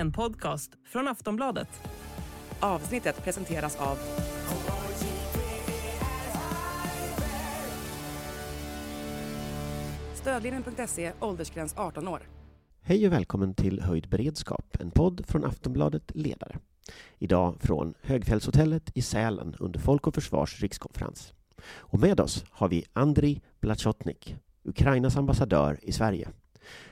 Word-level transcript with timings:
en 0.00 0.12
podcast 0.12 0.70
från 0.84 1.08
Aftonbladet. 1.08 1.68
Avsnittet 2.60 3.24
presenteras 3.24 3.76
av 3.76 3.98
Stödlinjen.se, 10.14 11.12
åldersgräns 11.20 11.74
18 11.76 12.08
år. 12.08 12.20
Hej 12.82 13.06
och 13.06 13.12
välkommen 13.12 13.54
till 13.54 13.80
Höjd 13.80 14.08
beredskap, 14.08 14.76
en 14.80 14.90
podd 14.90 15.24
från 15.26 15.44
Aftonbladet 15.44 16.10
Ledare. 16.14 16.58
Idag 17.18 17.56
från 17.60 17.94
Högfjällshotellet 18.02 18.90
i 18.94 19.02
Sälen 19.02 19.56
under 19.58 19.80
Folk 19.80 20.06
och 20.06 20.14
Försvars 20.14 20.62
rikskonferens. 20.62 21.32
Och 21.78 22.00
med 22.00 22.20
oss 22.20 22.44
har 22.50 22.68
vi 22.68 22.84
Andriy 22.92 23.40
Blachotnik, 23.60 24.36
Ukrainas 24.64 25.16
ambassadör 25.16 25.78
i 25.82 25.92
Sverige. 25.92 26.28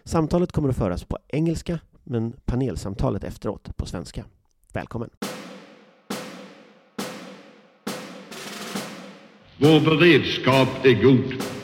Samtalet 0.05 0.53
kommer 0.53 0.69
att 0.69 0.77
föras 0.77 1.05
på 1.05 1.19
engelska, 1.29 1.81
men 2.11 2.33
panelsamtalet 2.45 3.25
efteråt 3.25 3.77
på 3.77 3.87
svenska. 3.87 4.25
Välkommen! 4.73 5.11
Vår 9.57 9.81
beredskap 9.81 10.85
är 10.85 11.03
god. 11.03 11.58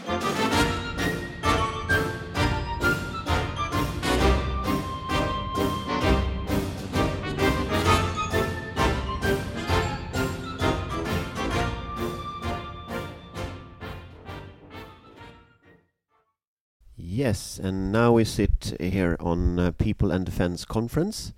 Yes, 17.25 17.59
and 17.59 17.91
now 17.91 18.13
we 18.13 18.25
sit 18.25 18.77
here 18.79 19.17
on 19.19 19.59
uh, 19.59 19.71
People 19.79 20.11
and 20.11 20.27
Defense 20.27 20.67
Conference. 20.67 21.33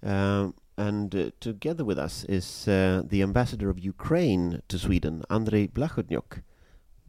Um, 0.00 0.54
and 0.76 1.12
uh, 1.16 1.30
together 1.40 1.84
with 1.84 1.98
us 1.98 2.22
is 2.28 2.68
uh, 2.68 3.02
the 3.04 3.22
ambassador 3.22 3.68
of 3.68 3.76
Ukraine 3.80 4.62
to 4.68 4.78
Sweden, 4.78 5.24
Andrii 5.28 5.68
Plakhotniuk. 5.72 6.42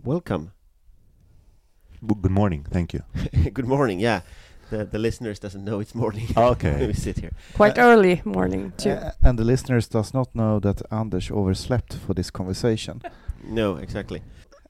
Welcome. 0.04 0.52
Good 2.24 2.32
morning. 2.32 2.66
Thank 2.72 2.94
you. 2.94 3.02
Good 3.54 3.68
morning. 3.68 4.00
Yeah, 4.00 4.22
the 4.72 4.84
the 4.84 4.98
listeners 4.98 5.38
doesn't 5.38 5.64
know 5.64 5.80
it's 5.80 5.94
morning. 5.94 6.28
Okay. 6.36 6.88
we 6.92 6.94
sit 6.94 7.20
here. 7.20 7.34
Quite 7.54 7.78
Uh, 7.78 7.84
early 7.90 8.22
morning 8.26 8.74
too. 8.78 8.94
Uh, 8.98 9.12
and 9.22 9.38
the 9.38 9.46
listeners 9.46 9.88
does 9.88 10.12
not 10.12 10.34
know 10.34 10.60
that 10.60 10.82
Anders 10.90 11.30
overslept 11.32 11.94
for 11.94 12.16
this 12.16 12.32
conversation. 12.32 13.02
No, 13.46 13.76
exactly. 13.78 14.22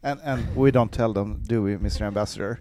and 0.03 0.19
and 0.23 0.41
we 0.55 0.71
don't 0.71 0.91
tell 0.91 1.13
them, 1.13 1.41
do 1.47 1.63
we, 1.63 1.77
Mr. 1.77 2.01
Ambassador? 2.01 2.59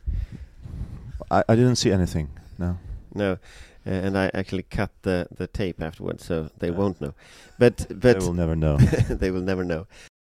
I, 1.33 1.43
I 1.53 1.55
didn't 1.57 1.77
see 1.77 1.93
anything. 1.93 2.29
No. 2.59 2.77
No, 3.15 3.33
uh, 3.33 3.37
and 4.07 4.17
I 4.17 4.31
actually 4.35 4.65
cut 4.77 4.91
the 5.03 5.27
the 5.37 5.47
tape 5.47 5.83
afterwards, 5.83 6.25
so 6.27 6.49
they 6.59 6.69
Yeah. 6.69 6.79
won't 6.79 7.01
know. 7.01 7.15
But 7.59 7.87
but 7.89 8.01
they 8.03 8.27
will 8.27 8.35
never 8.35 8.57
know. 8.57 8.77
they 9.21 9.31
will 9.31 9.45
never 9.45 9.65
know. 9.65 9.87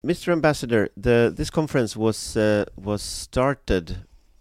Mr. 0.05 0.31
Ambassador, 0.31 0.89
the 1.03 1.31
this 1.35 1.49
conference 1.51 1.95
was 1.99 2.35
uh, 2.37 2.65
was 2.75 3.01
started 3.01 3.85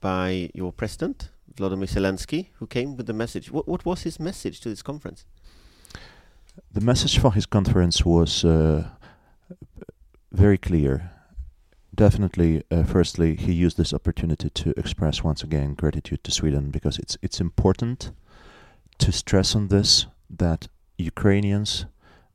by 0.01 0.51
your 0.55 0.73
president 0.73 1.31
Vladimir 1.57 1.87
Zelensky, 1.89 2.47
who 2.59 2.67
came 2.67 2.97
with 2.97 3.07
the 3.07 3.13
message. 3.13 3.51
What 3.51 3.67
what 3.67 3.85
was 3.85 4.03
his 4.05 4.19
message 4.19 4.61
to 4.61 4.69
this 4.69 4.83
conference? 4.83 5.25
the 6.75 6.81
message 6.81 7.19
for 7.21 7.33
his 7.33 7.47
conference 7.47 8.05
was 8.05 8.45
uh, 8.45 8.83
very 10.33 10.59
clear. 10.59 11.11
Definitely, 12.01 12.63
uh, 12.71 12.85
firstly, 12.85 13.37
he 13.37 13.53
used 13.53 13.77
this 13.77 13.93
opportunity 13.93 14.49
to 14.49 14.73
express 14.79 15.23
once 15.23 15.43
again 15.43 15.75
gratitude 15.75 16.25
to 16.25 16.31
Sweden 16.31 16.71
because 16.71 16.99
it's 16.99 17.19
it's 17.21 17.43
important 17.43 18.13
to 19.01 19.13
stress 19.13 19.55
on 19.55 19.69
this 19.69 20.07
that 20.31 20.69
Ukrainians, 20.97 21.85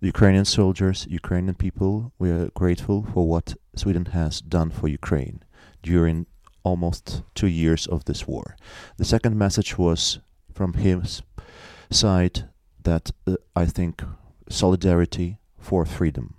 the 0.02 0.05
Ukrainian 0.16 0.45
soldiers, 0.45 1.08
Ukrainian 1.09 1.55
people, 1.55 2.11
we 2.20 2.30
are 2.30 2.52
grateful 2.53 3.08
for 3.11 3.27
what 3.27 3.55
Sweden 3.76 4.05
has 4.20 4.39
done 4.39 4.70
for 4.70 4.87
Ukraine 4.87 5.39
during 5.82 6.27
almost 6.61 7.23
two 7.33 7.47
years 7.47 7.87
of 7.87 8.05
this 8.05 8.27
war. 8.27 8.55
The 8.97 9.11
second 9.14 9.36
message 9.36 9.80
was 9.80 10.20
from 10.53 10.73
his 10.73 11.23
side 11.89 12.47
that 12.83 13.09
uh, 13.26 13.37
I 13.55 13.65
think 13.65 14.03
solidarity 14.47 15.39
for 15.58 15.87
freedom. 15.87 16.36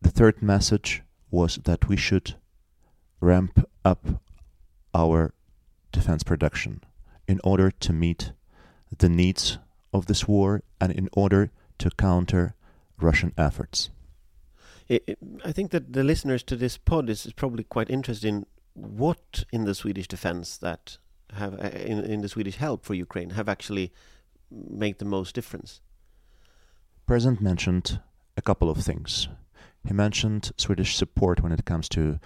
The 0.00 0.14
third 0.18 0.42
message 0.42 1.02
was 1.34 1.58
that 1.64 1.88
we 1.88 1.96
should 1.96 2.34
ramp 3.20 3.68
up 3.84 4.22
our 4.94 5.34
defense 5.92 6.22
production 6.22 6.82
in 7.26 7.40
order 7.42 7.70
to 7.70 7.92
meet 7.92 8.32
the 8.98 9.08
needs 9.08 9.58
of 9.92 10.06
this 10.06 10.28
war 10.28 10.62
and 10.80 10.92
in 10.92 11.08
order 11.12 11.50
to 11.78 11.90
counter 11.90 12.54
Russian 12.98 13.32
efforts. 13.36 13.90
I 14.90 15.52
think 15.52 15.70
that 15.70 15.92
the 15.92 16.04
listeners 16.04 16.42
to 16.44 16.56
this 16.56 16.76
pod 16.76 17.08
is, 17.08 17.26
is 17.26 17.32
probably 17.32 17.64
quite 17.64 17.90
interested 17.90 18.28
in 18.28 18.46
what 18.74 19.44
in 19.52 19.64
the 19.64 19.74
Swedish 19.74 20.08
defense 20.08 20.58
that 20.58 20.98
have 21.32 21.54
uh, 21.54 21.68
in 21.68 22.04
in 22.04 22.20
the 22.20 22.28
Swedish 22.28 22.56
help 22.56 22.84
for 22.84 22.94
Ukraine 22.94 23.30
have 23.30 23.48
actually 23.48 23.92
made 24.50 24.98
the 24.98 25.04
most 25.04 25.34
difference. 25.34 25.80
President 27.06 27.40
mentioned 27.40 28.00
a 28.36 28.42
couple 28.42 28.68
of 28.68 28.78
things. 28.78 29.28
He 29.86 29.92
mentioned 29.92 30.52
Swedish 30.56 30.96
support 30.96 31.42
when 31.42 31.52
it 31.52 31.64
comes 31.64 31.88
to 31.90 32.18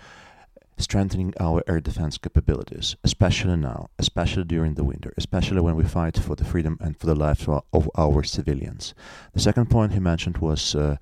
strengthening 0.77 1.35
our 1.41 1.63
air 1.67 1.81
defense 1.81 2.19
capabilities, 2.19 2.97
especially 3.03 3.57
now, 3.57 3.91
especially 3.99 4.45
during 4.45 4.75
the 4.75 4.85
winter, 4.85 5.13
especially 5.17 5.61
when 5.61 5.75
we 5.75 5.85
fight 5.85 6.17
for 6.17 6.37
the 6.37 6.45
freedom 6.45 6.79
and 6.81 6.97
for 6.97 7.07
the 7.07 7.17
lives 7.17 7.49
of- 7.49 7.91
our 7.97 8.23
civilians. 8.23 8.95
The 9.33 9.41
second 9.41 9.71
point 9.71 9.93
he 9.93 9.99
mentioned 10.01 10.39
was 10.39 10.77
uh, 10.77 10.97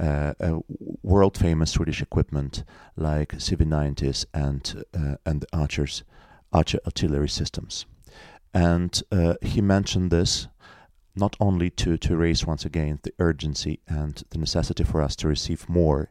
uh, 0.00 0.32
world 1.02 1.36
famous 1.36 1.72
Swedish 1.72 2.00
equipment 2.00 2.64
like 2.96 3.32
CV90s 3.32 4.24
and 4.32 4.84
uh, 4.94 5.16
and 5.26 5.42
the 5.42 5.46
Archers 5.52 6.04
Archer 6.52 6.78
artillery 6.86 7.28
systems. 7.28 7.84
And 8.54 9.02
uh, 9.12 9.34
he 9.42 9.60
mentioned 9.60 10.10
this 10.10 10.48
not 11.18 11.36
only 11.40 11.70
to, 11.70 11.96
to 11.96 12.16
raise 12.16 12.46
once 12.46 12.64
again 12.64 13.00
the 13.02 13.12
urgency 13.18 13.80
and 13.88 14.22
the 14.30 14.38
necessity 14.38 14.84
for 14.84 15.02
us 15.02 15.16
to 15.16 15.28
receive 15.28 15.68
more 15.68 16.10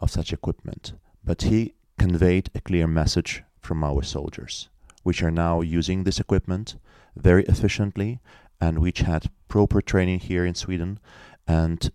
of 0.00 0.10
such 0.10 0.32
equipment, 0.32 0.94
but 1.24 1.42
he 1.42 1.74
conveyed 1.98 2.50
a 2.54 2.60
clear 2.60 2.86
message 2.86 3.42
from 3.60 3.84
our 3.84 4.02
soldiers, 4.02 4.68
which 5.02 5.22
are 5.22 5.30
now 5.30 5.60
using 5.60 6.04
this 6.04 6.20
equipment 6.20 6.76
very 7.16 7.44
efficiently 7.44 8.20
and 8.60 8.78
which 8.78 9.00
had 9.00 9.30
proper 9.48 9.80
training 9.80 10.20
here 10.20 10.46
in 10.46 10.54
Sweden, 10.54 10.98
and 11.46 11.90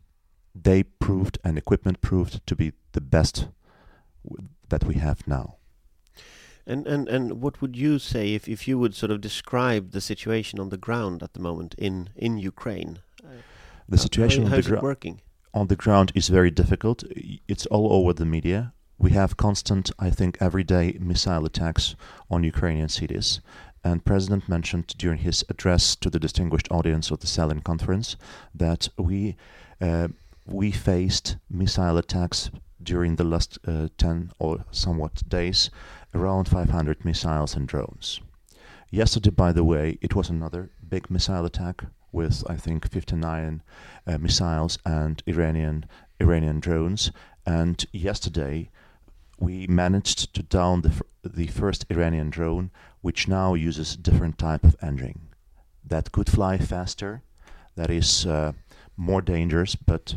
they 0.54 0.84
proved 0.84 1.38
and 1.44 1.58
equipment 1.58 2.02
proved 2.02 2.46
to 2.46 2.56
be 2.56 2.74
the 2.92 3.02
best 3.02 3.48
that 4.70 4.84
we 4.84 4.96
have 4.96 5.28
now. 5.28 5.56
And 6.66 6.88
and 6.88 7.08
and 7.08 7.42
what 7.42 7.62
would 7.62 7.76
you 7.76 8.00
say 8.00 8.34
if 8.34 8.48
if 8.48 8.68
you 8.68 8.78
would 8.80 8.96
sort 8.96 9.12
of 9.12 9.22
describe 9.22 9.92
the 9.92 10.02
situation 10.02 10.60
on 10.60 10.70
the 10.70 10.78
ground 10.78 11.24
at 11.24 11.34
the 11.34 11.40
moment 11.40 11.76
in 11.78 12.10
in 12.16 12.38
Ukraine? 12.38 13.00
The 13.90 13.98
situation 13.98 14.46
How, 14.46 14.56
on 14.56 14.62
the 14.62 14.70
ground. 14.70 14.84
working? 14.84 15.22
on 15.54 15.68
the 15.68 15.76
ground 15.76 16.12
is 16.16 16.30
very 16.30 16.52
difficult. 16.52 17.04
It's 17.48 17.66
all 17.66 17.92
over 17.92 18.14
the 18.14 18.26
media. 18.26 18.74
We 18.98 19.12
have 19.12 19.38
constant, 19.38 19.92
I 20.00 20.10
think, 20.10 20.38
everyday 20.40 20.98
missile 21.00 21.46
attacks 21.46 21.96
on 22.30 22.44
Ukrainian 22.44 22.90
cities. 22.90 23.42
And 23.84 24.06
President 24.06 24.48
mentioned 24.48 24.94
during 24.98 25.20
his 25.20 25.44
address 25.50 25.96
to 25.98 26.10
the 26.10 26.20
distinguished 26.20 26.70
audience 26.72 27.10
of 27.10 27.20
the 27.20 27.28
Sälen 27.28 27.64
conference 27.64 28.16
that 28.54 28.90
we 28.98 29.36
uh, 29.82 30.10
we 30.46 30.72
faced 30.72 31.38
missile 31.50 31.98
attacks 31.98 32.52
during 32.84 33.16
the 33.16 33.24
last 33.24 33.60
uh, 33.68 33.88
10 33.98 34.32
or 34.40 34.66
somewhat 34.72 35.28
days, 35.28 35.70
around 36.14 36.48
500 36.48 37.06
missiles 37.06 37.56
and 37.56 37.68
drones. 37.68 38.20
Yesterday, 38.90 39.30
by 39.30 39.52
the 39.52 39.64
way, 39.64 39.98
it 40.02 40.16
was 40.16 40.30
another 40.30 40.72
big 40.88 41.10
missile 41.10 41.46
attack 41.46 41.84
with, 42.12 42.44
I 42.50 42.56
think, 42.58 42.90
59 42.90 43.64
uh, 44.06 44.18
missiles 44.18 44.78
and 44.86 45.24
Iranian 45.26 45.86
Iranian 46.20 46.60
drones. 46.60 47.12
And 47.46 47.86
yesterday, 47.92 48.70
we 49.40 49.66
managed 49.68 50.34
to 50.36 50.44
down 50.44 50.82
the 50.82 51.02
the 51.24 51.48
first 51.48 51.86
Iranian 51.90 52.30
drone, 52.30 52.72
which 53.02 53.28
now 53.28 53.54
uses 53.54 53.96
different 53.96 54.38
type 54.38 54.64
of 54.64 54.76
engine 54.82 55.32
that 55.92 56.12
could 56.12 56.30
fly 56.30 56.58
faster, 56.58 57.22
that 57.76 57.90
is 57.90 58.26
uh, 58.26 58.54
more 58.96 59.22
dangerous, 59.22 59.76
but 59.76 60.16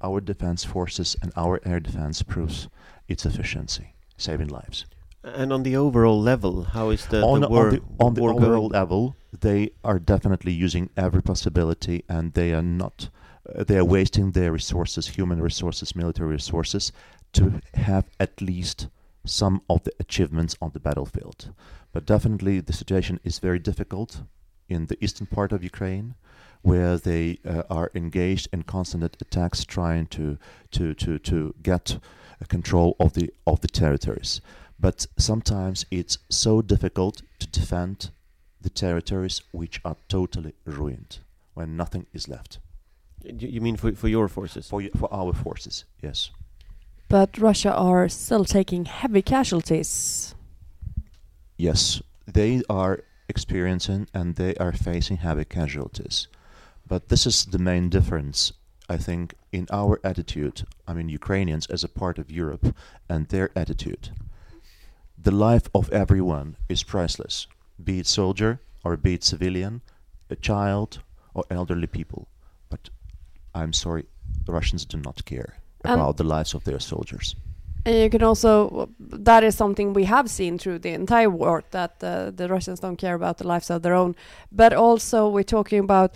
our 0.00 0.20
defense 0.20 0.64
forces 0.64 1.16
and 1.22 1.32
our 1.36 1.60
air 1.64 1.80
defense 1.80 2.22
proves 2.22 2.68
its 3.08 3.24
efficiency, 3.26 3.94
saving 4.16 4.48
lives. 4.48 4.86
And 5.24 5.52
on 5.52 5.62
the 5.64 5.76
overall 5.76 6.20
level, 6.20 6.62
how 6.64 6.90
is 6.90 7.06
the, 7.06 7.22
on, 7.22 7.40
the 7.40 7.48
on 7.48 7.70
the, 7.70 7.82
on 7.98 8.14
the 8.14 8.22
overall 8.22 8.68
going? 8.68 8.72
level, 8.80 9.16
they 9.40 9.70
are 9.84 9.98
definitely 9.98 10.52
using 10.52 10.90
every 10.96 11.22
possibility, 11.22 12.04
and 12.08 12.32
they 12.34 12.52
are 12.52 12.62
not. 12.62 13.10
Uh, 13.54 13.64
they 13.64 13.76
are 13.76 13.84
wasting 13.84 14.32
their 14.32 14.52
resources, 14.52 15.08
human 15.08 15.42
resources, 15.42 15.96
military 15.96 16.30
resources, 16.30 16.92
to 17.32 17.60
have 17.74 18.04
at 18.20 18.40
least 18.40 18.88
some 19.24 19.60
of 19.68 19.82
the 19.84 19.92
achievements 19.98 20.56
on 20.62 20.70
the 20.72 20.80
battlefield. 20.80 21.52
But 21.92 22.06
definitely, 22.06 22.60
the 22.60 22.72
situation 22.72 23.18
is 23.24 23.38
very 23.40 23.58
difficult. 23.58 24.22
in 24.68 24.86
the 24.86 25.02
eastern 25.02 25.26
part 25.26 25.52
of 25.52 25.64
Ukraine, 25.64 26.14
where 26.62 26.98
they 26.98 27.38
uh, 27.44 27.62
are 27.70 27.90
engaged 27.94 28.48
in 28.52 28.62
constant 28.64 29.16
attacks, 29.20 29.64
trying 29.64 30.06
to 30.06 30.38
to 30.72 30.94
to 30.94 31.18
to 31.18 31.54
get 31.62 31.98
control 32.48 32.94
of 32.98 33.12
the 33.12 33.30
of 33.44 33.60
the 33.60 33.68
territories. 33.68 34.40
But 34.80 35.06
sometimes 35.18 35.86
it's 35.90 36.18
so 36.30 36.62
difficult 36.62 37.22
to 37.40 37.46
defend 37.48 38.10
the 38.62 38.70
territories 38.70 39.42
which 39.52 39.80
are 39.84 39.96
totally 40.08 40.52
ruined 40.64 41.18
when 41.54 41.76
nothing 41.76 42.06
is 42.12 42.28
left 42.28 42.58
You, 43.24 43.48
you 43.48 43.60
mean 43.60 43.76
for 43.76 43.92
for 43.96 44.08
your 44.08 44.28
forces? 44.28 44.68
for 44.68 44.80
y- 44.80 44.90
for 44.96 45.08
our 45.12 45.32
forces. 45.32 45.84
Yes. 46.02 46.30
But 47.08 47.38
Russia 47.38 47.72
are 47.74 48.08
still 48.08 48.44
taking 48.44 48.86
heavy 48.86 49.22
casualties. 49.22 50.34
Yes, 51.56 52.02
they 52.26 52.62
are 52.68 53.00
experiencing 53.28 54.06
and 54.14 54.34
they 54.36 54.54
are 54.56 54.72
facing 54.72 55.18
heavy 55.18 55.44
casualties. 55.44 56.28
But 56.88 57.08
this 57.08 57.26
is 57.26 57.44
the 57.44 57.58
main 57.58 57.90
difference, 57.90 58.52
I 58.88 58.96
think, 58.96 59.34
in 59.52 59.66
our 59.70 60.00
attitude. 60.02 60.62
I 60.88 60.94
mean, 60.94 61.08
Ukrainians 61.10 61.66
as 61.66 61.84
a 61.84 61.88
part 61.88 62.18
of 62.18 62.30
Europe 62.30 62.74
and 63.08 63.28
their 63.28 63.50
attitude. 63.54 64.10
The 65.22 65.30
life 65.48 65.68
of 65.74 65.92
everyone 65.92 66.56
is 66.68 66.82
priceless, 66.82 67.46
be 67.82 67.98
it 67.98 68.06
soldier 68.06 68.60
or 68.84 68.96
be 68.96 69.14
it 69.14 69.24
civilian, 69.24 69.82
a 70.30 70.36
child 70.36 71.00
or 71.34 71.44
elderly 71.50 71.86
people. 71.86 72.28
But 72.70 72.88
I'm 73.54 73.72
sorry, 73.72 74.06
the 74.46 74.52
Russians 74.52 74.84
do 74.86 74.96
not 74.96 75.24
care 75.24 75.58
And- 75.84 76.00
about 76.00 76.16
the 76.16 76.24
lives 76.24 76.54
of 76.54 76.64
their 76.64 76.80
soldiers. 76.80 77.36
And 77.84 77.96
you 77.96 78.10
can 78.10 78.22
also, 78.22 78.90
that 78.98 79.42
is 79.42 79.54
something 79.56 79.94
we 79.94 80.04
have 80.04 80.28
seen 80.28 80.58
through 80.58 80.80
the 80.80 80.92
entire 80.92 81.30
war, 81.30 81.62
that 81.70 81.92
uh, 82.02 82.30
the 82.30 82.46
Russians 82.48 82.80
don't 82.80 82.96
care 82.96 83.14
about 83.14 83.38
the 83.38 83.46
lives 83.46 83.70
of 83.70 83.82
their 83.82 83.94
own. 83.94 84.14
But 84.52 84.72
also, 84.74 85.28
we're 85.28 85.44
talking 85.56 85.78
about 85.78 86.14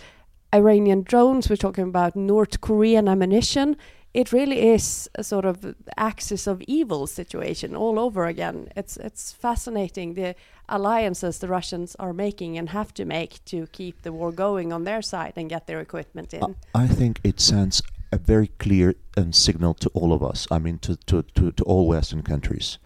Iranian 0.53 1.01
drones, 1.01 1.49
we're 1.49 1.55
talking 1.55 1.85
about 1.85 2.15
North 2.15 2.61
Korean 2.61 3.07
ammunition. 3.07 3.75
It 4.13 4.31
really 4.31 4.69
is 4.69 5.09
a 5.15 5.23
sort 5.23 5.45
of 5.45 5.75
axis 5.97 6.45
of 6.45 6.61
evil 6.67 7.07
situation 7.07 7.75
all 7.75 7.97
over 7.97 8.27
again. 8.27 8.69
It's 8.75 8.95
it's 8.97 9.31
fascinating 9.31 10.13
the 10.13 10.35
alliances 10.69 11.39
the 11.39 11.47
Russians 11.47 11.95
are 11.95 12.13
making 12.13 12.57
and 12.59 12.69
have 12.69 12.93
to 12.93 13.05
make 13.05 13.43
to 13.45 13.65
keep 13.71 14.03
the 14.03 14.11
war 14.11 14.31
going 14.31 14.71
on 14.71 14.83
their 14.83 15.01
side 15.01 15.33
and 15.35 15.49
get 15.49 15.65
their 15.65 15.81
equipment 15.81 16.33
in. 16.33 16.43
I 16.75 16.83
I 16.83 16.87
think 16.87 17.19
it 17.23 17.39
sends 17.41 17.81
a 18.11 18.17
very 18.17 18.49
clear 18.59 18.93
um, 19.17 19.33
signal 19.33 19.73
to 19.73 19.89
all 19.93 20.13
of 20.13 20.21
us. 20.21 20.47
I 20.51 20.59
mean, 20.59 20.77
to 20.79 20.95
to 20.95 21.23
to, 21.23 21.51
to 21.51 21.63
all 21.63 21.87
Western 21.87 22.21
countries, 22.21 22.79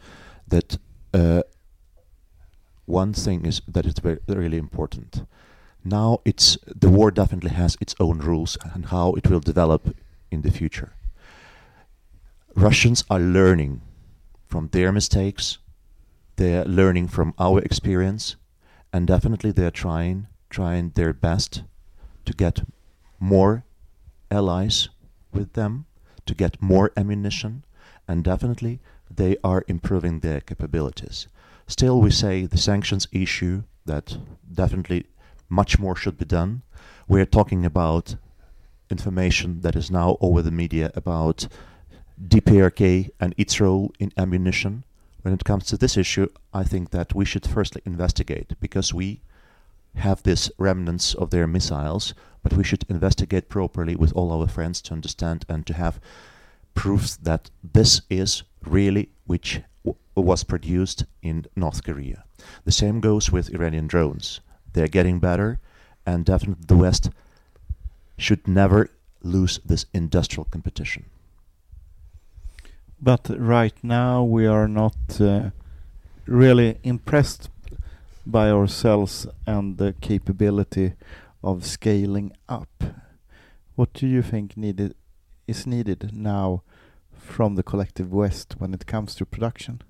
that 0.47 0.77
uh, 1.13 1.41
one 2.85 3.13
thing 3.13 3.45
is 3.45 3.61
that 3.73 3.85
it's 3.85 3.99
very 3.99 4.19
really 4.27 4.57
important. 4.57 5.27
Now 5.89 6.19
it's 6.25 6.57
the 6.65 6.89
war 6.89 7.11
definitely 7.11 7.51
has 7.51 7.77
its 7.79 7.95
own 7.97 8.17
rules 8.17 8.57
and 8.73 8.87
how 8.87 9.13
it 9.13 9.29
will 9.29 9.39
develop 9.39 9.95
in 10.29 10.41
the 10.41 10.51
future. 10.51 10.91
Russians 12.55 13.05
are 13.09 13.21
learning 13.21 13.79
from 14.47 14.67
their 14.73 14.91
mistakes. 14.91 15.59
They're 16.35 16.65
learning 16.65 17.07
from 17.07 17.33
our 17.39 17.59
experience, 17.59 18.35
and 18.91 19.07
definitely 19.07 19.51
they're 19.53 19.71
trying 19.71 20.27
trying 20.49 20.89
their 20.89 21.13
best 21.13 21.63
to 22.25 22.33
get 22.33 22.63
more 23.17 23.63
allies 24.29 24.89
with 25.31 25.53
them, 25.53 25.85
to 26.25 26.35
get 26.35 26.61
more 26.61 26.91
ammunition, 26.97 27.63
and 28.09 28.25
definitely 28.25 28.81
they 29.09 29.37
are 29.41 29.63
improving 29.69 30.19
their 30.19 30.41
capabilities. 30.41 31.27
Still, 31.65 32.01
we 32.01 32.11
say 32.11 32.45
the 32.45 32.57
sanctions 32.57 33.07
issue 33.13 33.63
that 33.85 34.17
definitely 34.53 35.05
much 35.49 35.79
more 35.79 35.95
should 35.95 36.17
be 36.17 36.25
done. 36.25 36.61
We're 37.07 37.25
talking 37.25 37.65
about 37.65 38.15
information 38.89 39.61
that 39.61 39.75
is 39.75 39.91
now 39.91 40.17
over 40.21 40.41
the 40.41 40.51
media 40.51 40.91
about 40.95 41.47
DPRK 42.21 43.09
and 43.19 43.33
its 43.37 43.59
role 43.59 43.91
in 43.99 44.11
ammunition. 44.17 44.83
When 45.21 45.33
it 45.33 45.43
comes 45.43 45.65
to 45.65 45.77
this 45.77 45.97
issue, 45.97 46.29
I 46.53 46.63
think 46.63 46.91
that 46.91 47.13
we 47.13 47.25
should 47.25 47.45
firstly 47.45 47.81
investigate 47.85 48.53
because 48.59 48.93
we 48.93 49.21
have 49.95 50.23
this 50.23 50.51
remnants 50.57 51.13
of 51.15 51.31
their 51.31 51.47
missiles, 51.47 52.13
but 52.43 52.53
we 52.53 52.63
should 52.63 52.85
investigate 52.89 53.49
properly 53.49 53.95
with 53.95 54.13
all 54.13 54.31
our 54.31 54.47
friends 54.47 54.81
to 54.83 54.93
understand 54.93 55.45
and 55.49 55.65
to 55.67 55.73
have 55.73 55.99
proofs 56.75 57.17
that 57.17 57.49
this 57.63 58.01
is 58.09 58.43
really 58.63 59.09
which 59.25 59.61
was 60.15 60.43
produced 60.43 61.05
in 61.21 61.45
North 61.55 61.83
Korea. 61.83 62.23
The 62.65 62.71
same 62.71 62.99
goes 62.99 63.31
with 63.31 63.53
Iranian 63.53 63.87
drones. 63.87 64.39
They're 64.77 64.87
getting 64.87 65.17
better, 65.17 65.59
and 66.05 66.23
definitely 66.23 66.65
the 66.67 66.77
West 66.77 67.09
should 68.15 68.47
never 68.47 68.91
lose 69.23 69.59
this 69.65 69.87
industrial 69.91 70.45
competition. 70.45 71.05
But 73.01 73.27
right 73.39 73.73
now 73.81 74.23
we 74.23 74.45
are 74.45 74.67
not 74.67 74.95
uh, 75.19 75.49
really 76.27 76.77
impressed 76.83 77.49
by 78.23 78.51
ourselves 78.51 79.25
and 79.47 79.79
the 79.79 79.95
capability 79.99 80.93
of 81.43 81.65
scaling 81.65 82.33
up. 82.47 82.83
What 83.73 83.93
do 83.93 84.05
you 84.05 84.21
think 84.21 84.55
needed 84.55 84.93
is 85.47 85.65
needed 85.65 86.11
now 86.13 86.61
from 87.17 87.55
the 87.55 87.63
collective 87.63 88.13
West 88.13 88.57
when 88.59 88.75
it 88.75 88.85
comes 88.85 89.15
to 89.15 89.25
production? 89.25 89.81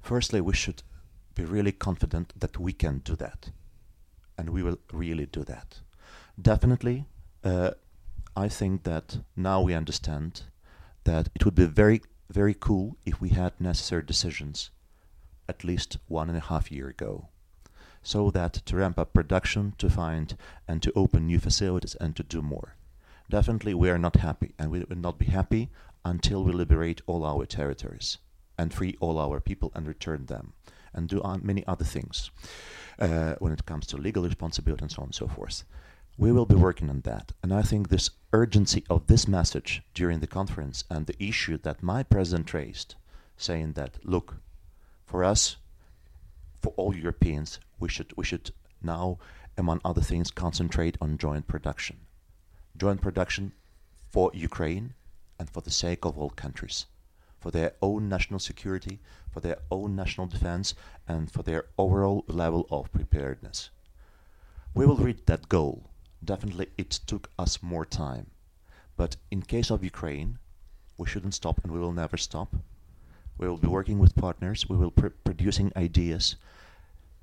Firstly, 0.00 0.40
we 0.40 0.54
should 0.54 0.82
be 1.34 1.44
really 1.44 1.72
confident 1.72 2.32
that 2.38 2.58
we 2.58 2.72
can 2.72 2.98
do 2.98 3.16
that, 3.16 3.50
and 4.38 4.50
we 4.50 4.62
will 4.62 4.78
really 4.92 5.26
do 5.26 5.44
that. 5.44 5.80
Definitely, 6.40 7.06
uh, 7.42 7.72
I 8.36 8.48
think 8.48 8.84
that 8.84 9.18
now 9.36 9.60
we 9.60 9.74
understand 9.74 10.42
that 11.04 11.28
it 11.34 11.44
would 11.44 11.54
be 11.54 11.66
very, 11.66 12.02
very 12.30 12.54
cool 12.54 12.96
if 13.04 13.20
we 13.20 13.30
had 13.30 13.60
necessary 13.60 14.02
decisions 14.02 14.70
at 15.48 15.64
least 15.64 15.98
one 16.08 16.28
and 16.28 16.38
a 16.38 16.48
half 16.48 16.72
year 16.72 16.88
ago, 16.88 17.28
so 18.02 18.30
that 18.30 18.54
to 18.54 18.76
ramp 18.76 18.98
up 18.98 19.12
production, 19.12 19.74
to 19.78 19.90
find 19.90 20.36
and 20.66 20.82
to 20.82 20.92
open 20.96 21.26
new 21.26 21.38
facilities 21.38 21.94
and 21.96 22.16
to 22.16 22.22
do 22.22 22.40
more. 22.42 22.76
Definitely, 23.30 23.74
we 23.74 23.90
are 23.90 23.98
not 23.98 24.16
happy, 24.16 24.54
and 24.58 24.70
we 24.70 24.84
will 24.84 24.96
not 24.96 25.18
be 25.18 25.26
happy 25.26 25.70
until 26.04 26.44
we 26.44 26.52
liberate 26.52 27.02
all 27.06 27.24
our 27.24 27.46
territories 27.46 28.18
and 28.58 28.72
free 28.72 28.96
all 29.00 29.18
our 29.18 29.40
people 29.40 29.72
and 29.74 29.86
return 29.86 30.26
them 30.26 30.52
and 30.94 31.08
do 31.08 31.22
many 31.42 31.66
other 31.66 31.84
things 31.84 32.30
uh, 32.98 33.34
when 33.38 33.52
it 33.52 33.66
comes 33.66 33.86
to 33.88 33.96
legal 33.96 34.22
responsibility 34.22 34.82
and 34.82 34.90
so 34.90 35.02
on 35.02 35.08
and 35.08 35.14
so 35.14 35.26
forth. 35.26 35.64
We 36.16 36.30
will 36.30 36.46
be 36.46 36.54
working 36.54 36.90
on 36.90 37.00
that. 37.00 37.32
And 37.42 37.52
I 37.52 37.62
think 37.62 37.88
this 37.88 38.10
urgency 38.32 38.84
of 38.88 39.06
this 39.08 39.26
message 39.26 39.82
during 39.94 40.20
the 40.20 40.28
conference 40.28 40.84
and 40.88 41.06
the 41.06 41.22
issue 41.22 41.58
that 41.58 41.82
my 41.82 42.04
president 42.04 42.54
raised, 42.54 42.94
saying 43.36 43.72
that, 43.72 43.98
look, 44.04 44.36
for 45.04 45.24
us, 45.24 45.56
for 46.62 46.72
all 46.76 46.94
Europeans, 46.94 47.58
we 47.80 47.88
should, 47.88 48.12
we 48.16 48.24
should 48.24 48.52
now, 48.80 49.18
among 49.58 49.80
other 49.84 50.00
things, 50.00 50.30
concentrate 50.30 50.96
on 51.00 51.18
joint 51.18 51.48
production. 51.48 51.96
Joint 52.76 53.00
production 53.00 53.52
for 54.10 54.30
Ukraine 54.34 54.94
and 55.38 55.50
for 55.50 55.60
the 55.62 55.70
sake 55.70 56.04
of 56.04 56.16
all 56.16 56.30
countries 56.30 56.86
for 57.44 57.50
their 57.50 57.74
own 57.82 58.08
national 58.08 58.40
security, 58.40 59.00
for 59.30 59.40
their 59.40 59.58
own 59.70 59.94
national 59.94 60.26
defense, 60.26 60.74
and 61.06 61.30
for 61.30 61.42
their 61.42 61.66
overall 61.76 62.24
level 62.26 62.66
of 62.70 62.90
preparedness. 62.90 63.68
We 64.72 64.86
will 64.86 64.96
reach 64.96 65.26
that 65.26 65.50
goal. 65.50 65.90
Definitely, 66.24 66.68
it 66.78 66.88
took 67.06 67.28
us 67.38 67.62
more 67.62 67.84
time. 67.84 68.28
But 68.96 69.16
in 69.30 69.42
case 69.42 69.70
of 69.70 69.84
Ukraine, 69.84 70.38
we 70.96 71.06
shouldn't 71.06 71.34
stop 71.34 71.62
and 71.62 71.70
we 71.70 71.78
will 71.78 71.92
never 71.92 72.16
stop. 72.16 72.56
We 73.36 73.46
will 73.46 73.58
be 73.58 73.68
working 73.68 73.98
with 73.98 74.16
partners, 74.16 74.66
we 74.66 74.78
will 74.78 74.92
be 74.92 75.10
producing 75.10 75.70
ideas, 75.76 76.36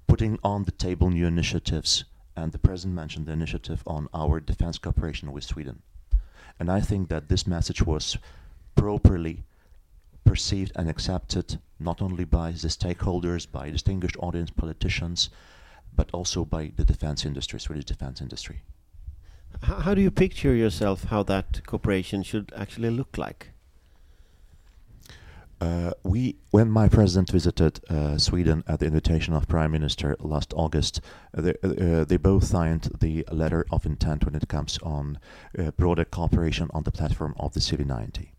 putting 0.05 0.37
on 0.43 0.65
the 0.65 0.77
table 0.85 1.09
new 1.09 1.25
initiatives, 1.25 2.03
and 2.35 2.51
the 2.51 2.59
President 2.59 2.93
mentioned 2.93 3.25
the 3.25 3.31
initiative 3.31 3.81
on 3.87 4.07
our 4.13 4.39
defense 4.39 4.77
cooperation 4.77 5.31
with 5.31 5.45
Sweden. 5.45 5.81
And 6.59 6.69
I 6.69 6.79
think 6.79 7.09
that 7.09 7.27
this 7.27 7.47
message 7.47 7.81
was 7.81 8.19
properly 8.75 9.45
perceived 10.23 10.71
and 10.75 10.89
accepted 10.89 11.59
not 11.79 12.01
only 12.01 12.25
by 12.25 12.51
the 12.51 12.67
stakeholders, 12.67 13.51
by 13.51 13.69
distinguished 13.69 14.17
audience 14.19 14.51
politicians, 14.51 15.29
but 15.95 16.09
also 16.13 16.45
by 16.45 16.71
the 16.75 16.85
defense 16.85 17.25
industry, 17.25 17.59
Swedish 17.59 17.85
defense 17.85 18.21
industry. 18.21 18.61
How, 19.63 19.79
how 19.79 19.93
do 19.93 20.01
you 20.01 20.11
picture 20.11 20.53
yourself 20.53 21.05
how 21.05 21.23
that 21.23 21.65
cooperation 21.65 22.23
should 22.23 22.53
actually 22.55 22.89
look 22.89 23.17
like? 23.17 23.49
Uh, 25.59 25.91
we, 26.01 26.37
when 26.49 26.71
my 26.71 26.89
president 26.89 27.29
visited 27.29 27.79
uh, 27.87 28.17
Sweden 28.17 28.63
at 28.67 28.79
the 28.79 28.87
invitation 28.87 29.35
of 29.35 29.47
Prime 29.47 29.71
Minister 29.71 30.15
last 30.19 30.53
August, 30.55 31.01
uh, 31.37 31.41
they, 31.41 31.53
uh, 31.63 32.03
they 32.03 32.17
both 32.17 32.45
signed 32.45 32.89
the 32.99 33.23
letter 33.31 33.67
of 33.71 33.85
intent 33.85 34.25
when 34.25 34.33
it 34.33 34.47
comes 34.47 34.79
on 34.81 35.19
uh, 35.59 35.69
broader 35.71 36.03
cooperation 36.03 36.67
on 36.73 36.81
the 36.81 36.91
platform 36.91 37.35
of 37.37 37.53
the 37.53 37.59
CV90. 37.59 38.30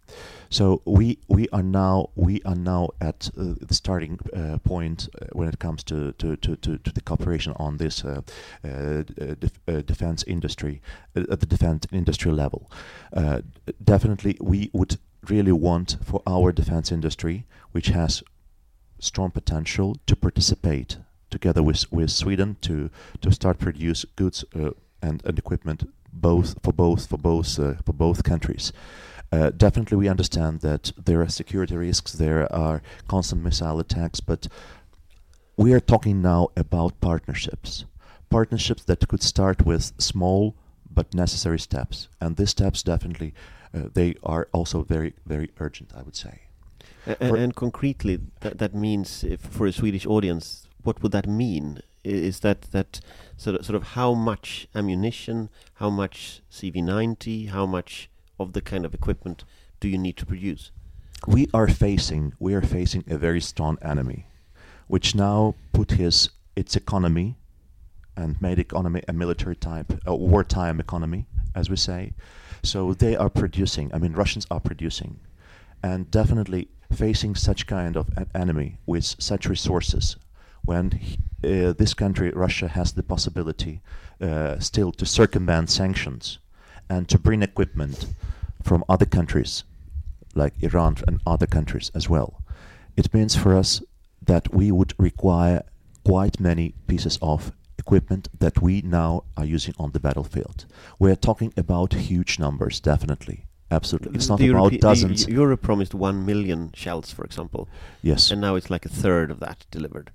So 0.52 0.82
we 0.84 1.18
we 1.28 1.48
are 1.48 1.62
now 1.62 2.10
we 2.14 2.42
are 2.44 2.54
now 2.54 2.90
at 3.00 3.30
uh, 3.38 3.54
the 3.60 3.74
starting 3.74 4.18
uh, 4.36 4.58
point 4.58 5.08
uh, 5.20 5.26
when 5.32 5.48
it 5.48 5.58
comes 5.58 5.82
to 5.84 6.12
to, 6.12 6.36
to, 6.36 6.56
to, 6.56 6.76
to 6.76 6.92
the 6.92 7.00
cooperation 7.00 7.54
on 7.56 7.78
this 7.78 8.04
uh, 8.04 8.20
uh, 8.62 9.02
def 9.40 9.58
uh, 9.66 9.80
defense 9.80 10.22
industry 10.26 10.82
at 11.14 11.40
the 11.40 11.46
defense 11.46 11.86
industry 11.90 12.32
level. 12.32 12.70
definitely, 13.82 14.36
we 14.40 14.68
would 14.74 14.98
really 15.30 15.52
want 15.52 15.96
for 16.04 16.20
our 16.26 16.52
defense 16.52 16.92
industry, 16.92 17.46
which 17.72 17.86
has 17.86 18.22
strong 18.98 19.30
potential, 19.30 19.96
to 20.06 20.14
participate 20.16 20.98
together 21.30 21.62
with 21.62 21.90
with 21.90 22.10
Sweden 22.10 22.56
to 22.60 22.90
to 23.20 23.30
start 23.30 23.58
produce 23.58 24.04
goods 24.16 24.44
and, 25.00 25.24
and 25.24 25.38
equipment 25.38 25.84
both 26.12 26.56
for 26.62 26.74
both 26.74 27.06
for 27.06 27.18
both 27.18 27.56
for 27.56 27.92
both 27.94 28.22
countries. 28.22 28.72
Uh, 29.32 29.50
definitely, 29.50 29.96
we 29.96 30.08
understand 30.08 30.60
that 30.60 30.92
there 31.02 31.22
are 31.22 31.28
security 31.28 31.74
risks, 31.74 32.12
there 32.12 32.52
are 32.52 32.82
constant 33.08 33.42
missile 33.42 33.80
attacks, 33.80 34.20
but 34.20 34.46
we 35.56 35.72
are 35.72 35.80
talking 35.80 36.20
now 36.20 36.48
about 36.54 37.00
partnerships. 37.00 37.86
Partnerships 38.28 38.84
that 38.84 39.08
could 39.08 39.22
start 39.22 39.64
with 39.64 39.92
small 39.98 40.54
but 40.94 41.14
necessary 41.14 41.58
steps. 41.58 42.08
And 42.20 42.36
these 42.36 42.50
steps 42.50 42.82
definitely, 42.82 43.32
uh, 43.74 43.84
they 43.94 44.16
are 44.22 44.48
also 44.52 44.82
very, 44.82 45.14
very 45.24 45.50
urgent, 45.58 45.92
I 45.96 46.02
would 46.02 46.16
say. 46.16 46.42
and, 47.06 47.36
and 47.36 47.56
concretely, 47.56 48.20
that, 48.40 48.58
that 48.58 48.74
means 48.74 49.24
for 49.38 49.66
a 49.66 49.72
Swedish 49.72 50.06
audience, 50.06 50.68
what 50.82 51.02
would 51.02 51.12
that 51.12 51.26
mean? 51.26 51.80
Is 52.04 52.40
that 52.40 52.62
that 52.72 53.00
sort 53.38 53.56
of, 53.56 53.64
sort 53.64 53.76
of 53.76 53.82
how 53.88 54.12
much 54.12 54.68
ammunition, 54.74 55.48
how 55.74 55.88
much 55.88 56.42
CV90, 56.50 57.48
how 57.48 57.64
much 57.64 58.10
of 58.38 58.52
the 58.52 58.60
kind 58.60 58.84
of 58.84 58.94
equipment 58.94 59.44
do 59.80 59.88
you 59.88 59.98
need 59.98 60.16
to 60.16 60.26
produce? 60.26 60.70
We 61.26 61.48
are 61.52 61.68
facing 61.68 62.34
we 62.38 62.54
are 62.54 62.62
facing 62.62 63.04
a 63.08 63.18
very 63.18 63.40
strong 63.40 63.78
enemy, 63.82 64.26
which 64.86 65.14
now 65.14 65.54
put 65.72 65.92
his 65.92 66.30
its 66.56 66.76
economy 66.76 67.36
and 68.16 68.40
made 68.40 68.58
economy 68.58 69.02
a 69.08 69.12
military 69.12 69.56
type, 69.56 69.92
a 70.06 70.14
wartime 70.14 70.78
economy, 70.80 71.26
as 71.54 71.70
we 71.70 71.76
say. 71.76 72.12
So 72.62 72.94
they 72.94 73.16
are 73.16 73.30
producing. 73.30 73.92
I 73.94 73.98
mean, 73.98 74.12
Russians 74.12 74.46
are 74.50 74.60
producing, 74.60 75.18
and 75.82 76.10
definitely 76.10 76.68
facing 76.92 77.34
such 77.34 77.66
kind 77.66 77.96
of 77.96 78.10
an 78.16 78.28
enemy 78.34 78.78
with 78.86 79.04
such 79.04 79.46
resources, 79.46 80.16
when 80.64 80.90
he, 80.92 81.18
uh, 81.44 81.72
this 81.72 81.94
country, 81.94 82.30
Russia, 82.30 82.68
has 82.68 82.92
the 82.92 83.02
possibility 83.02 83.80
uh, 84.20 84.58
still 84.58 84.92
to 84.92 85.06
circumvent 85.06 85.70
sanctions 85.70 86.38
and 86.92 87.08
to 87.08 87.18
bring 87.18 87.42
equipment 87.42 88.06
from 88.62 88.84
other 88.88 89.06
countries, 89.06 89.64
like 90.34 90.54
Iran 90.60 90.96
and 91.08 91.20
other 91.26 91.46
countries 91.46 91.90
as 91.94 92.08
well. 92.08 92.30
It 92.96 93.14
means 93.14 93.34
for 93.34 93.56
us 93.56 93.82
that 94.30 94.52
we 94.54 94.70
would 94.70 94.92
require 94.98 95.62
quite 96.04 96.38
many 96.38 96.74
pieces 96.86 97.18
of 97.22 97.52
equipment 97.78 98.28
that 98.38 98.60
we 98.60 98.82
now 98.82 99.24
are 99.38 99.46
using 99.56 99.74
on 99.78 99.92
the 99.92 100.00
battlefield. 100.00 100.66
We're 100.98 101.16
talking 101.16 101.52
about 101.56 101.94
huge 101.94 102.38
numbers, 102.38 102.78
definitely. 102.78 103.46
Absolutely. 103.70 104.14
It's 104.16 104.28
not 104.28 104.38
the 104.38 104.50
about 104.50 104.72
Europe 104.72 104.80
dozens. 104.80 105.26
Europe 105.26 105.62
promised 105.62 105.94
one 105.94 106.26
million 106.26 106.72
shells, 106.74 107.10
for 107.10 107.24
example. 107.24 107.68
Yes. 108.02 108.30
And 108.30 108.40
now 108.40 108.54
it's 108.54 108.68
like 108.68 108.84
a 108.84 108.90
third 108.90 109.30
of 109.30 109.40
that 109.40 109.64
delivered. 109.70 110.12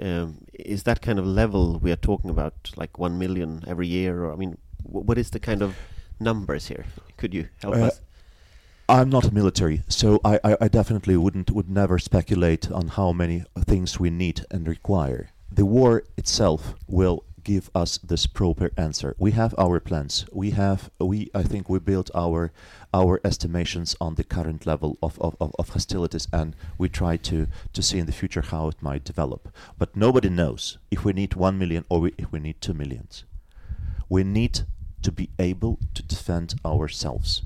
Um, 0.00 0.38
is 0.52 0.82
that 0.82 1.00
kind 1.00 1.18
of 1.20 1.26
level 1.26 1.78
we 1.78 1.92
are 1.92 2.02
talking 2.10 2.30
about, 2.30 2.72
like 2.76 2.98
one 2.98 3.18
million 3.18 3.62
every 3.68 3.86
year? 3.86 4.24
Or 4.24 4.32
I 4.32 4.36
mean, 4.36 4.58
what 4.82 5.16
is 5.16 5.30
the 5.30 5.40
kind 5.40 5.62
of 5.62 5.76
numbers 6.20 6.68
here? 6.68 6.84
Could 7.16 7.34
you 7.34 7.48
help 7.62 7.74
Uh, 7.76 7.86
us? 7.86 8.00
I'm 8.88 9.10
not 9.10 9.32
military, 9.32 9.82
so 9.88 10.18
I, 10.24 10.40
I, 10.42 10.56
I 10.62 10.68
definitely 10.68 11.16
wouldn't 11.16 11.50
would 11.50 11.68
never 11.68 11.98
speculate 11.98 12.70
on 12.72 12.88
how 12.88 13.12
many 13.12 13.44
things 13.66 14.00
we 14.00 14.08
need 14.10 14.46
and 14.50 14.66
require. 14.66 15.28
The 15.52 15.66
war 15.66 16.04
itself 16.16 16.74
will 16.86 17.24
give 17.44 17.70
us 17.74 17.98
this 17.98 18.26
proper 18.26 18.70
answer. 18.76 19.14
We 19.18 19.32
have 19.32 19.54
our 19.58 19.80
plans. 19.80 20.24
We 20.32 20.50
have 20.52 20.90
we 20.98 21.30
I 21.34 21.42
think 21.42 21.68
we 21.68 21.78
built 21.80 22.10
our 22.14 22.50
our 22.94 23.20
estimations 23.24 23.94
on 24.00 24.14
the 24.14 24.24
current 24.24 24.64
level 24.66 24.96
of, 25.02 25.18
of, 25.20 25.36
of, 25.40 25.54
of 25.58 25.68
hostilities 25.70 26.26
and 26.32 26.56
we 26.78 26.88
try 26.88 27.16
to, 27.18 27.46
to 27.74 27.82
see 27.82 27.98
in 27.98 28.06
the 28.06 28.12
future 28.12 28.40
how 28.42 28.68
it 28.68 28.82
might 28.82 29.04
develop. 29.04 29.48
But 29.78 29.94
nobody 29.96 30.30
knows 30.30 30.78
if 30.90 31.04
we 31.04 31.12
need 31.12 31.34
one 31.34 31.58
million 31.58 31.84
or 31.90 32.00
we, 32.00 32.14
if 32.16 32.32
we 32.32 32.40
need 32.40 32.60
two 32.62 32.74
millions. 32.74 33.24
We 34.08 34.24
need 34.24 34.60
to 35.02 35.12
be 35.12 35.30
able 35.38 35.78
to 35.94 36.02
defend 36.02 36.54
ourselves. 36.64 37.42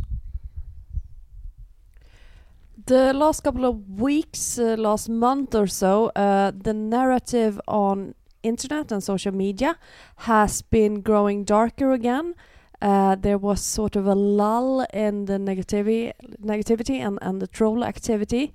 The 2.87 3.13
last 3.13 3.45
couple 3.45 3.65
of 3.65 4.01
weeks, 4.01 4.59
uh, 4.59 4.75
last 4.77 5.09
month 5.09 5.55
or 5.55 5.67
so, 5.67 6.11
uh, 6.17 6.51
the 6.55 6.75
narrative 6.75 7.61
on 7.69 8.15
internet 8.43 8.91
and 8.91 9.03
social 9.03 9.33
media 9.33 9.79
has 10.17 10.63
been 10.63 11.01
growing 11.01 11.45
darker 11.45 11.93
again. 11.93 12.35
Uh, 12.81 13.15
there 13.15 13.39
was 13.39 13.61
sort 13.61 13.95
of 13.95 14.07
a 14.07 14.15
lull 14.15 14.85
in 14.93 15.27
the 15.27 15.35
negativity, 15.35 16.13
negativity 16.45 16.99
and, 16.99 17.19
and 17.23 17.41
the 17.41 17.47
troll 17.47 17.85
activity 17.85 18.53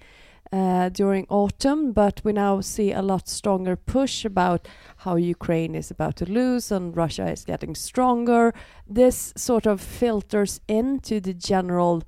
uh, 0.52 0.90
during 0.90 1.26
autumn, 1.30 1.92
but 1.92 2.22
we 2.24 2.34
now 2.34 2.62
see 2.62 2.92
a 2.92 3.02
lot 3.02 3.28
stronger 3.28 3.76
push 3.76 4.26
about 4.26 4.68
how 4.98 5.16
Ukraine 5.16 5.76
is 5.76 5.92
about 5.92 6.16
to 6.18 6.26
lose 6.26 6.72
and 6.72 6.96
Russia 6.96 7.30
is 7.30 7.46
getting 7.46 7.76
stronger. 7.76 8.54
This 8.88 9.34
sort 9.36 9.66
of 9.66 9.82
filters 9.82 10.62
into 10.68 11.20
the 11.20 11.34
general 11.34 12.04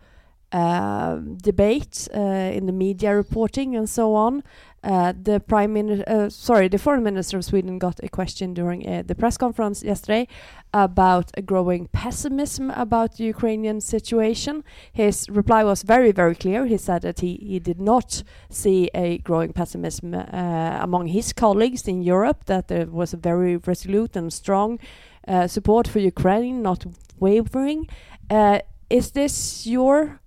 uh, 0.51 1.17
debate 1.41 2.07
uh, 2.15 2.19
in 2.19 2.65
the 2.65 2.71
media 2.71 3.15
reporting 3.15 3.75
and 3.75 3.89
so 3.89 4.15
on. 4.15 4.43
Uh, 4.83 5.13
the 5.21 5.39
prime 5.39 5.73
minister, 5.73 6.03
uh, 6.07 6.29
sorry, 6.29 6.67
the 6.67 6.77
foreign 6.77 7.03
minister 7.03 7.37
of 7.37 7.43
Sweden 7.43 7.79
got 7.79 7.99
a 8.01 8.09
question 8.09 8.53
during 8.53 8.87
uh, 8.87 9.03
the 9.05 9.15
press 9.15 9.37
conference 9.37 9.83
yesterday 9.83 10.27
about 10.73 11.31
a 11.35 11.41
growing 11.41 11.87
pessimism 11.87 12.71
about 12.71 13.17
the 13.17 13.25
Ukrainian 13.25 13.81
situation. 13.81 14.63
His 14.93 15.27
reply 15.29 15.63
was 15.63 15.83
very, 15.83 16.11
very 16.11 16.35
clear. 16.35 16.65
He 16.65 16.77
said 16.77 17.01
that 17.01 17.19
he, 17.19 17.35
he 17.41 17.59
did 17.59 17.81
not 17.81 18.23
see 18.49 18.89
a 18.93 19.17
growing 19.19 19.51
pessimism 19.51 20.13
uh, 20.13 20.79
among 20.81 21.07
his 21.07 21.33
colleagues 21.33 21.87
in 21.87 22.01
Europe, 22.01 22.45
that 22.45 22.69
there 22.69 22.85
was 22.85 23.13
a 23.13 23.17
very 23.17 23.57
resolute 23.57 24.15
and 24.15 24.31
strong 24.31 24.79
uh, 25.27 25.47
support 25.47 25.87
for 25.87 25.99
Ukraine, 25.99 26.61
not 26.61 26.85
wavering. 27.19 27.87
Uh, 28.29 28.59
is 28.89 29.11
this 29.11 29.67
your 29.67 30.21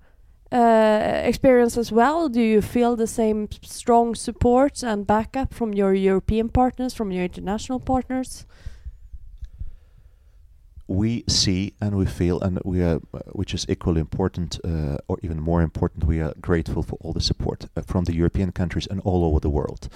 uh, 0.53 1.23
experience 1.25 1.79
as 1.79 1.91
well? 1.91 2.29
Do 2.29 2.41
you 2.41 2.61
feel 2.61 2.95
the 2.95 3.07
same 3.07 3.49
strong 3.63 4.15
support 4.15 4.83
and 4.83 5.07
backup 5.07 5.55
from 5.55 5.73
your 5.73 5.95
European 5.95 6.51
partners, 6.51 6.93
from 6.93 7.11
your 7.11 7.25
international 7.25 7.81
partners? 7.81 8.45
We 10.87 11.25
see 11.27 11.73
and 11.81 11.97
we 11.97 12.05
feel, 12.05 12.39
and 12.43 12.61
we 12.65 12.83
are, 12.83 13.01
uh, 13.15 13.21
which 13.33 13.55
is 13.55 13.65
equally 13.69 14.01
important, 14.01 14.61
uh, 14.63 14.99
or 15.09 15.17
even 15.23 15.41
more 15.41 15.63
important, 15.63 16.05
we 16.05 16.21
are 16.21 16.35
grateful 16.41 16.83
for 16.83 16.99
all 17.01 17.15
the 17.15 17.21
support 17.23 17.67
uh, 17.75 17.81
from 17.81 18.05
the 18.05 18.15
European 18.15 18.53
countries 18.53 18.87
and 18.87 19.01
all 19.01 19.25
over 19.25 19.41
the 19.41 19.49
world. 19.49 19.89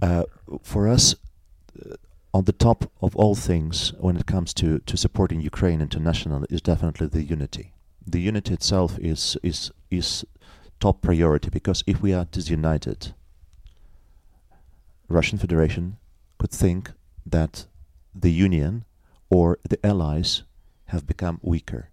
Uh, 0.00 0.24
for 0.62 0.88
us, 0.88 1.14
on 2.32 2.44
the 2.44 2.52
top 2.52 2.90
of 3.02 3.14
all 3.16 3.34
things, 3.34 3.92
when 3.98 4.16
it 4.16 4.24
comes 4.24 4.54
to, 4.54 4.78
to 4.78 4.96
supporting 4.96 5.42
Ukraine 5.42 5.82
internationally, 5.82 6.46
is 6.48 6.62
definitely 6.62 7.06
the 7.06 7.22
unity 7.22 7.73
the 8.06 8.20
unity 8.20 8.54
itself 8.54 8.98
is 8.98 9.36
is 9.42 9.70
is 9.90 10.24
top 10.80 11.00
priority 11.02 11.50
because 11.50 11.82
if 11.86 12.02
we 12.02 12.12
are 12.12 12.26
disunited, 12.26 13.14
Russian 15.08 15.38
Federation 15.38 15.96
could 16.38 16.50
think 16.50 16.92
that 17.24 17.66
the 18.14 18.30
Union 18.30 18.84
or 19.30 19.58
the 19.68 19.84
allies 19.84 20.42
have 20.86 21.06
become 21.06 21.40
weaker 21.42 21.90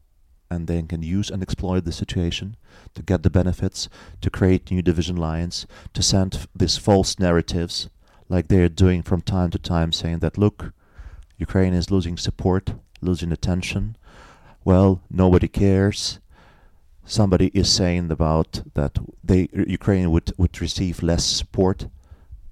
and 0.49 0.67
they 0.67 0.81
can 0.81 1.01
use 1.01 1.29
and 1.29 1.41
exploit 1.41 1.85
the 1.85 1.91
situation 1.93 2.57
to 2.93 3.01
get 3.01 3.23
the 3.23 3.29
benefits, 3.29 3.87
to 4.19 4.29
create 4.29 4.69
new 4.69 4.81
division 4.81 5.15
lines, 5.15 5.65
to 5.93 6.03
send 6.03 6.45
these 6.53 6.77
false 6.77 7.17
narratives 7.17 7.89
like 8.27 8.49
they 8.49 8.61
are 8.61 8.69
doing 8.69 9.01
from 9.01 9.21
time 9.21 9.49
to 9.49 9.57
time 9.57 9.93
saying 9.93 10.19
that 10.19 10.37
look, 10.37 10.73
Ukraine 11.37 11.73
is 11.73 11.89
losing 11.89 12.17
support, 12.17 12.73
losing 13.01 13.31
attention, 13.31 13.95
well, 14.63 15.01
nobody 15.09 15.47
cares. 15.47 16.19
Somebody 17.05 17.47
is 17.53 17.71
saying 17.71 18.11
about 18.11 18.63
that 18.75 18.97
they 19.23 19.49
Ukraine 19.53 20.11
would, 20.11 20.33
would 20.37 20.61
receive 20.61 21.03
less 21.03 21.25
support. 21.25 21.87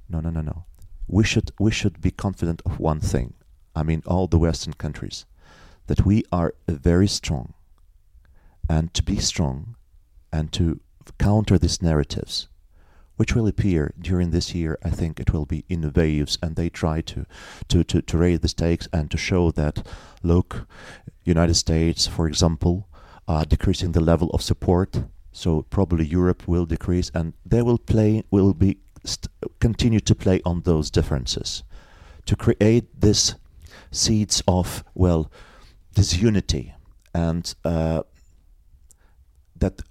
No, 0.09 0.19
no, 0.19 0.29
no, 0.29 0.41
no. 0.41 0.65
We 1.07 1.23
should 1.23 1.51
we 1.59 1.71
should 1.71 2.01
be 2.01 2.11
confident 2.11 2.61
of 2.65 2.79
one 2.79 2.99
thing. 2.99 3.33
I 3.75 3.83
mean, 3.83 4.01
all 4.05 4.27
the 4.27 4.39
Western 4.39 4.73
countries, 4.73 5.25
that 5.87 6.05
we 6.05 6.23
are 6.31 6.53
very 6.67 7.07
strong, 7.07 7.53
and 8.67 8.93
to 8.93 9.03
be 9.03 9.17
strong, 9.17 9.75
and 10.31 10.51
to 10.53 10.79
counter 11.17 11.57
these 11.57 11.81
narratives, 11.81 12.47
which 13.17 13.35
will 13.35 13.47
appear 13.47 13.93
during 13.99 14.31
this 14.31 14.55
year, 14.55 14.77
I 14.83 14.89
think 14.89 15.19
it 15.19 15.33
will 15.33 15.45
be 15.45 15.65
in 15.67 15.91
waves, 15.93 16.37
and 16.41 16.55
they 16.55 16.69
try 16.69 17.01
to, 17.01 17.25
to, 17.67 17.83
to, 17.83 18.01
to 18.01 18.17
raise 18.17 18.39
the 18.39 18.47
stakes 18.47 18.87
and 18.93 19.11
to 19.11 19.17
show 19.17 19.51
that, 19.51 19.85
look, 20.23 20.67
United 21.29 21.55
States, 21.55 22.07
for 22.07 22.27
example, 22.27 22.87
are 23.27 23.45
decreasing 23.45 23.91
the 23.91 24.01
level 24.01 24.29
of 24.31 24.41
support, 24.41 25.03
so 25.31 25.61
probably 25.69 26.05
Europe 26.05 26.47
will 26.47 26.65
decrease, 26.65 27.11
and 27.13 27.33
they 27.45 27.61
will 27.61 27.77
play, 27.77 28.23
will 28.31 28.53
be 28.53 28.77
st- 29.05 29.29
continue 29.59 29.99
to 29.99 30.15
play 30.15 30.41
on 30.45 30.61
those 30.61 30.89
differences, 30.89 31.63
to 32.25 32.35
create 32.35 32.85
this 32.99 33.35
seeds 33.91 34.43
of 34.47 34.83
well, 34.93 35.31
this 35.93 36.17
unity, 36.17 36.73
and 37.13 37.55
uh, 37.63 38.01
that 39.55 39.81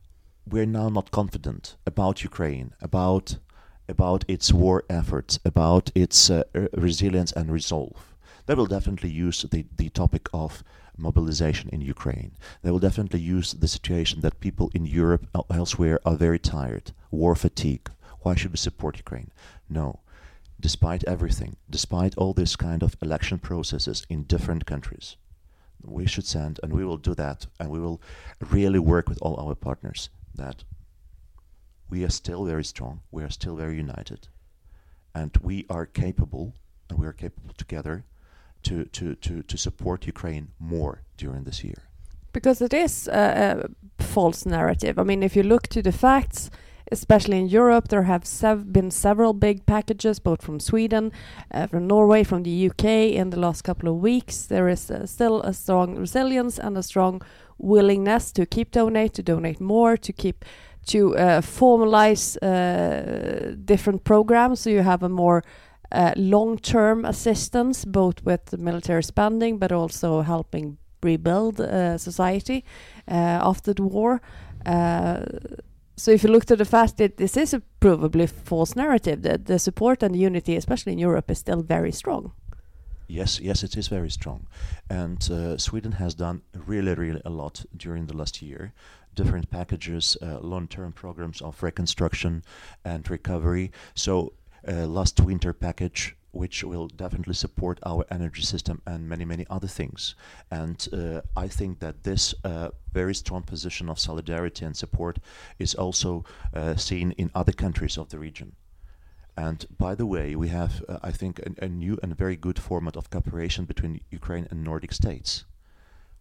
we're 0.47 0.67
now 0.67 0.89
not 0.89 1.11
confident 1.11 1.77
about 1.87 2.25
Ukraine, 2.25 2.73
about 2.81 3.39
about 3.89 4.25
its 4.29 4.53
war 4.53 4.85
efforts, 4.91 5.39
about 5.45 5.91
its 5.95 6.31
uh, 6.31 6.43
resilience 6.77 7.33
and 7.33 7.51
resolve. 7.51 8.15
They 8.47 8.55
will 8.55 8.67
definitely 8.67 9.11
use 9.11 9.43
the, 9.43 9.65
the 9.77 9.89
topic 9.89 10.29
of 10.33 10.63
mobilization 10.99 11.71
in 11.71 11.81
Ukraine. 11.81 12.33
They 12.63 12.71
will 12.71 12.79
definitely 12.79 13.21
use 13.21 13.53
the 13.53 13.69
situation 13.69 14.21
that 14.21 14.41
people 14.41 14.71
in 14.75 14.85
Europe 14.85 15.27
or 15.35 15.45
elsewhere 15.51 16.01
are 16.05 16.17
very 16.17 16.39
tired, 16.39 16.93
war 17.11 17.35
fatigue. 17.35 17.89
Why 18.21 18.35
should 18.35 18.51
we 18.51 18.57
support 18.59 18.97
Ukraine? 18.97 19.31
No. 19.69 20.01
Despite 20.61 21.05
everything, 21.05 21.57
despite 21.71 22.17
all 22.17 22.33
this 22.33 22.57
kind 22.57 22.83
of 22.83 22.97
election 23.01 23.39
processes 23.39 24.05
in 24.09 24.25
different 24.25 24.67
countries, 24.67 25.17
we 25.85 26.07
should 26.07 26.27
send, 26.27 26.59
and 26.63 26.73
we 26.73 26.85
will 26.85 26.97
do 26.97 27.15
that, 27.15 27.47
and 27.61 27.71
we 27.71 27.79
will 27.79 28.01
really 28.41 28.81
work 28.81 29.09
with 29.09 29.19
all 29.23 29.39
our 29.39 29.55
partners 29.55 30.11
that 30.35 30.65
we 31.89 32.05
are 32.05 32.11
still 32.11 32.45
very 32.45 32.65
strong, 32.65 33.01
we 33.13 33.23
are 33.23 33.31
still 33.31 33.57
very 33.57 33.77
united, 33.77 34.27
and 35.15 35.37
we 35.39 35.65
are 35.71 35.87
capable, 35.87 36.55
and 36.91 36.99
we 36.99 37.07
are 37.07 37.13
capable 37.13 37.55
together 37.57 38.05
to, 38.63 38.85
to, 38.87 39.15
to, 39.15 39.43
to 39.43 39.57
support 39.57 40.07
Ukraine 40.07 40.49
more 40.59 41.03
during 41.17 41.45
this 41.45 41.65
year. 41.65 41.83
Because 42.33 42.61
it 42.61 42.75
is 42.75 43.09
a, 43.09 43.69
a 43.99 44.03
false 44.03 44.47
narrative. 44.47 44.99
I 44.99 45.03
mean, 45.03 45.23
if 45.23 45.35
you 45.35 45.43
look 45.43 45.69
to 45.69 45.83
the 45.83 45.93
facts, 45.93 46.51
especially 46.93 47.39
in 47.39 47.49
Europe, 47.49 47.89
there 47.89 48.05
have 48.05 48.25
sev- 48.25 48.73
been 48.73 48.91
several 48.91 49.33
big 49.33 49.67
packages, 49.67 50.19
both 50.19 50.43
from 50.43 50.61
Sweden, 50.61 51.13
uh, 51.53 51.67
from 51.67 51.87
Norway, 51.87 52.25
from 52.25 52.43
the 52.43 52.71
UK 52.71 52.85
in 52.85 53.31
the 53.31 53.39
last 53.39 53.63
couple 53.63 53.89
of 53.89 53.97
weeks. 53.97 54.47
There 54.47 54.69
is 54.69 54.91
uh, 54.91 55.07
still 55.07 55.43
a 55.43 55.53
strong 55.53 55.97
resilience 55.97 56.59
and 56.59 56.77
a 56.77 56.83
strong 56.83 57.23
willingness 57.59 58.33
to 58.33 58.47
keep 58.47 58.71
donate, 58.71 59.15
to 59.15 59.23
donate 59.23 59.61
more, 59.61 59.97
to 59.97 60.13
keep 60.13 60.45
to 60.87 61.15
uh, 61.17 61.41
formalize 61.43 62.39
uh, 62.43 63.55
different 63.65 64.05
programs. 64.05 64.61
So 64.61 64.71
you 64.71 64.83
have 64.83 65.03
a 65.03 65.09
more 65.09 65.45
uh, 65.93 66.13
long-term 66.17 67.05
assistance, 67.05 67.85
both 67.85 68.25
with 68.25 68.59
military 68.59 69.03
spending, 69.03 69.59
but 69.59 69.73
also 69.73 70.23
helping 70.23 70.79
rebuild 71.03 71.61
uh, 71.61 71.97
society 71.97 72.65
uh, 73.11 73.15
after 73.43 73.73
the 73.73 73.83
war. 73.83 74.21
Uh, 74.67 75.25
so 75.97 76.11
if 76.11 76.23
you 76.23 76.31
look 76.31 76.45
to 76.45 76.57
the 76.57 76.65
fact 76.65 76.97
that 76.97 77.17
this 77.17 77.37
is 77.37 77.55
a 77.55 77.63
provably 77.81 78.29
false 78.29 78.77
narrative, 78.77 79.23
that 79.23 79.47
the 79.47 79.59
support 79.59 80.03
and 80.03 80.15
the 80.15 80.19
unity, 80.19 80.57
especially 80.57 80.93
in 80.93 80.99
Europe, 80.99 81.31
is 81.31 81.39
still 81.39 81.63
very 81.63 81.93
strong. 81.93 82.33
Yes, 83.09 83.41
yes, 83.41 83.63
it 83.63 83.77
is 83.77 83.89
very 83.89 84.11
strong, 84.11 84.47
and 84.91 85.23
Sweden 85.57 85.93
has 85.93 86.15
done 86.15 86.43
really, 86.67 86.95
really 86.95 87.23
a 87.25 87.31
lot 87.31 87.65
during 87.75 88.07
the 88.07 88.15
last 88.15 88.43
year. 88.43 88.75
Different 89.15 89.51
packages, 89.51 90.17
uh, 90.21 90.41
long-term 90.41 90.93
programs 90.93 91.41
of 91.41 91.63
reconstruction 91.63 92.45
and 92.85 93.09
recovery. 93.11 93.73
So, 93.95 94.35
last 94.67 95.21
winter 95.21 95.53
package, 95.53 96.17
which 96.33 96.63
will 96.63 96.89
definitely 96.89 97.35
support 97.35 97.79
our 97.85 98.05
energy 98.11 98.43
system 98.43 98.81
and 98.87 99.09
many, 99.09 99.25
many 99.25 99.47
other 99.51 99.67
things. 99.67 100.15
And 100.51 100.87
uh, 100.93 101.21
I 101.37 101.49
think 101.49 101.81
that 101.81 102.05
this 102.05 102.35
uh, 102.45 102.69
very 102.93 103.15
strong 103.15 103.43
position 103.43 103.89
of 103.89 103.99
solidarity 103.99 104.65
and 104.65 104.77
support 104.77 105.19
is 105.59 105.75
also 105.75 106.25
uh, 106.55 106.77
seen 106.77 107.13
in 107.13 107.31
other 107.35 107.53
countries 107.53 107.99
of 107.99 108.09
the 108.11 108.19
region. 108.19 108.53
And 109.37 109.65
by 109.79 109.95
the 109.95 110.07
way, 110.07 110.35
we 110.35 110.49
have, 110.49 110.85
uh, 110.89 110.99
I 111.03 111.13
think, 111.13 111.39
a, 111.39 111.65
a 111.65 111.69
new 111.69 111.99
and 112.03 112.17
very 112.17 112.37
good 112.37 112.59
format 112.59 112.97
of 112.97 113.11
cooperation 113.11 113.65
between 113.65 114.01
Ukraine 114.11 114.49
and 114.51 114.65
Nordic 114.65 114.93
states. 114.93 115.45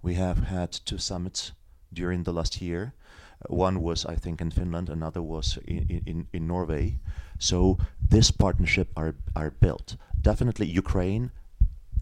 We 0.01 0.13
have 0.13 0.44
had 0.44 0.72
two 0.72 1.00
summits 1.00 1.51
during 1.92 2.24
the 2.24 2.33
last 2.33 2.61
year. 2.61 2.94
Uh, 3.42 3.53
one 3.55 3.81
was, 3.81 4.05
I 4.05 4.16
think, 4.16 4.40
in 4.40 4.51
Finland, 4.51 4.90
another 4.90 5.22
was 5.22 5.57
in, 5.66 6.03
in, 6.05 6.27
in 6.31 6.48
Norway. 6.48 7.00
So 7.40 7.77
this 8.09 8.31
partnership 8.31 8.89
are, 8.96 9.15
are 9.35 9.51
built. 9.51 9.98
Definitely 10.22 10.67
Ukraine, 10.67 11.31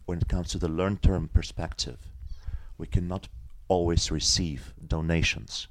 when 0.06 0.20
it 0.20 0.28
comes 0.28 0.50
to 0.50 0.58
the 0.58 0.68
long-term 0.68 1.30
perspective, 1.34 1.98
we 2.78 2.88
cannot 2.88 3.28
always 3.68 4.12
receive 4.12 4.74
donations. 4.88 5.68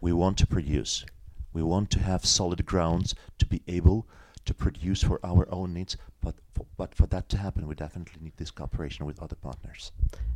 We 0.00 0.12
want 0.12 0.38
to 0.38 0.46
produce. 0.46 1.04
We 1.52 1.62
want 1.62 1.90
to 1.92 2.00
have 2.00 2.24
solid 2.24 2.66
grounds 2.66 3.14
to 3.38 3.46
be 3.46 3.62
able 3.68 4.06
to 4.44 4.54
produce 4.54 5.02
for 5.02 5.20
our 5.24 5.48
own 5.50 5.74
needs, 5.74 5.96
but 6.20 6.34
for, 6.54 6.66
but 6.76 6.94
for 6.94 7.06
that 7.06 7.28
to 7.30 7.38
happen, 7.38 7.66
we 7.66 7.74
definitely 7.74 8.20
need 8.22 8.36
this 8.36 8.50
cooperation 8.50 9.06
with 9.06 9.22
other 9.22 9.36
partners. 9.36 9.92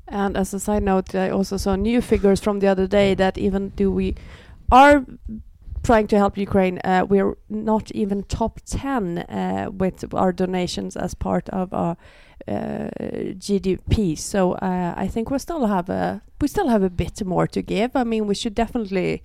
And 0.08 0.36
as 0.36 0.52
a 0.54 0.60
side 0.60 0.82
note, 0.82 1.14
I 1.14 1.30
also 1.30 1.56
saw 1.56 1.76
new 1.76 2.00
figures 2.00 2.40
from 2.40 2.58
the 2.60 2.66
other 2.66 2.86
day 2.86 3.14
that 3.14 3.38
even 3.38 3.72
though 3.76 3.90
we 3.90 4.16
are 4.72 5.04
trying 5.82 6.06
to 6.08 6.16
help 6.16 6.36
Ukraine, 6.36 6.78
uh, 6.84 7.06
we're 7.08 7.36
not 7.48 7.90
even 7.92 8.22
top 8.24 8.60
10 8.66 9.18
uh, 9.18 9.70
with 9.72 10.12
our 10.14 10.32
donations 10.32 10.96
as 10.96 11.14
part 11.14 11.48
of 11.50 11.72
our 11.72 11.96
uh, 12.48 12.88
GDP. 13.38 14.18
So 14.18 14.52
uh, 14.52 14.94
I 14.96 15.06
think 15.08 15.30
we 15.30 15.38
still 15.38 15.66
have 15.66 15.88
a 15.88 16.22
we 16.40 16.48
still 16.48 16.68
have 16.68 16.82
a 16.82 16.90
bit 16.90 17.24
more 17.24 17.46
to 17.46 17.62
give. 17.62 17.90
I 17.94 18.04
mean, 18.04 18.26
we 18.26 18.34
should 18.34 18.54
definitely 18.54 19.22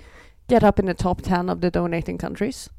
get 0.47 0.63
up 0.63 0.79
in 0.79 0.85
the 0.85 0.93
top 0.93 1.21
10 1.21 1.49
of 1.49 1.61
the 1.61 1.71
donating 1.71 2.17
countries. 2.17 2.69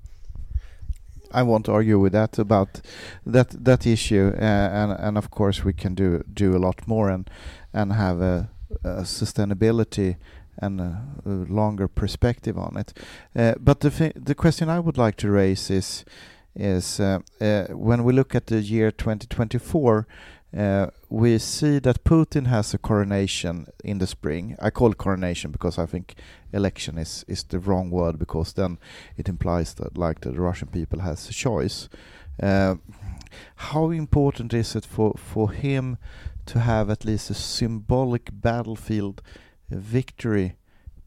I 1.32 1.42
won't 1.42 1.68
argue 1.68 1.98
with 1.98 2.12
that 2.12 2.38
about 2.38 2.80
that 3.24 3.64
that 3.64 3.86
issue, 3.86 4.32
uh, 4.34 4.44
and 4.44 4.92
and 4.92 5.18
of 5.18 5.30
course 5.30 5.64
we 5.64 5.72
can 5.72 5.94
do 5.94 6.22
do 6.32 6.56
a 6.56 6.58
lot 6.58 6.86
more 6.86 7.10
and 7.10 7.28
and 7.72 7.92
have 7.92 8.20
a, 8.20 8.48
a 8.84 9.02
sustainability 9.02 10.16
and 10.58 10.80
a, 10.80 11.02
a 11.24 11.30
longer 11.30 11.88
perspective 11.88 12.58
on 12.58 12.76
it. 12.76 12.92
Uh, 13.34 13.54
but 13.58 13.80
the 13.80 14.12
the 14.14 14.34
question 14.34 14.68
I 14.68 14.80
would 14.80 14.98
like 14.98 15.16
to 15.18 15.30
raise 15.30 15.70
is 15.70 16.04
is 16.54 17.00
uh, 17.00 17.20
uh, 17.40 17.64
when 17.70 18.04
we 18.04 18.12
look 18.12 18.34
at 18.34 18.46
the 18.46 18.60
year 18.60 18.90
2024. 18.90 20.06
Uh, 20.56 20.86
we 21.10 21.36
see 21.36 21.78
that 21.80 22.04
Putin 22.04 22.46
has 22.46 22.72
a 22.72 22.78
coronation 22.78 23.66
in 23.84 23.98
the 23.98 24.06
spring. 24.06 24.56
I 24.58 24.70
call 24.70 24.92
it 24.92 24.96
coronation 24.96 25.50
because 25.50 25.76
I 25.76 25.84
think 25.84 26.14
election 26.52 26.96
is, 26.96 27.26
is 27.28 27.42
the 27.42 27.58
wrong 27.58 27.90
word 27.90 28.18
because 28.18 28.54
then 28.54 28.78
it 29.18 29.28
implies 29.28 29.74
that 29.74 29.98
like 29.98 30.20
the 30.20 30.32
Russian 30.32 30.68
people 30.68 31.00
has 31.00 31.28
a 31.28 31.32
choice. 31.32 31.90
Uh, 32.42 32.76
how 33.56 33.90
important 33.90 34.54
is 34.54 34.74
it 34.76 34.86
for, 34.86 35.14
for 35.16 35.50
him 35.50 35.98
to 36.46 36.60
have 36.60 36.90
at 36.90 37.04
least 37.04 37.28
a 37.28 37.34
symbolic 37.34 38.30
battlefield 38.32 39.20
victory 39.70 40.56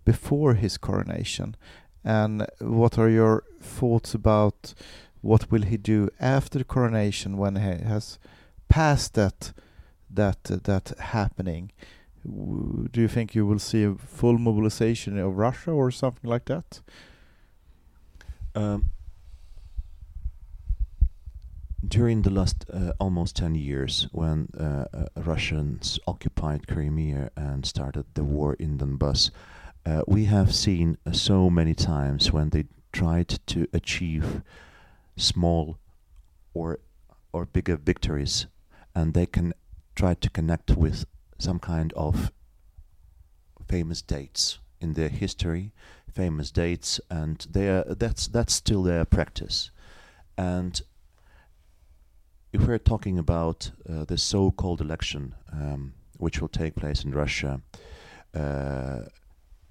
before 0.05 0.53
his 0.55 0.77
coronation? 0.77 1.55
And 2.03 2.47
what 2.59 2.97
are 2.97 3.09
your 3.09 3.43
thoughts 3.61 4.13
about 4.13 4.73
what 5.21 5.51
will 5.51 5.63
he 5.63 5.77
do 5.77 6.09
after 6.19 6.59
the 6.59 6.63
coronation 6.65 7.37
when 7.37 7.55
he 7.57 7.83
has 7.83 8.19
passed 8.67 9.13
that 9.15 9.53
that 10.09 10.49
uh, 10.51 10.57
that 10.63 10.93
happening? 10.99 11.71
W- 12.25 12.87
Do 12.91 13.01
you 13.01 13.07
think 13.07 13.35
you 13.35 13.45
will 13.45 13.59
see 13.59 13.83
a 13.83 13.95
full 13.95 14.37
mobilization 14.37 15.17
of 15.19 15.37
Russia 15.37 15.71
or 15.71 15.91
something 15.91 16.29
like 16.29 16.45
that? 16.45 16.81
Um, 18.55 18.89
during 21.87 22.23
the 22.23 22.29
last 22.29 22.65
uh, 22.73 22.91
almost 22.99 23.35
10 23.37 23.55
years, 23.55 24.07
when 24.11 24.49
uh, 24.59 24.85
uh, 24.93 25.05
Russians 25.15 25.99
occupied 26.07 26.67
Crimea 26.67 27.31
and 27.35 27.65
started 27.65 28.05
the 28.13 28.23
war 28.23 28.55
in 28.55 28.77
Donbass, 28.77 29.31
uh, 29.85 30.03
we 30.07 30.25
have 30.25 30.53
seen 30.53 30.97
uh, 31.05 31.11
so 31.11 31.49
many 31.49 31.73
times 31.73 32.31
when 32.31 32.49
they 32.49 32.65
tried 32.91 33.29
to 33.47 33.67
achieve 33.73 34.41
small 35.15 35.77
or 36.53 36.79
or 37.31 37.45
bigger 37.45 37.77
victories, 37.77 38.47
and 38.95 39.13
they 39.13 39.25
can 39.25 39.53
try 39.95 40.15
to 40.15 40.29
connect 40.31 40.71
with 40.71 41.05
some 41.37 41.59
kind 41.59 41.93
of 41.93 42.31
famous 43.67 44.01
dates 44.01 44.57
in 44.81 44.93
their 44.93 45.09
history, 45.09 45.71
famous 46.11 46.49
dates, 46.49 46.99
and 47.09 47.45
they 47.51 47.69
are, 47.69 47.83
that's 47.83 48.27
that's 48.27 48.53
still 48.53 48.83
their 48.83 49.05
practice. 49.05 49.71
And 50.37 50.81
if 52.51 52.67
we're 52.67 52.77
talking 52.79 53.19
about 53.19 53.71
uh, 53.87 54.05
the 54.05 54.17
so-called 54.17 54.81
election, 54.81 55.35
um, 55.51 55.93
which 56.17 56.41
will 56.41 56.47
take 56.47 56.75
place 56.75 57.03
in 57.03 57.11
Russia, 57.11 57.61
uh, 58.35 59.01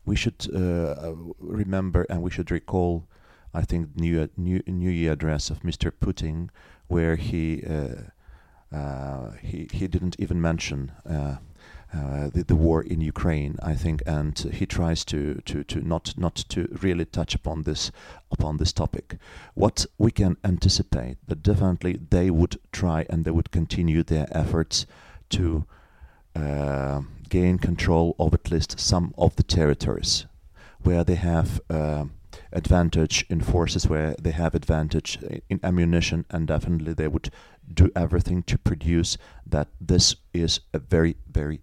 we 0.05 0.17
should 0.17 0.47
uh, 0.55 0.59
uh, 0.59 1.15
remember 1.39 2.07
and 2.09 2.23
we 2.23 2.31
should 2.31 2.51
recall 2.51 3.07
I 3.55 3.63
think 3.63 3.97
new 3.97 4.29
new 4.37 4.63
New 4.67 4.91
Year 4.91 5.13
address 5.13 5.51
of 5.51 5.61
Mr. 5.61 5.91
Putin, 5.91 6.51
where 6.87 7.17
he 7.17 7.63
uh, 7.65 8.77
uh, 8.77 9.33
he 9.43 9.69
he 9.73 9.89
didn't 9.89 10.17
even 10.19 10.41
mention. 10.41 10.93
Uh, 11.91 12.29
the, 12.29 12.45
the 12.45 12.55
war 12.55 12.83
in 12.83 13.01
Ukraine, 13.01 13.57
I 13.63 13.75
think, 13.75 14.03
and 14.07 14.39
he 14.53 14.67
tries 14.67 15.07
to, 15.07 15.41
to, 15.47 15.65
to 15.65 15.81
not 15.81 16.13
not 16.19 16.37
to 16.51 16.69
really 16.83 17.07
touch 17.07 17.35
upon 17.35 17.63
this 17.63 17.91
upon 18.31 18.59
this 18.59 18.75
topic. 18.75 19.17
What 19.55 19.87
we 19.97 20.11
can 20.11 20.37
anticipate, 20.45 21.17
but 21.27 21.43
definitely 21.43 21.99
they 22.11 22.31
would 22.31 22.59
try 22.73 23.07
and 23.09 23.25
they 23.25 23.31
would 23.31 23.51
continue 23.51 24.03
their 24.03 24.29
efforts 24.33 24.85
to 25.31 25.65
uh, 26.37 27.01
gain 27.31 27.59
control 27.59 28.15
of 28.19 28.35
at 28.35 28.51
least 28.51 28.79
some 28.79 29.15
of 29.17 29.37
the 29.37 29.43
territories 29.43 30.27
where 30.83 31.05
they 31.05 31.15
have 31.15 31.61
uh, 31.71 32.05
advantage 32.53 33.25
in 33.31 33.41
forces, 33.41 33.89
where 33.89 34.15
they 34.21 34.33
have 34.33 34.55
advantage 34.55 35.19
in 35.49 35.59
ammunition, 35.63 36.27
and 36.31 36.47
definitely 36.47 36.93
they 36.93 37.09
would 37.09 37.31
do 37.73 37.91
everything 37.97 38.43
to 38.43 38.59
produce 38.59 39.17
that 39.47 39.69
this 39.81 40.17
is 40.35 40.61
a 40.75 40.79
very 40.79 41.17
very 41.31 41.61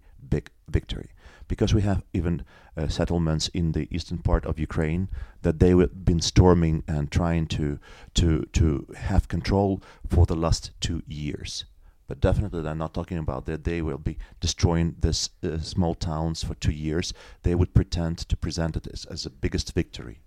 victory 0.68 1.10
because 1.48 1.74
we 1.74 1.82
have 1.82 2.02
even 2.12 2.44
uh, 2.76 2.88
settlements 2.88 3.48
in 3.48 3.72
the 3.72 3.88
eastern 3.94 4.18
part 4.18 4.44
of 4.44 4.58
Ukraine 4.58 5.08
that 5.42 5.58
they 5.60 5.70
have 5.70 6.04
been 6.04 6.20
storming 6.20 6.82
and 6.88 7.10
trying 7.10 7.46
to 7.46 7.78
to 8.14 8.46
to 8.52 8.86
have 8.96 9.28
control 9.28 9.82
for 10.08 10.26
the 10.26 10.36
last 10.36 10.72
two 10.80 11.02
years. 11.06 11.64
But 12.08 12.20
definitely, 12.20 12.62
they're 12.62 12.74
not 12.74 12.94
talking 12.94 13.18
about 13.18 13.46
that 13.46 13.64
they 13.64 13.82
will 13.82 13.98
be 13.98 14.18
destroying 14.40 14.94
these 15.00 15.30
uh, 15.42 15.58
small 15.58 15.94
towns 15.94 16.44
for 16.44 16.54
two 16.54 16.72
years. 16.72 17.12
They 17.42 17.56
would 17.56 17.74
pretend 17.74 18.18
to 18.18 18.36
present 18.36 18.76
it 18.76 18.86
as, 18.92 19.04
as 19.06 19.24
the 19.24 19.30
biggest 19.30 19.72
victory 19.74 20.20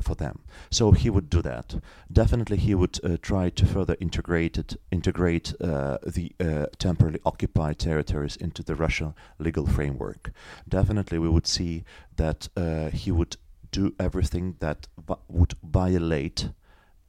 for 0.00 0.14
them. 0.14 0.40
So 0.70 0.92
he 0.92 1.10
would 1.10 1.30
do 1.30 1.42
that. 1.42 1.76
Definitely, 2.12 2.56
he 2.58 2.74
would 2.74 2.98
uh, 3.04 3.16
try 3.20 3.50
to 3.50 3.66
further 3.66 3.96
integrate 4.00 4.58
it, 4.58 4.76
integrate 4.90 5.54
uh, 5.60 5.98
the 6.06 6.32
uh, 6.40 6.66
temporarily 6.78 7.20
occupied 7.24 7.78
territories 7.78 8.36
into 8.36 8.62
the 8.62 8.74
Russian 8.74 9.14
legal 9.38 9.66
framework. 9.66 10.32
Definitely, 10.68 11.18
we 11.18 11.28
would 11.28 11.46
see 11.46 11.84
that 12.16 12.48
uh, 12.56 12.90
he 12.90 13.10
would 13.10 13.36
do 13.70 13.94
everything 13.98 14.56
that 14.60 14.86
would 15.28 15.54
violate 15.62 16.50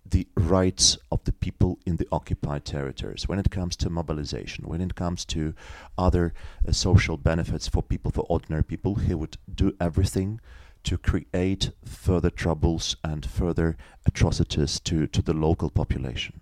the 0.06 0.28
rights 0.36 0.98
of 1.12 1.24
the 1.24 1.32
people 1.32 1.80
in 1.86 1.96
the 1.98 2.08
occupied 2.12 2.64
territories 2.64 3.28
when 3.28 3.40
it 3.40 3.50
comes 3.50 3.76
to 3.76 3.90
mobilization, 3.90 4.66
when 4.68 4.82
it 4.82 4.96
comes 4.96 5.26
to 5.26 5.54
other 5.98 6.34
uh, 6.68 6.72
social 6.72 7.18
benefits 7.18 7.68
for 7.68 7.82
people, 7.82 8.12
for 8.12 8.26
ordinary 8.30 8.64
people, 8.64 8.96
he 8.96 9.16
would 9.16 9.38
do 9.54 9.76
everything 9.80 10.40
to 10.86 10.98
create 10.98 11.72
further 11.84 12.30
troubles 12.30 12.96
and 13.04 13.26
further 13.26 13.78
atrocities 14.06 14.80
to, 14.80 15.08
to 15.08 15.22
the 15.22 15.34
local 15.34 15.70
population. 15.70 16.42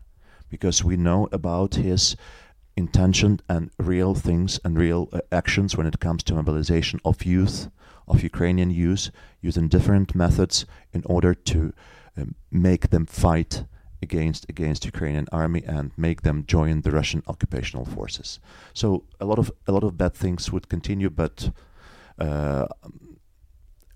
Because 0.50 0.84
we 0.84 0.96
know 0.98 1.28
about 1.32 1.76
his 1.76 2.16
intention 2.76 3.40
and 3.50 3.72
real 3.78 4.16
things 4.16 4.60
and 4.64 4.78
real 4.78 5.10
uh, 5.12 5.20
actions 5.32 5.78
when 5.78 5.88
it 5.88 6.00
comes 6.00 6.24
to 6.24 6.36
mobilization 6.36 7.00
of 7.04 7.26
youth, 7.26 7.70
of 8.08 8.24
Ukrainian 8.24 8.70
youth, 8.70 9.10
using 9.42 9.68
different 9.68 10.16
methods 10.16 10.66
in 10.92 11.04
order 11.06 11.34
to 11.34 11.74
um, 12.18 12.36
make 12.52 12.90
them 12.90 13.06
fight 13.06 13.66
against 14.02 14.46
against 14.50 14.86
Ukrainian 14.86 15.28
army 15.32 15.64
and 15.66 15.92
make 15.98 16.22
them 16.22 16.44
join 16.46 16.82
the 16.82 16.92
Russian 16.92 17.24
occupational 17.28 17.86
forces. 17.86 18.40
So 18.74 19.06
a 19.20 19.26
lot 19.26 19.40
of 19.40 19.52
a 19.68 19.72
lot 19.72 19.84
of 19.84 19.98
bad 19.98 20.14
things 20.14 20.52
would 20.52 20.68
continue, 20.68 21.10
but 21.10 21.52
uh, 22.20 22.68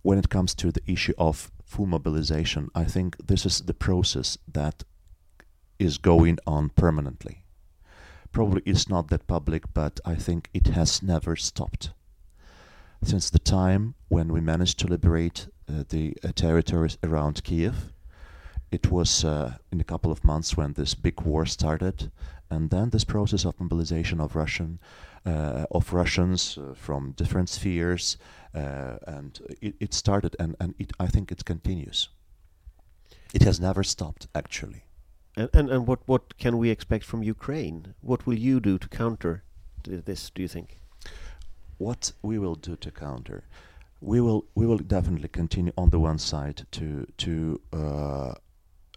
when 0.07 0.17
it 0.17 0.29
comes 0.29 0.55
to 0.55 0.71
the 0.71 0.89
issue 0.89 1.13
of 1.17 1.51
full 1.65 1.85
mobilization, 1.85 2.69
I 2.73 2.85
think 2.85 3.17
this 3.27 3.45
is 3.45 3.59
the 3.59 3.73
process 3.73 4.37
that 4.47 4.85
is 5.79 5.97
going 5.97 6.39
on 6.47 6.69
permanently. 6.69 7.43
Probably 8.31 8.61
it's 8.65 8.87
not 8.87 9.09
that 9.09 9.27
public, 9.27 9.63
but 9.73 9.99
I 10.05 10.15
think 10.15 10.49
it 10.53 10.67
has 10.67 11.03
never 11.03 11.35
stopped. 11.35 11.91
Since 13.03 13.29
the 13.29 13.39
time 13.59 13.95
when 14.07 14.31
we 14.31 14.39
managed 14.39 14.79
to 14.79 14.87
liberate 14.87 15.49
uh, 15.67 15.83
the 15.89 16.15
uh, 16.23 16.31
territories 16.33 16.97
around 17.03 17.43
Kiev, 17.43 17.91
it 18.71 18.89
was 18.89 19.25
uh, 19.25 19.55
in 19.73 19.81
a 19.81 19.89
couple 19.91 20.13
of 20.13 20.23
months 20.23 20.55
when 20.55 20.71
this 20.71 20.95
big 20.95 21.19
war 21.19 21.45
started, 21.45 22.11
and 22.49 22.69
then 22.69 22.89
this 22.89 23.03
process 23.03 23.45
of 23.45 23.59
mobilization 23.59 24.19
of 24.19 24.35
Russian 24.35 24.79
uh, 25.25 25.65
of 25.71 25.93
Russians 25.93 26.57
uh, 26.57 26.73
from 26.73 27.11
different 27.11 27.49
spheres, 27.49 28.17
uh, 28.55 28.97
and 29.05 29.39
it, 29.61 29.75
it, 29.79 29.93
started, 29.93 30.35
and, 30.39 30.55
and 30.59 30.73
it, 30.79 30.93
I 30.99 31.07
think 31.07 31.31
it 31.31 31.43
continues. 31.43 32.09
It 33.33 33.43
has 33.43 33.59
never 33.59 33.83
stopped, 33.83 34.27
actually. 34.33 34.85
And, 35.35 35.49
and, 35.53 35.69
and 35.69 35.87
what, 35.87 35.99
what 36.05 36.37
can 36.37 36.57
we 36.57 36.69
expect 36.69 37.03
from 37.03 37.23
Ukraine? 37.23 37.93
What 38.01 38.25
will 38.25 38.37
you 38.37 38.59
do 38.59 38.77
to 38.77 38.87
counter 38.87 39.43
this, 39.83 40.29
do 40.29 40.41
you 40.41 40.47
think? 40.47 40.77
What 41.77 42.13
we 42.21 42.39
will 42.39 42.55
do 42.55 42.75
to 42.77 42.91
counter? 42.91 43.43
We 43.99 44.21
will, 44.21 44.45
we 44.55 44.65
will 44.65 44.77
definitely 44.77 45.27
continue 45.27 45.73
on 45.77 45.89
the 45.89 45.99
one 45.99 46.19
side 46.19 46.65
to, 46.71 47.05
to 47.17 47.61
uh, 47.73 48.33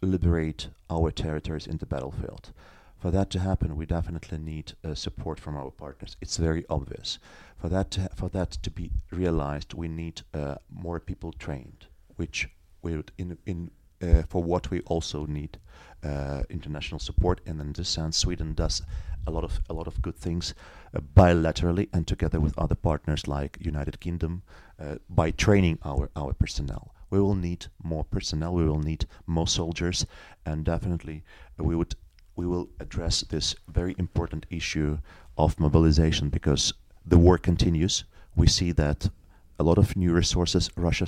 liberate 0.01 0.69
our 0.89 1.11
territories 1.11 1.67
in 1.67 1.79
the 1.79 1.87
battlefield. 1.87 2.53
For 3.01 3.11
that 3.11 3.31
to 3.31 3.39
happen, 3.39 3.77
we 3.77 3.87
definitely 3.87 4.37
need 4.37 4.75
uh, 4.85 4.95
support 4.95 5.41
from 5.41 5.57
our 5.57 5.71
partners. 5.71 6.19
It's 6.21 6.37
very 6.37 6.67
obvious. 6.69 7.19
For 7.57 7.71
that 7.71 7.91
to 7.93 8.11
for 8.15 8.29
that 8.29 8.51
to 8.51 8.71
be 8.71 8.91
realized, 9.11 9.73
we 9.73 9.89
need 9.89 10.21
uh, 10.35 10.57
more 10.71 11.01
people 11.01 11.33
trained, 11.33 11.87
which 12.17 12.51
we 12.83 12.97
would 12.97 13.11
in 13.17 13.39
in 13.47 13.71
uh, 14.03 14.25
for 14.29 14.43
what 14.43 14.71
we 14.71 14.81
also 14.81 15.25
need 15.25 15.59
uh, 16.05 16.43
international 16.51 16.99
support. 16.99 17.41
And 17.47 17.59
in 17.61 17.73
this 17.73 17.89
sense, 17.89 18.19
Sweden 18.19 18.53
does 18.55 18.83
a 19.27 19.31
lot 19.31 19.45
of 19.45 19.61
a 19.71 19.73
lot 19.73 19.87
of 19.87 20.03
good 20.03 20.17
things 20.17 20.55
uh, 20.95 21.01
bilaterally 21.01 21.89
and 21.95 22.07
together 22.07 22.39
with 22.39 22.59
other 22.59 22.75
partners 22.75 23.27
like 23.27 23.57
United 23.61 24.01
Kingdom 24.01 24.43
uh, 24.79 24.97
by 25.09 25.31
training 25.31 25.79
our 25.85 26.11
our 26.15 26.35
personnel. 26.35 26.95
We 27.09 27.19
will 27.19 27.35
need 27.35 27.67
more 27.83 28.05
personnel. 28.05 28.55
We 28.55 28.65
will 28.65 28.79
need 28.79 29.07
more 29.27 29.49
soldiers, 29.49 30.07
and 30.45 30.65
definitely 30.65 31.25
we 31.57 31.75
would 31.75 31.95
we 32.37 32.47
will 32.47 32.69
address 32.79 33.23
this 33.23 33.55
very 33.69 33.95
important 33.99 34.47
issue 34.51 34.99
of 35.37 35.61
mobilization 35.61 36.29
because 36.29 36.73
the 37.05 37.19
war 37.19 37.39
continues. 37.39 38.05
We 38.37 38.47
see 38.47 38.73
that 38.73 39.11
a 39.59 39.63
lot 39.63 39.79
of 39.79 39.97
new 39.97 40.13
resources 40.13 40.71
Russia 40.77 41.07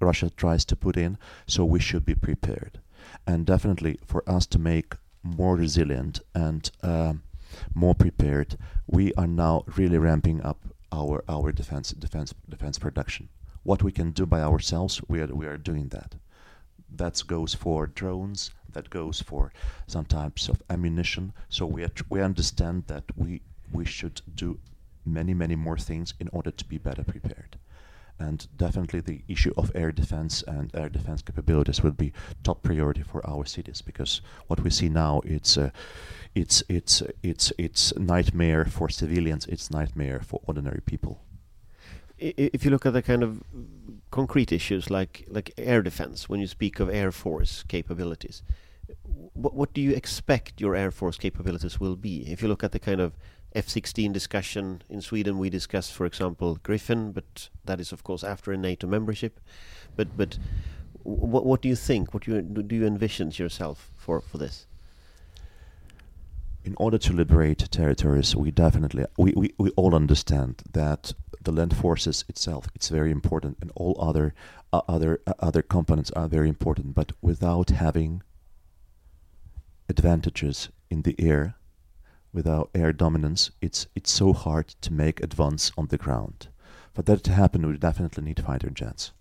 Russia 0.00 0.30
tries 0.30 0.64
to 0.64 0.76
put 0.76 0.96
in, 0.96 1.18
so 1.46 1.64
we 1.64 1.80
should 1.80 2.04
be 2.06 2.14
prepared. 2.14 2.80
And 3.26 3.44
definitely 3.44 3.98
for 4.06 4.22
us 4.26 4.46
to 4.46 4.58
make 4.58 4.94
more 5.22 5.56
resilient 5.56 6.20
and 6.34 6.70
uh, 6.82 7.14
more 7.74 7.94
prepared, 7.94 8.56
we 8.86 9.12
are 9.14 9.26
now 9.26 9.64
really 9.76 9.98
ramping 9.98 10.40
up 10.42 10.58
our 10.92 11.22
our 11.28 11.52
defense 11.52 11.90
defense 11.92 12.34
defense 12.48 12.78
production. 12.78 13.28
What 13.62 13.82
we 13.82 13.92
can 13.92 14.10
do 14.12 14.26
by 14.26 14.40
ourselves, 14.40 15.00
we 15.08 15.20
are 15.20 15.26
we 15.26 15.46
are 15.46 15.58
doing 15.58 15.88
that. 15.88 16.14
That 16.90 17.22
goes 17.26 17.54
for 17.54 17.86
drones, 17.86 18.50
that 18.72 18.90
goes 18.90 19.20
for 19.20 19.52
some 19.86 20.04
types 20.04 20.48
of 20.48 20.62
ammunition. 20.68 21.32
So 21.48 21.66
we 21.66 21.86
we 22.08 22.20
understand 22.20 22.84
that 22.86 23.04
we 23.16 23.42
we 23.72 23.84
should 23.84 24.22
do 24.34 24.58
many 25.04 25.34
many 25.34 25.56
more 25.56 25.78
things 25.78 26.14
in 26.20 26.28
order 26.32 26.50
to 26.50 26.64
be 26.64 26.78
better 26.78 27.04
prepared. 27.04 27.58
And 28.18 28.46
definitely 28.54 29.00
the 29.00 29.22
issue 29.28 29.54
of 29.56 29.72
air 29.74 29.92
defense 29.92 30.42
and 30.46 30.70
air 30.74 30.90
defense 30.90 31.22
capabilities 31.22 31.82
will 31.82 31.92
be 31.92 32.12
top 32.42 32.62
priority 32.62 33.02
for 33.02 33.26
our 33.26 33.46
cities 33.46 33.80
because 33.80 34.20
what 34.46 34.60
we 34.60 34.68
see 34.68 34.90
now 34.90 35.22
it's 35.24 35.56
uh, 35.56 35.70
it's 36.34 36.62
it's 36.68 37.02
it's 37.22 37.52
it's 37.56 37.96
nightmare 37.96 38.66
for 38.66 38.90
civilians. 38.90 39.46
It's 39.46 39.70
nightmare 39.70 40.20
for 40.20 40.40
ordinary 40.46 40.82
people 40.84 41.22
if 42.20 42.64
you 42.64 42.70
look 42.70 42.86
at 42.86 42.92
the 42.92 43.02
kind 43.02 43.22
of 43.22 43.42
concrete 44.10 44.52
issues 44.52 44.90
like 44.90 45.24
like 45.28 45.52
air 45.56 45.82
defense, 45.82 46.28
when 46.28 46.40
you 46.40 46.46
speak 46.46 46.80
of 46.80 46.88
air 46.90 47.10
force 47.10 47.64
capabilities, 47.68 48.42
what 49.32 49.54
what 49.54 49.72
do 49.72 49.80
you 49.80 49.92
expect 49.92 50.60
your 50.60 50.76
air 50.76 50.90
force 50.90 51.16
capabilities 51.16 51.80
will 51.80 51.96
be? 51.96 52.30
If 52.30 52.42
you 52.42 52.48
look 52.48 52.64
at 52.64 52.72
the 52.72 52.78
kind 52.78 53.00
of 53.00 53.16
F-16 53.52 54.12
discussion 54.12 54.82
in 54.88 55.00
Sweden, 55.00 55.36
we 55.36 55.50
discussed, 55.50 55.92
for 55.92 56.06
example, 56.06 56.56
Gripen, 56.62 57.12
but 57.12 57.48
that 57.64 57.80
is 57.80 57.92
of 57.92 58.04
course 58.04 58.22
after 58.22 58.52
a 58.52 58.56
NATO 58.56 58.86
membership. 58.86 59.40
But 59.96 60.16
but 60.16 60.38
what 61.02 61.46
what 61.46 61.62
do 61.62 61.68
you 61.68 61.76
think? 61.76 62.12
What 62.12 62.24
do 62.24 62.32
you 62.32 62.42
do 62.42 62.76
you 62.76 62.86
envision 62.86 63.30
yourself 63.32 63.90
for 63.96 64.20
for 64.20 64.38
this? 64.38 64.66
in 66.64 66.74
order 66.76 66.98
to 66.98 67.12
liberate 67.12 67.70
territories, 67.70 68.36
we 68.36 68.50
definitely 68.50 69.04
we, 69.16 69.32
we, 69.36 69.52
we 69.58 69.70
all 69.70 69.94
understand 69.94 70.62
that 70.72 71.12
the 71.40 71.52
land 71.52 71.76
forces 71.76 72.24
itself 72.28 72.68
it's 72.74 72.88
very 72.88 73.10
important, 73.10 73.58
and 73.60 73.70
all 73.74 73.96
other 73.98 74.34
uh, 74.72 74.82
other 74.88 75.20
uh, 75.26 75.32
other 75.40 75.62
components 75.62 76.10
are 76.12 76.28
very 76.28 76.48
important. 76.48 76.94
But 76.94 77.12
without 77.22 77.70
having 77.70 78.22
advantages 79.88 80.68
in 80.90 81.02
the 81.02 81.16
air, 81.18 81.56
without 82.32 82.70
air 82.74 82.92
dominance, 82.92 83.50
it's 83.60 83.86
it's 83.94 84.12
so 84.12 84.32
hard 84.32 84.68
to 84.80 84.92
make 84.92 85.22
advance 85.22 85.72
on 85.76 85.86
the 85.88 85.98
ground. 85.98 86.48
For 86.94 87.02
that 87.02 87.24
to 87.24 87.32
happen, 87.32 87.66
we 87.66 87.76
definitely 87.78 88.24
need 88.24 88.44
fighter 88.44 88.70
jets. 88.70 89.12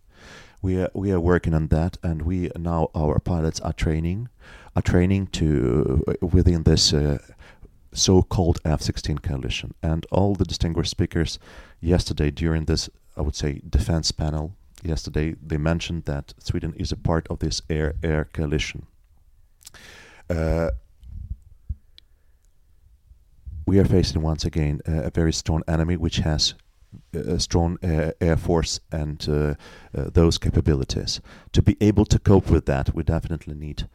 We 0.62 0.82
are 0.82 0.91
we 0.93 1.12
are 1.12 1.19
working 1.19 1.53
on 1.53 1.67
that, 1.67 1.97
and 2.03 2.23
we 2.23 2.51
now 2.58 2.89
our 2.93 3.19
pilots 3.19 3.60
are 3.62 3.73
training, 3.73 4.29
are 4.75 4.82
training 4.82 5.27
to 5.27 6.03
uh, 6.08 6.25
within 6.25 6.63
this. 6.63 6.93
Uh, 6.93 7.19
so-called 7.93 8.60
F-16 8.65 9.21
coalition, 9.21 9.73
and 9.82 10.06
all 10.12 10.36
the 10.36 10.45
distinguished 10.45 10.91
speakers 10.91 11.39
yesterday 11.82 12.32
during 12.32 12.65
this, 12.65 12.89
I 13.17 13.21
would 13.21 13.36
say, 13.36 13.62
defense 13.67 14.12
panel 14.12 14.56
yesterday, 14.84 15.36
they 15.45 15.58
mentioned 15.58 16.06
that 16.06 16.34
Sweden 16.39 16.73
is 16.78 16.91
a 16.91 16.97
part 16.97 17.28
of 17.30 17.39
this 17.39 17.62
air-air 17.69 18.30
coalition. 18.32 18.86
Uh, 20.30 20.69
we 23.65 23.80
are 23.80 23.86
facing 23.86 24.21
once 24.21 24.45
again 24.45 24.82
uh, 24.88 25.04
a 25.04 25.10
very 25.10 25.34
strong 25.34 25.63
enemy, 25.67 25.97
which 25.97 26.17
has 26.17 26.56
a 27.13 27.39
strong 27.39 27.78
uh, 27.84 28.12
air 28.19 28.38
force 28.38 28.80
and 28.91 29.28
uh, 29.30 29.54
uh, 29.95 30.10
those 30.12 30.38
capabilities. 30.38 31.21
To 31.54 31.62
be 31.62 31.78
able 31.82 32.06
to 32.06 32.19
cope 32.19 32.49
with 32.49 32.65
that, 32.65 32.95
we 32.95 33.04
definitely 33.04 33.54
need 33.54 33.88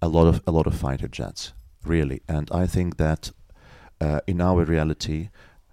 a 0.00 0.08
lot 0.08 0.26
of 0.26 0.42
a 0.46 0.52
lot 0.52 0.66
of 0.66 0.76
fighter 0.76 1.08
jets 1.08 1.52
really. 1.86 2.22
And 2.28 2.50
I 2.52 2.66
think 2.66 2.96
that 2.96 3.32
uh, 4.00 4.20
in 4.26 4.40
our 4.40 4.64
reality, 4.64 5.30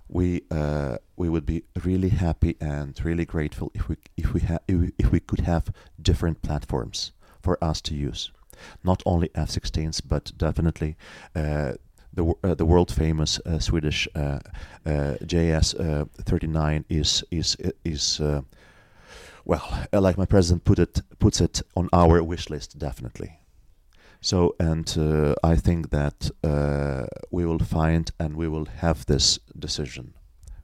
we 0.07 0.43
uh, 0.51 0.97
we 1.15 1.29
would 1.29 1.45
be 1.45 1.63
really 1.83 2.09
happy 2.09 2.55
and 2.61 2.99
really 3.03 3.25
grateful 3.25 3.71
if 3.73 3.89
we 3.89 3.97
if 4.17 4.33
we 4.33 4.41
ha- 4.41 4.59
if, 4.67 4.77
we, 4.79 4.91
if 4.97 5.11
we 5.11 5.19
could 5.19 5.41
have 5.41 5.73
different 6.01 6.41
platforms 6.41 7.11
for 7.41 7.61
us 7.63 7.81
to 7.81 7.95
use, 7.95 8.31
not 8.83 9.01
only 9.05 9.29
F-16s 9.35 10.01
but 10.07 10.31
definitely. 10.37 10.95
Uh, 11.35 11.73
the, 12.15 12.31
uh, 12.43 12.53
the 12.53 12.65
world 12.65 12.93
famous 12.93 13.39
uh, 13.43 13.57
Swedish 13.57 14.07
uh, 14.13 14.37
JAS 15.25 15.73
39 15.73 16.85
is 16.87 17.23
is 17.31 17.57
is 17.83 18.21
well 19.45 19.87
like 19.91 20.15
my 20.15 20.25
president 20.25 20.63
put 20.63 20.77
it 20.77 21.01
puts 21.17 21.41
it 21.41 21.63
on 21.75 21.89
our 21.91 22.21
wish 22.21 22.51
list 22.51 22.77
definitely 22.77 23.39
so, 24.23 24.55
and 24.57 24.87
uh, 24.97 25.35
I 25.43 25.55
think 25.57 25.89
that 25.89 26.31
uh, 26.45 27.07
we 27.29 27.45
will 27.45 27.59
find 27.59 28.09
and 28.17 28.37
we 28.37 28.47
will 28.47 28.65
have 28.65 29.05
this 29.05 29.37
decision 29.59 30.13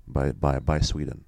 by 0.07 0.31
by 0.31 0.59
by 0.59 0.79
Sweden 0.79 1.25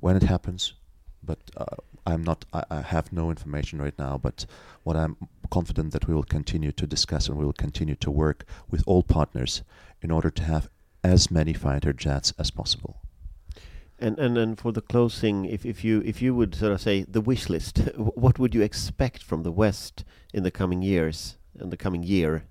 when 0.00 0.16
it 0.16 0.24
happens. 0.24 0.74
But 1.22 1.38
uh, 1.56 1.76
I'm 2.04 2.24
not. 2.24 2.44
I, 2.52 2.64
I, 2.70 2.80
have 2.80 3.12
no 3.12 3.30
information 3.30 3.80
right 3.80 3.96
now. 3.98 4.18
But 4.18 4.46
what 4.82 4.96
I'm 4.96 5.16
confident 5.48 5.92
that 5.92 6.08
we 6.08 6.14
will 6.14 6.24
continue 6.24 6.72
to 6.72 6.86
discuss 6.88 7.28
and 7.28 7.38
we 7.38 7.44
will 7.44 7.52
continue 7.52 7.94
to 7.96 8.10
work 8.10 8.44
with 8.68 8.82
all 8.86 9.04
partners 9.04 9.62
in 10.02 10.10
order 10.10 10.30
to 10.30 10.42
have 10.42 10.68
as 11.04 11.30
many 11.30 11.52
fighter 11.52 11.92
jets 11.92 12.32
as 12.36 12.50
possible. 12.50 13.00
And 14.00 14.18
and 14.18 14.36
then 14.36 14.54
for 14.54 14.72
the 14.72 14.80
closing, 14.80 15.44
if 15.44 15.66
if 15.66 15.84
you 15.84 16.02
if 16.04 16.22
you 16.22 16.34
would 16.34 16.54
sort 16.54 16.72
of 16.72 16.80
say 16.80 17.02
the 17.02 17.20
wish 17.20 17.48
list, 17.48 17.78
what 17.96 18.38
would 18.38 18.54
you 18.54 18.62
expect 18.62 19.22
from 19.22 19.42
the 19.42 19.52
West 19.52 20.04
in 20.32 20.44
the 20.44 20.50
coming 20.50 20.82
years, 20.82 21.36
in 21.60 21.70
the 21.70 21.76
coming 21.76 22.02
year? 22.02 22.44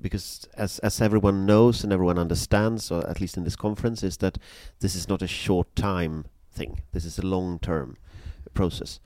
Because 0.00 0.48
as 0.56 0.78
as 0.80 1.00
everyone 1.00 1.46
knows 1.46 1.82
and 1.82 1.92
everyone 1.92 2.18
understands, 2.18 2.90
or 2.90 3.08
at 3.08 3.20
least 3.20 3.36
in 3.36 3.44
this 3.44 3.56
conference, 3.56 4.02
is 4.02 4.18
that 4.18 4.38
this 4.80 4.94
is 4.94 5.08
not 5.08 5.22
a 5.22 5.26
short 5.26 5.74
time 5.74 6.26
thing. 6.52 6.82
This 6.92 7.04
is 7.04 7.18
a 7.18 7.26
long 7.26 7.58
term 7.58 7.96
process. 8.54 9.00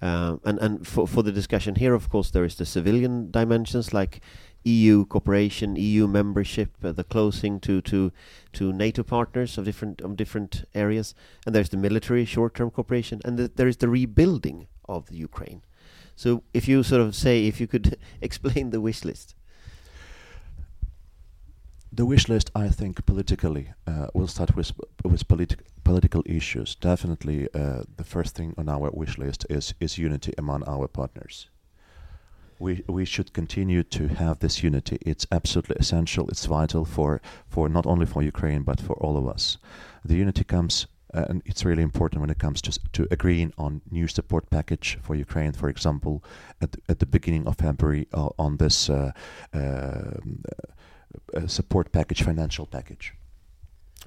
Um, 0.00 0.40
and 0.44 0.58
and 0.58 0.86
for 0.86 1.06
for 1.06 1.22
the 1.22 1.32
discussion 1.32 1.76
here, 1.76 1.94
of 1.94 2.08
course, 2.08 2.30
there 2.30 2.44
is 2.44 2.56
the 2.56 2.66
civilian 2.66 3.30
dimensions 3.30 3.92
like 3.92 4.20
EU 4.64 5.04
cooperation, 5.06 5.76
EU 5.76 6.06
membership, 6.06 6.70
uh, 6.82 6.92
the 6.92 7.04
closing 7.04 7.60
to, 7.60 7.80
to 7.82 8.12
to 8.52 8.72
NATO 8.72 9.02
partners 9.02 9.56
of 9.58 9.64
different 9.64 10.00
of 10.00 10.16
different 10.16 10.64
areas, 10.74 11.14
and 11.46 11.54
there's 11.54 11.68
the 11.68 11.76
military 11.76 12.24
short-term 12.24 12.70
cooperation, 12.70 13.20
and 13.24 13.38
the, 13.38 13.48
there 13.48 13.68
is 13.68 13.76
the 13.78 13.88
rebuilding 13.88 14.66
of 14.88 15.06
the 15.06 15.16
Ukraine. 15.16 15.62
So, 16.16 16.42
if 16.52 16.66
you 16.66 16.82
sort 16.82 17.02
of 17.02 17.14
say, 17.14 17.46
if 17.46 17.60
you 17.60 17.66
could 17.66 17.96
explain 18.20 18.70
the 18.70 18.80
wish 18.80 19.04
list. 19.04 19.34
The 21.90 22.04
wish 22.04 22.28
list, 22.28 22.50
I 22.54 22.68
think, 22.68 23.06
politically, 23.06 23.72
uh, 23.86 24.08
we'll 24.12 24.26
start 24.26 24.54
with 24.54 24.72
with 25.04 25.26
politi- 25.26 25.60
political 25.84 26.22
issues. 26.26 26.74
Definitely, 26.74 27.48
uh, 27.54 27.84
the 27.96 28.04
first 28.04 28.36
thing 28.36 28.54
on 28.58 28.68
our 28.68 28.90
wish 28.90 29.16
list 29.18 29.46
is 29.48 29.74
is 29.80 29.98
unity 29.98 30.32
among 30.36 30.64
our 30.66 30.88
partners 30.88 31.48
we 32.58 32.84
we 32.88 33.04
should 33.04 33.32
continue 33.32 33.82
to 33.82 34.08
have 34.08 34.38
this 34.38 34.62
unity. 34.62 34.98
It's 35.00 35.26
absolutely 35.30 35.76
essential. 35.78 36.28
It's 36.28 36.46
vital 36.46 36.84
for 36.84 37.20
for 37.48 37.68
not 37.68 37.86
only 37.86 38.06
for 38.06 38.22
Ukraine 38.22 38.62
but 38.62 38.80
for 38.80 38.94
all 38.94 39.16
of 39.16 39.26
us. 39.26 39.58
The 40.04 40.16
unity 40.16 40.44
comes. 40.44 40.86
Uh, 41.14 41.24
and 41.30 41.42
it's 41.46 41.64
really 41.64 41.82
important 41.82 42.20
when 42.20 42.28
it 42.28 42.38
comes 42.38 42.60
to 42.60 42.70
to 42.92 43.06
agreeing 43.10 43.52
on 43.56 43.80
new 43.90 44.06
support 44.08 44.50
package 44.50 44.98
for 45.02 45.14
Ukraine, 45.14 45.52
for 45.52 45.70
example, 45.70 46.22
at 46.60 46.72
the, 46.72 46.80
at 46.86 46.98
the 46.98 47.06
beginning 47.06 47.46
of 47.46 47.56
February 47.56 48.06
uh, 48.12 48.28
on 48.38 48.58
this 48.58 48.90
uh, 48.90 49.12
um, 49.54 50.42
uh 51.34 51.46
support 51.46 51.92
package, 51.92 52.22
financial 52.22 52.66
package 52.66 53.14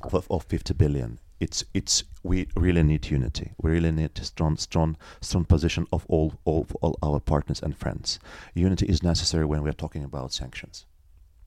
of, 0.03 0.27
of 0.29 0.43
50 0.43 0.75
billion 0.75 1.19
it's 1.41 1.65
it's 1.73 2.03
we 2.23 2.47
really 2.55 2.83
need 2.83 3.09
unity. 3.09 3.51
We 3.61 3.71
really 3.71 3.91
need 3.91 4.11
a 4.19 4.23
strong 4.23 4.57
strong 4.57 4.95
strong 5.21 5.45
position 5.45 5.87
of 5.91 6.05
all 6.07 6.33
all 6.45 6.67
all 6.81 6.95
our 7.01 7.19
partners 7.19 7.61
and 7.63 7.75
friends. 7.75 8.19
Unity 8.53 8.85
is 8.85 9.03
necessary 9.03 9.45
when 9.45 9.63
we 9.63 9.69
are 9.69 9.81
talking 9.83 10.03
about 10.03 10.31
sanctions. 10.31 10.85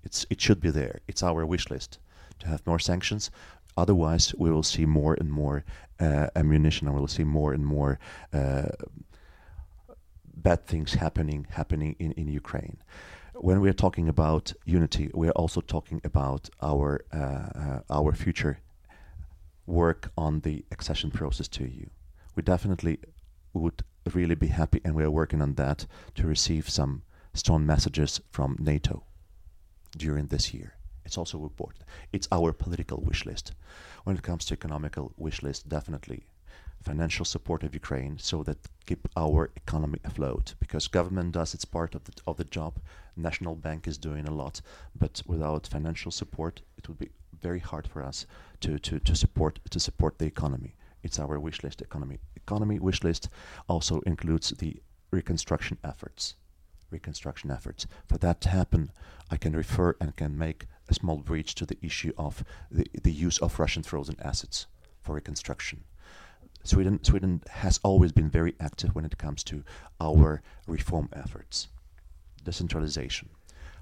It's 0.03 0.27
it 0.29 0.41
should 0.41 0.61
be 0.61 0.71
there. 0.71 1.01
It's 1.07 1.23
our 1.23 1.47
wish 1.47 1.71
list 1.71 1.99
to 2.41 2.49
have 2.49 2.67
more 2.67 2.81
sanctions. 2.81 3.31
Otherwise, 3.77 4.35
we 4.37 4.51
will 4.51 4.63
see 4.63 4.87
more 4.87 5.15
and 5.15 5.31
more 5.31 5.65
uh, 6.01 6.29
ammunition, 6.37 6.87
and 6.89 6.95
we 6.97 7.01
will 7.01 7.09
see 7.09 7.25
more 7.25 7.53
and 7.53 7.65
more 7.65 7.99
uh, 8.33 8.71
bad 10.37 10.67
things 10.67 10.95
happening 10.95 11.47
happening 11.51 11.95
in 11.99 12.13
in 12.13 12.29
Ukraine 12.29 12.79
when 13.35 13.61
we 13.61 13.69
are 13.69 13.81
talking 13.87 14.09
about 14.09 14.53
unity, 14.65 15.11
we 15.13 15.29
are 15.29 15.39
also 15.43 15.61
talking 15.61 16.01
about 16.05 16.49
our 16.63 17.05
uh, 17.13 17.17
uh, 17.17 17.81
our 17.91 18.13
future 18.13 18.59
work 19.67 20.11
on 20.17 20.41
the 20.41 20.65
accession 20.71 21.11
process 21.11 21.49
to 21.49 21.65
EU. 21.65 21.87
We 22.35 22.43
definitely 22.43 22.99
would 23.53 23.83
really 24.13 24.35
be 24.35 24.49
happy, 24.49 24.81
and 24.85 24.95
we 24.95 25.05
are 25.05 25.11
working 25.11 25.41
on 25.41 25.55
that 25.55 25.87
to 26.17 26.27
receive 26.27 26.69
some 26.69 27.03
strong 27.33 27.65
messages 27.65 28.21
from 28.31 28.57
NATO 28.59 29.05
during 29.97 30.27
this 30.27 30.53
year. 30.53 30.75
It's 31.05 31.19
also 31.19 31.43
important. 31.43 31.85
It's 32.13 32.29
our 32.33 32.53
political 32.53 33.01
wish 33.01 33.27
list. 33.27 33.53
When 34.05 34.17
it 34.17 34.23
comes 34.23 34.45
to 34.47 34.55
economical 34.55 35.13
wish 35.17 35.43
list, 35.43 35.69
definitely 35.69 36.27
financial 36.85 37.25
support 37.25 37.63
of 37.63 37.75
Ukraine 37.75 38.19
so 38.19 38.43
that 38.43 38.69
keep 38.87 39.09
our 39.17 39.51
economy 39.57 39.99
afloat 40.05 40.55
because 40.61 40.87
government 40.87 41.33
does 41.33 41.55
its 41.55 41.65
part 41.65 41.95
of 41.95 42.05
the 42.05 42.13
of 42.27 42.37
the 42.37 42.45
job 42.45 42.79
national 43.17 43.55
bank 43.55 43.89
is 43.89 43.97
doing 43.97 44.27
a 44.29 44.35
lot 44.43 44.61
but 44.95 45.23
without 45.27 45.67
financial 45.67 46.13
support 46.13 46.61
it 46.77 46.87
would 46.87 46.99
be 46.99 47.11
very 47.45 47.61
hard 47.61 47.87
for 47.87 48.03
us 48.03 48.27
to, 48.61 48.79
to, 48.79 48.99
to 48.99 49.15
support 49.15 49.61
to 49.69 49.79
support 49.79 50.19
the 50.19 50.25
economy. 50.35 50.73
It's 51.03 51.19
our 51.21 51.39
wish 51.39 51.63
list 51.63 51.83
economy. 51.83 52.19
Economy 52.35 52.79
wish 52.79 53.05
list 53.05 53.29
also 53.69 54.01
includes 54.07 54.49
the 54.63 54.73
reconstruction 55.11 55.77
efforts. 55.85 56.37
Reconstruction 56.91 57.51
efforts. 57.51 57.87
For 58.09 58.17
that 58.19 58.41
to 58.43 58.49
happen, 58.49 58.91
I 59.31 59.37
can 59.37 59.55
refer 59.55 59.95
and 60.01 60.17
can 60.17 60.39
make 60.39 60.67
a 60.89 60.95
small 60.95 61.19
breach 61.19 61.55
to 61.57 61.67
the 61.67 61.79
issue 61.83 62.13
of 62.17 62.45
the, 62.71 62.87
the 63.03 63.13
use 63.27 63.39
of 63.39 63.59
Russian 63.59 63.83
frozen 63.83 64.17
assets 64.31 64.67
for 65.03 65.15
reconstruction. 65.15 65.85
Sweden, 66.63 67.05
Sweden 67.05 67.43
has 67.63 67.79
always 67.83 68.13
been 68.13 68.31
very 68.31 68.55
active 68.59 68.95
when 68.95 69.05
it 69.05 69.19
comes 69.19 69.45
to 69.45 69.65
our 70.01 70.41
reform 70.67 71.09
efforts. 71.13 71.69
Decentralization. 72.43 73.29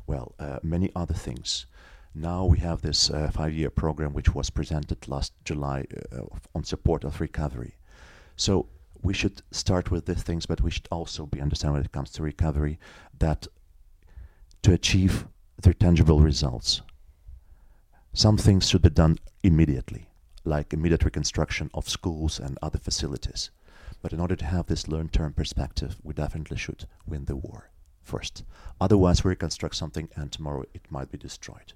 Well, 0.09 0.35
uh, 0.41 0.59
many 0.65 0.91
other 0.97 1.15
things. 1.15 1.67
Now 2.15 2.45
we 2.45 2.59
have 2.59 2.83
this 2.83 3.09
uh, 3.09 3.31
five-year 3.33 3.71
program 3.71 4.13
which 4.13 4.35
was 4.35 4.51
presented 4.51 5.09
last 5.09 5.33
July 5.45 5.87
uh, 6.13 6.25
on 6.55 6.63
support 6.63 7.05
of 7.05 7.21
recovery. 7.23 7.77
So 8.37 8.67
we 9.03 9.15
should 9.15 9.41
start 9.51 9.91
with 9.91 10.05
these 10.05 10.23
things, 10.23 10.45
but 10.45 10.61
we 10.61 10.71
should 10.71 10.89
also 10.91 11.25
be 11.25 11.41
understand 11.41 11.73
when 11.73 11.83
it 11.83 11.93
comes 11.93 12.11
to 12.11 12.23
recovery 12.23 12.79
that 13.19 13.47
to 14.63 14.73
achieve 14.75 15.27
their 15.61 15.73
tangible 15.73 16.21
results, 16.21 16.83
some 18.13 18.37
things 18.37 18.69
should 18.69 18.83
be 18.83 18.91
done 18.91 19.19
immediately, 19.43 20.11
like 20.45 20.75
immediate 20.75 21.05
reconstruction 21.05 21.71
of 21.73 21.89
schools 21.89 22.39
and 22.39 22.59
other 22.61 22.79
facilities. 22.79 23.51
But 24.03 24.13
in 24.13 24.21
order 24.21 24.37
to 24.37 24.45
have 24.45 24.67
this 24.67 24.87
long-term 24.87 25.33
perspective, 25.33 25.97
we 26.03 26.13
definitely 26.13 26.59
should 26.59 26.85
win 27.07 27.25
the 27.25 27.37
war 27.37 27.71
first. 28.03 28.45
Otherwise, 28.81 29.25
we 29.25 29.31
reconstruct 29.31 29.77
something 29.77 30.11
and 30.15 30.31
tomorrow 30.31 30.65
it 30.75 30.91
might 30.91 31.11
be 31.11 31.17
destroyed 31.17 31.73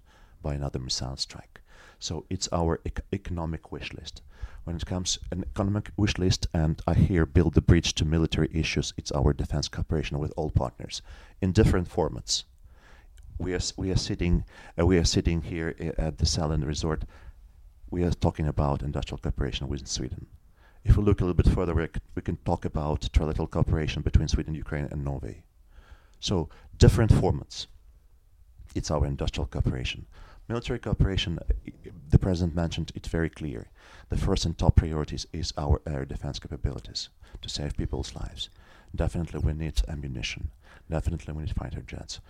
by 0.47 0.55
another 0.55 0.79
missile 0.79 1.17
strike. 1.17 1.61
So 1.99 2.25
it's 2.31 2.49
our 2.53 2.81
ec- 2.85 3.05
economic 3.13 3.73
wish 3.73 3.93
list. 3.93 4.23
When 4.63 4.77
it 4.77 4.87
comes 4.87 5.19
an 5.33 5.45
economic 5.53 5.91
wish 5.97 6.19
list, 6.19 6.47
and 6.55 6.81
I 6.87 6.95
here 6.95 7.27
build 7.27 7.55
the 7.55 7.69
bridge 7.71 7.95
to 7.95 8.05
military 8.05 8.49
issues, 8.53 8.95
it's 8.97 9.11
our 9.11 9.33
defense 9.33 9.67
cooperation 9.69 10.21
with 10.21 10.33
all 10.37 10.51
partners 10.51 11.03
in 11.41 11.51
different 11.51 11.89
formats. 11.89 12.45
We 13.39 13.55
are 13.55 13.65
we 13.77 13.91
are 13.91 14.03
sitting 14.09 14.45
uh, 14.79 14.87
we 14.87 14.99
are 14.99 15.05
sitting 15.17 15.43
here 15.43 15.75
at 15.99 16.19
the 16.19 16.27
Sälen 16.27 16.65
Resort. 16.65 17.03
We 17.91 18.05
are 18.05 18.23
talking 18.25 18.47
about 18.47 18.83
industrial 18.83 19.19
cooperation 19.19 19.69
with 19.69 19.89
Sweden. 19.89 20.27
If 20.85 20.97
we 20.97 21.03
look 21.03 21.21
a 21.21 21.25
little 21.25 21.43
bit 21.43 21.55
further, 21.57 21.75
we 21.75 21.87
c- 21.87 22.07
we 22.15 22.23
can 22.23 22.39
talk 22.45 22.65
about 22.65 23.09
trilateral 23.13 23.51
cooperation 23.51 24.03
between 24.03 24.29
Sweden, 24.29 24.55
Ukraine, 24.55 24.89
and 24.93 25.05
Norway. 25.05 25.43
So 26.21 26.49
different 26.85 27.11
formats. 27.21 27.67
It's 28.77 28.91
our 28.91 29.07
industrial 29.07 29.49
cooperation. 29.55 30.07
Military 30.49 30.79
cooperation, 30.79 31.39
uh, 31.39 31.71
the 32.11 32.19
president 32.19 32.55
mentioned 32.55 32.93
it 32.95 33.07
very 33.07 33.29
clear. 33.29 33.69
The 34.09 34.17
first 34.17 34.45
and 34.45 34.57
top 34.57 34.77
priorities 34.77 35.27
is 35.33 35.53
our 35.59 35.81
air 35.87 36.05
defense 36.05 36.39
capabilities 36.39 37.09
to 37.43 37.49
save 37.49 37.77
people's 37.77 38.15
lives. 38.15 38.49
Definitely 38.95 39.41
we 39.41 39.53
need 39.53 39.83
ammunition. 39.89 40.51
Definitely 40.89 41.35
we 41.35 41.43
need 41.43 41.55
fighter 41.55 41.83
jets. 41.83 42.21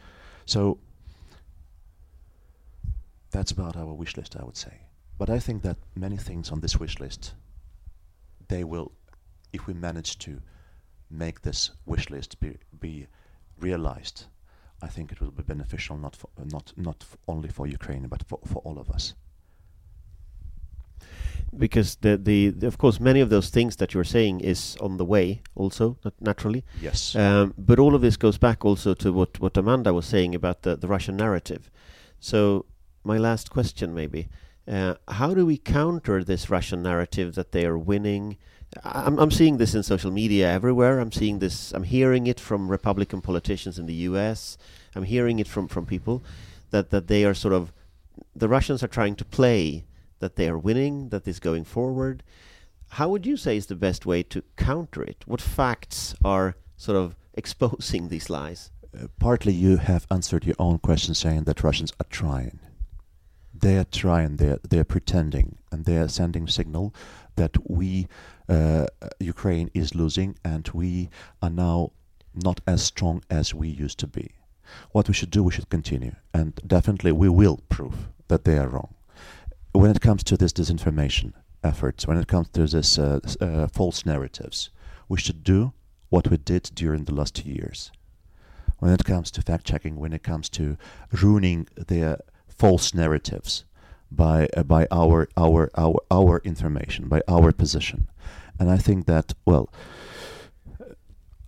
So 0.46 0.78
that's 3.30 3.50
about 3.50 3.76
our 3.76 3.92
wish 3.92 4.16
list, 4.16 4.36
I 4.40 4.44
would 4.44 4.56
say. 4.56 4.80
But 5.18 5.28
I 5.28 5.38
think 5.38 5.62
that 5.62 5.76
many 5.94 6.16
things 6.16 6.50
on 6.50 6.60
this 6.60 6.78
wish 6.78 6.98
list, 6.98 7.34
they 8.48 8.64
will, 8.64 8.92
if 9.52 9.66
we 9.66 9.74
manage 9.74 10.18
to 10.20 10.40
make 11.10 11.42
this 11.42 11.70
wish 11.84 12.10
list 12.10 12.40
be, 12.40 12.56
be 12.80 13.06
realized, 13.58 14.24
I 14.82 14.88
think 14.88 15.12
it 15.12 15.20
will 15.20 15.30
be 15.30 15.42
beneficial 15.42 15.96
not 15.96 16.14
for, 16.16 16.28
not 16.44 16.72
not 16.76 16.96
f- 17.00 17.16
only 17.26 17.48
for 17.48 17.66
Ukraine 17.66 18.06
but 18.08 18.22
for, 18.28 18.38
for 18.44 18.60
all 18.64 18.78
of 18.78 18.90
us. 18.90 19.14
Because 21.56 21.96
the, 21.96 22.16
the 22.18 22.50
the 22.50 22.66
of 22.66 22.76
course 22.76 23.00
many 23.00 23.20
of 23.20 23.30
those 23.30 23.48
things 23.48 23.76
that 23.76 23.94
you're 23.94 24.04
saying 24.04 24.40
is 24.40 24.76
on 24.80 24.96
the 24.96 25.04
way 25.04 25.42
also 25.54 25.96
nat- 26.04 26.20
naturally. 26.20 26.64
Yes. 26.80 27.16
Um, 27.16 27.54
but 27.56 27.78
all 27.78 27.94
of 27.94 28.02
this 28.02 28.16
goes 28.16 28.38
back 28.38 28.64
also 28.64 28.94
to 28.94 29.12
what, 29.12 29.40
what 29.40 29.56
Amanda 29.56 29.92
was 29.94 30.06
saying 30.06 30.34
about 30.34 30.62
the, 30.62 30.76
the 30.76 30.88
Russian 30.88 31.16
narrative. 31.16 31.70
So, 32.20 32.66
my 33.04 33.18
last 33.18 33.50
question 33.50 33.94
maybe 33.94 34.28
uh, 34.68 34.94
how 35.08 35.32
do 35.32 35.46
we 35.46 35.56
counter 35.56 36.24
this 36.24 36.50
Russian 36.50 36.82
narrative 36.82 37.34
that 37.34 37.52
they 37.52 37.64
are 37.64 37.78
winning? 37.78 38.36
I'm, 38.82 39.18
I'm 39.18 39.30
seeing 39.30 39.58
this 39.58 39.74
in 39.74 39.82
social 39.82 40.10
media 40.10 40.50
everywhere. 40.50 40.98
I'm 40.98 41.12
seeing 41.12 41.38
this, 41.38 41.72
I'm 41.72 41.84
hearing 41.84 42.26
it 42.26 42.40
from 42.40 42.70
Republican 42.70 43.20
politicians 43.20 43.78
in 43.78 43.86
the 43.86 43.94
US. 44.10 44.58
I'm 44.94 45.04
hearing 45.04 45.38
it 45.38 45.48
from, 45.48 45.68
from 45.68 45.86
people 45.86 46.22
that, 46.70 46.90
that 46.90 47.06
they 47.06 47.24
are 47.24 47.34
sort 47.34 47.54
of, 47.54 47.72
the 48.34 48.48
Russians 48.48 48.82
are 48.82 48.88
trying 48.88 49.16
to 49.16 49.24
play 49.24 49.84
that 50.18 50.36
they 50.36 50.48
are 50.48 50.58
winning, 50.58 51.10
that 51.10 51.28
is 51.28 51.38
going 51.38 51.64
forward. 51.64 52.22
How 52.90 53.08
would 53.08 53.26
you 53.26 53.36
say 53.36 53.56
is 53.56 53.66
the 53.66 53.74
best 53.74 54.06
way 54.06 54.22
to 54.24 54.42
counter 54.56 55.02
it? 55.02 55.24
What 55.26 55.40
facts 55.40 56.14
are 56.24 56.56
sort 56.76 56.96
of 56.96 57.16
exposing 57.34 58.08
these 58.08 58.30
lies? 58.30 58.70
Uh, 58.98 59.08
partly 59.18 59.52
you 59.52 59.76
have 59.76 60.06
answered 60.10 60.44
your 60.44 60.56
own 60.58 60.78
question 60.78 61.14
saying 61.14 61.44
that 61.44 61.62
Russians 61.62 61.92
are 62.00 62.06
trying. 62.08 62.60
They 63.52 63.78
are 63.78 63.84
trying, 63.84 64.36
they 64.36 64.50
are, 64.50 64.60
they 64.68 64.78
are 64.78 64.84
pretending, 64.84 65.58
and 65.72 65.84
they 65.84 65.96
are 65.96 66.08
sending 66.08 66.46
signal 66.46 66.94
that 67.36 67.56
we, 67.70 68.06
uh, 68.48 68.86
Ukraine 69.20 69.70
is 69.74 69.94
losing 69.94 70.36
and 70.44 70.68
we 70.72 71.10
are 71.42 71.50
now 71.50 71.92
not 72.34 72.60
as 72.66 72.82
strong 72.82 73.22
as 73.30 73.54
we 73.54 73.68
used 73.68 73.98
to 73.98 74.06
be. 74.06 74.32
What 74.92 75.08
we 75.08 75.14
should 75.14 75.30
do, 75.30 75.42
we 75.42 75.52
should 75.52 75.70
continue, 75.70 76.16
and 76.34 76.60
definitely 76.66 77.12
we 77.12 77.28
will 77.28 77.60
prove 77.68 78.08
that 78.28 78.44
they 78.44 78.58
are 78.58 78.68
wrong. 78.68 78.94
When 79.72 79.90
it 79.90 80.00
comes 80.00 80.24
to 80.24 80.36
this 80.36 80.52
disinformation 80.52 81.32
efforts, 81.62 82.06
when 82.06 82.18
it 82.18 82.26
comes 82.26 82.48
to 82.48 82.66
this 82.66 82.98
uh, 82.98 83.20
uh, 83.40 83.68
false 83.68 84.04
narratives, 84.04 84.70
we 85.08 85.18
should 85.18 85.44
do 85.44 85.72
what 86.08 86.28
we 86.30 86.36
did 86.36 86.70
during 86.74 87.04
the 87.04 87.14
last 87.14 87.36
two 87.36 87.48
years 87.48 87.92
when 88.78 88.92
it 88.92 89.04
comes 89.04 89.30
to 89.30 89.42
fact 89.42 89.66
checking, 89.66 89.96
when 89.96 90.12
it 90.12 90.22
comes 90.22 90.48
to 90.50 90.76
ruining 91.12 91.66
their 91.76 92.18
false 92.48 92.94
narratives 92.94 93.64
by 94.10 94.48
uh, 94.56 94.62
by 94.62 94.86
our 94.90 95.28
our 95.36 95.70
our 95.76 95.98
our 96.10 96.40
information, 96.44 97.08
by 97.08 97.22
our 97.28 97.52
position, 97.52 98.08
and 98.58 98.70
I 98.70 98.78
think 98.78 99.06
that 99.06 99.34
well, 99.44 99.72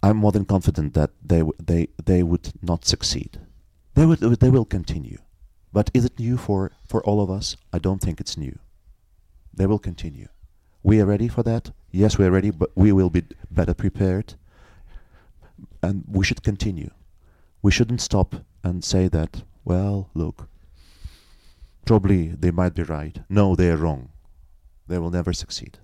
I'm 0.02 0.16
more 0.16 0.32
than 0.32 0.44
confident 0.44 0.94
that 0.94 1.10
they 1.24 1.42
they 1.58 1.88
they 2.04 2.22
would 2.22 2.52
not 2.62 2.84
succeed. 2.84 3.40
They 3.94 4.06
would 4.06 4.20
they 4.20 4.50
will 4.50 4.64
continue, 4.64 5.18
but 5.72 5.90
is 5.94 6.04
it 6.04 6.18
new 6.18 6.36
for 6.36 6.72
for 6.86 7.02
all 7.04 7.20
of 7.20 7.30
us? 7.30 7.56
I 7.72 7.78
don't 7.78 8.00
think 8.00 8.20
it's 8.20 8.36
new. 8.36 8.58
They 9.52 9.66
will 9.66 9.78
continue. 9.78 10.28
We 10.82 11.00
are 11.00 11.06
ready 11.06 11.28
for 11.28 11.42
that. 11.42 11.70
Yes, 11.90 12.18
we 12.18 12.26
are 12.26 12.30
ready, 12.30 12.50
but 12.50 12.70
we 12.74 12.92
will 12.92 13.10
be 13.10 13.24
better 13.50 13.74
prepared, 13.74 14.34
and 15.82 16.04
we 16.08 16.24
should 16.24 16.42
continue 16.42 16.90
we 17.62 17.70
shouldn't 17.70 18.00
stop 18.00 18.36
and 18.62 18.84
say 18.84 19.08
that, 19.08 19.42
well, 19.64 20.10
look, 20.14 20.48
probably 21.88 22.34
they 22.40 22.50
might 22.50 22.74
be 22.74 22.82
right. 22.82 23.18
No, 23.28 23.56
they 23.56 23.70
are 23.70 23.76
wrong. 23.76 24.10
They 24.88 24.98
will 24.98 25.10
never 25.10 25.32
succeed. 25.32 25.78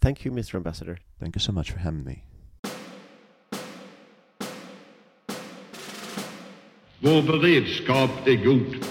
Thank 0.00 0.24
you, 0.24 0.30
Mr. 0.32 0.54
Ambassador. 0.54 0.98
Thank 1.18 1.34
you 1.34 1.40
so 1.40 1.52
much 1.52 1.72
for 1.72 1.78
having 1.78 2.04
me. 2.04 2.22
Vår 7.00 7.22
beredskap 7.22 8.10
är 8.26 8.44
god. 8.44 8.84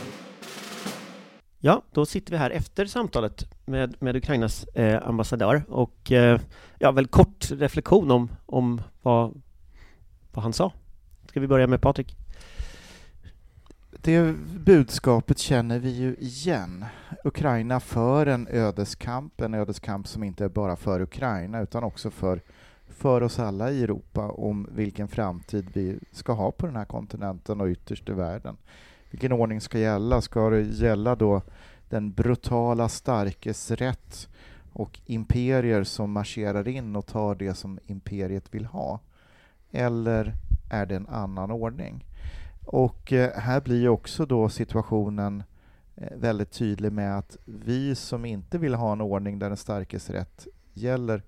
Ja, 1.60 1.82
då 1.92 2.06
sitter 2.06 2.32
vi 2.32 2.38
här 2.38 2.50
efter 2.50 2.86
samtalet 2.86 3.48
med, 3.66 3.96
med 4.00 4.16
Ukrainas 4.16 4.64
eh, 4.64 5.08
ambassadör 5.08 5.64
och 5.68 6.12
eh, 6.12 6.40
ja, 6.80 6.92
väl 6.92 7.08
kort 7.08 7.52
reflektion 7.52 8.12
om, 8.12 8.30
om 8.46 8.82
vad, 9.02 9.42
vad 10.32 10.44
han 10.44 10.54
sa. 10.54 10.72
Ska 11.30 11.40
vi 11.40 11.48
börja 11.48 11.68
med 11.68 11.82
Patrik? 11.82 12.18
Det 14.06 14.36
budskapet 14.66 15.38
känner 15.40 15.80
vi 15.80 15.90
ju 15.90 16.16
igen. 16.16 16.86
Ukraina 17.24 17.80
för 17.80 18.26
en 18.26 18.48
ödeskamp, 18.48 19.42
en 19.42 19.54
ödeskamp 19.54 20.08
som 20.08 20.24
inte 20.24 20.46
är 20.46 20.50
bara 20.50 20.76
för 20.76 21.02
Ukraina 21.02 21.62
utan 21.62 21.84
också 21.84 22.12
för, 22.12 22.42
för 22.88 23.24
oss 23.24 23.40
alla 23.40 23.72
i 23.72 23.84
Europa 23.84 24.30
om 24.30 24.70
vilken 24.72 25.08
framtid 25.08 25.70
vi 25.74 26.00
ska 26.12 26.34
ha 26.34 26.52
på 26.52 26.66
den 26.66 26.76
här 26.76 26.86
kontinenten 26.86 27.62
och 27.62 27.68
ytterst 27.68 28.10
i 28.10 28.12
världen. 28.12 28.58
Vilken 29.12 29.32
ordning 29.32 29.62
ska 29.62 29.80
gälla? 29.80 30.22
Ska 30.22 30.50
det 30.50 30.62
gälla 30.62 31.16
då 31.16 31.42
den 31.90 32.12
brutala 32.12 32.90
starkes 32.90 33.72
rätt 33.72 34.30
och 34.74 35.00
imperier 35.06 35.84
som 35.84 36.12
marscherar 36.12 36.68
in 36.68 36.96
och 36.96 37.06
tar 37.06 37.36
det 37.36 37.54
som 37.54 37.80
imperiet 37.86 38.54
vill 38.54 38.66
ha? 38.66 39.00
Eller 39.72 40.34
är 40.70 40.86
det 40.86 40.96
en 40.96 41.08
annan 41.08 41.52
ordning? 41.52 42.06
Och 42.66 43.14
eh, 43.14 43.40
här 43.40 43.62
blir 43.62 43.82
ju 43.82 43.90
också 43.90 44.26
då 44.26 44.50
situationen 44.50 45.44
eh, 45.96 46.18
väldigt 46.18 46.52
tydlig 46.52 46.92
med 46.92 47.18
att 47.18 47.38
vi 47.46 47.96
som 47.96 48.26
inte 48.26 48.58
vill 48.58 48.76
ha 48.76 48.92
en 48.92 49.02
ordning 49.02 49.40
där 49.40 49.48
den 49.48 49.58
starkes 49.58 50.10
rätt 50.10 50.48
gäller 50.74 51.24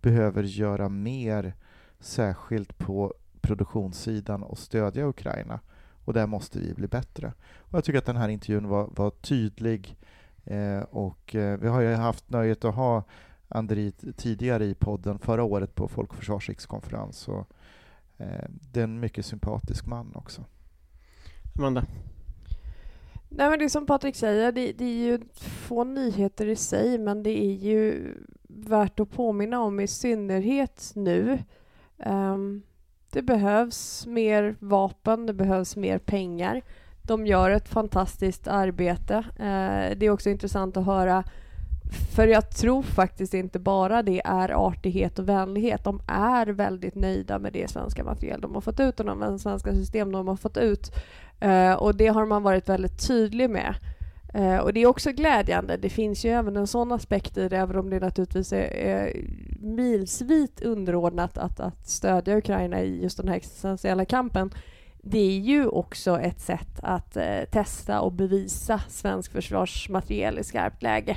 behöver 0.00 0.42
göra 0.42 0.88
mer, 0.88 1.54
särskilt 2.00 2.78
på 2.78 3.14
produktionssidan 3.40 4.42
och 4.42 4.58
stödja 4.58 5.08
Ukraina. 5.08 5.60
Och 6.04 6.12
där 6.12 6.26
måste 6.26 6.58
vi 6.58 6.74
bli 6.74 6.88
bättre. 6.88 7.32
Och 7.58 7.74
jag 7.74 7.84
tycker 7.84 7.98
att 7.98 8.06
den 8.06 8.16
här 8.16 8.28
intervjun 8.28 8.68
var, 8.68 8.90
var 8.96 9.10
tydlig 9.10 9.96
eh, 10.44 10.80
och 10.80 11.34
eh, 11.34 11.58
vi 11.58 11.68
har 11.68 11.80
ju 11.80 11.94
haft 11.94 12.30
nöjet 12.30 12.64
att 12.64 12.74
ha 12.74 13.04
Andri 13.48 13.92
tidigare 13.92 14.64
i 14.64 14.74
podden 14.74 15.18
förra 15.18 15.42
året 15.42 15.74
på 15.74 15.88
Folk 15.88 16.10
och 16.10 16.16
Försvars 16.16 16.48
rikskonferens. 16.48 17.28
Och, 17.28 17.48
eh, 18.16 18.48
det 18.72 18.80
är 18.80 18.84
en 18.84 19.00
mycket 19.00 19.26
sympatisk 19.26 19.86
man 19.86 20.12
också. 20.14 20.44
Amanda? 21.58 21.84
Nej 23.28 23.50
men 23.50 23.58
det 23.58 23.64
är 23.64 23.68
som 23.68 23.86
Patrik 23.86 24.16
säger, 24.16 24.52
det, 24.52 24.72
det 24.72 24.84
är 24.84 25.06
ju 25.06 25.20
få 25.36 25.84
nyheter 25.84 26.46
i 26.46 26.56
sig 26.56 26.98
men 26.98 27.22
det 27.22 27.44
är 27.44 27.52
ju 27.52 28.14
värt 28.48 29.00
att 29.00 29.10
påminna 29.10 29.60
om 29.60 29.80
i 29.80 29.86
synnerhet 29.86 30.92
nu. 30.94 31.38
Um, 31.96 32.62
det 33.10 33.22
behövs 33.22 34.06
mer 34.06 34.56
vapen, 34.58 35.26
det 35.26 35.32
behövs 35.32 35.76
mer 35.76 35.98
pengar. 35.98 36.62
De 37.02 37.26
gör 37.26 37.50
ett 37.50 37.68
fantastiskt 37.68 38.48
arbete. 38.48 39.16
Uh, 39.16 39.98
det 39.98 40.06
är 40.06 40.10
också 40.10 40.30
intressant 40.30 40.76
att 40.76 40.86
höra 40.86 41.24
för 42.14 42.26
jag 42.26 42.50
tror 42.50 42.82
faktiskt 42.82 43.34
inte 43.34 43.58
bara 43.58 44.02
det 44.02 44.22
är 44.24 44.66
artighet 44.68 45.18
och 45.18 45.28
vänlighet. 45.28 45.84
De 45.84 46.00
är 46.06 46.46
väldigt 46.46 46.94
nöjda 46.94 47.38
med 47.38 47.52
det 47.52 47.70
svenska 47.70 48.04
material 48.04 48.40
de 48.40 48.54
har 48.54 48.60
fått 48.60 48.80
ut 48.80 49.00
och 49.00 49.06
de 49.06 49.38
svenska 49.38 49.74
system 49.74 50.12
de 50.12 50.28
har 50.28 50.36
fått 50.36 50.56
ut. 50.56 50.92
Eh, 51.42 51.72
och 51.72 51.94
det 51.94 52.06
har 52.06 52.26
man 52.26 52.42
varit 52.42 52.68
väldigt 52.68 53.06
tydlig 53.06 53.50
med. 53.50 53.74
Eh, 54.34 54.56
och 54.56 54.72
det 54.72 54.80
är 54.80 54.86
också 54.86 55.12
glädjande. 55.12 55.76
Det 55.76 55.88
finns 55.88 56.24
ju 56.24 56.30
även 56.30 56.56
en 56.56 56.66
sån 56.66 56.92
aspekt 56.92 57.38
i 57.38 57.48
det, 57.48 57.56
även 57.56 57.76
om 57.76 57.90
det 57.90 58.00
naturligtvis 58.00 58.52
är, 58.52 58.76
är 58.76 59.16
milsvitt 59.60 60.62
underordnat 60.62 61.38
att, 61.38 61.60
att 61.60 61.88
stödja 61.88 62.36
Ukraina 62.36 62.82
i 62.82 63.02
just 63.02 63.16
den 63.16 63.28
här 63.28 63.36
existentiella 63.36 64.04
kampen. 64.04 64.50
Det 65.02 65.18
är 65.18 65.38
ju 65.38 65.66
också 65.66 66.20
ett 66.20 66.40
sätt 66.40 66.80
att 66.82 67.16
eh, 67.16 67.44
testa 67.50 68.00
och 68.00 68.12
bevisa 68.12 68.80
svensk 68.88 69.32
försvarsmateriel 69.32 70.38
i 70.38 70.44
skarpt 70.44 70.82
läge. 70.82 71.16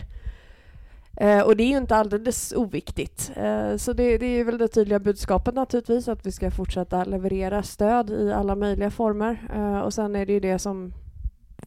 Eh, 1.18 1.42
och 1.42 1.56
det 1.56 1.64
är 1.64 1.68
ju 1.68 1.78
inte 1.78 1.96
alldeles 1.96 2.54
oviktigt. 2.58 3.32
Eh, 3.36 3.78
så 3.78 3.94
det, 3.94 4.18
det 4.18 4.26
är 4.26 4.44
väl 4.44 4.58
det 4.58 4.68
tydliga 4.68 5.00
budskapet 5.00 5.56
naturligtvis, 5.56 6.08
att 6.08 6.26
vi 6.26 6.32
ska 6.32 6.52
fortsätta 6.52 7.04
leverera 7.04 7.64
stöd 7.64 8.10
i 8.10 8.32
alla 8.34 8.56
möjliga 8.56 8.92
former. 8.92 9.48
Eh, 9.54 9.80
och 9.80 9.94
sen 9.94 10.16
är 10.16 10.26
det 10.26 10.34
ju 10.34 10.40
det 10.40 10.60
som 10.60 10.94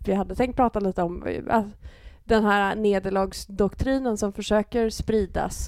vi 0.04 0.12
hade 0.12 0.34
tänkt 0.34 0.56
prata 0.56 0.80
lite 0.80 1.02
om, 1.02 1.26
eh, 1.26 1.62
den 2.24 2.44
här 2.44 2.76
nederlagsdoktrinen 2.76 4.16
som 4.16 4.32
försöker 4.32 4.90
spridas. 4.90 5.66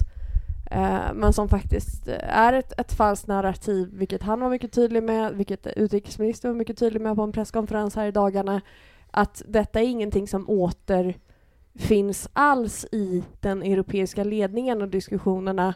Eh, 0.71 1.13
men 1.13 1.33
som 1.33 1.49
faktiskt 1.49 2.07
är 2.19 2.53
ett, 2.53 2.79
ett 2.79 2.93
falskt 2.93 3.27
narrativ, 3.27 3.89
vilket 3.93 4.23
han 4.23 4.39
var 4.39 4.49
mycket 4.49 4.71
tydlig 4.71 5.03
med, 5.03 5.33
vilket 5.33 5.67
utrikesministern 5.67 6.51
var 6.51 6.57
mycket 6.57 6.77
tydlig 6.77 7.01
med 7.01 7.15
på 7.15 7.21
en 7.21 7.31
presskonferens 7.31 7.95
här 7.95 8.07
i 8.07 8.11
dagarna, 8.11 8.61
att 9.11 9.41
detta 9.47 9.79
är 9.79 9.87
ingenting 9.87 10.27
som 10.27 10.49
åter 10.49 11.15
finns 11.75 12.29
alls 12.33 12.85
i 12.91 13.23
den 13.39 13.63
europeiska 13.63 14.23
ledningen 14.23 14.81
och 14.81 14.87
diskussionerna 14.87 15.73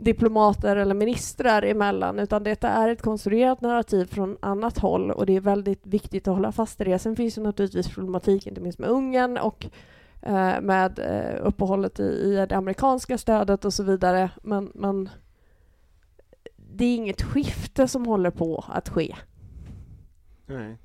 diplomater 0.00 0.76
eller 0.76 0.94
ministrar 0.94 1.62
emellan, 1.62 2.18
utan 2.18 2.44
detta 2.44 2.68
är 2.68 2.88
ett 2.88 3.02
konstruerat 3.02 3.60
narrativ 3.60 4.04
från 4.04 4.36
annat 4.40 4.78
håll 4.78 5.10
och 5.10 5.26
det 5.26 5.36
är 5.36 5.40
väldigt 5.40 5.86
viktigt 5.86 6.28
att 6.28 6.34
hålla 6.34 6.52
fast 6.52 6.80
i 6.80 6.84
det. 6.84 6.98
Sen 6.98 7.16
finns 7.16 7.34
det 7.34 7.40
naturligtvis 7.40 7.88
problematik, 7.88 8.46
inte 8.46 8.60
minst 8.60 8.78
med 8.78 8.90
Ungern 8.90 9.38
och 9.38 9.66
eh, 10.22 10.60
med 10.60 10.98
eh, 10.98 11.46
uppehållet 11.46 12.00
i, 12.00 12.02
i 12.02 12.46
det 12.48 12.56
amerikanska 12.56 13.18
stödet 13.18 13.64
och 13.64 13.74
så 13.74 13.82
vidare, 13.82 14.30
men, 14.42 14.72
men 14.74 15.08
det 16.56 16.84
är 16.84 16.96
inget 16.96 17.22
skifte 17.22 17.88
som 17.88 18.06
håller 18.06 18.30
på 18.30 18.64
att 18.68 18.88
ske. 18.88 19.16
Nej. 20.46 20.76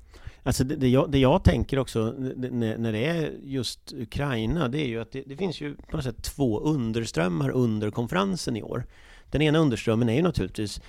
Alltså 0.46 0.64
det, 0.64 0.76
det, 0.76 0.88
jag, 0.88 1.10
det 1.10 1.18
jag 1.18 1.44
tänker 1.44 1.78
också 1.78 2.14
när, 2.18 2.78
när 2.78 2.92
det 2.92 3.06
är 3.06 3.32
just 3.42 3.92
Ukraina, 3.92 4.68
det 4.68 4.78
är 4.78 4.86
ju 4.86 5.00
att 5.00 5.12
det, 5.12 5.22
det, 5.26 5.36
finns 5.36 5.60
ju 5.60 5.74
på 5.74 5.96
något 5.96 6.04
sätt 6.04 6.22
två 6.22 6.60
underströmmar 6.60 7.50
under 7.50 7.90
konferensen 7.90 8.56
i 8.56 8.62
år. 8.62 8.86
Den 9.30 9.42
ena 9.42 9.58
underströmmen 9.58 10.08
är 10.08 10.14
ju 10.14 10.22
naturligtvis 10.22 10.80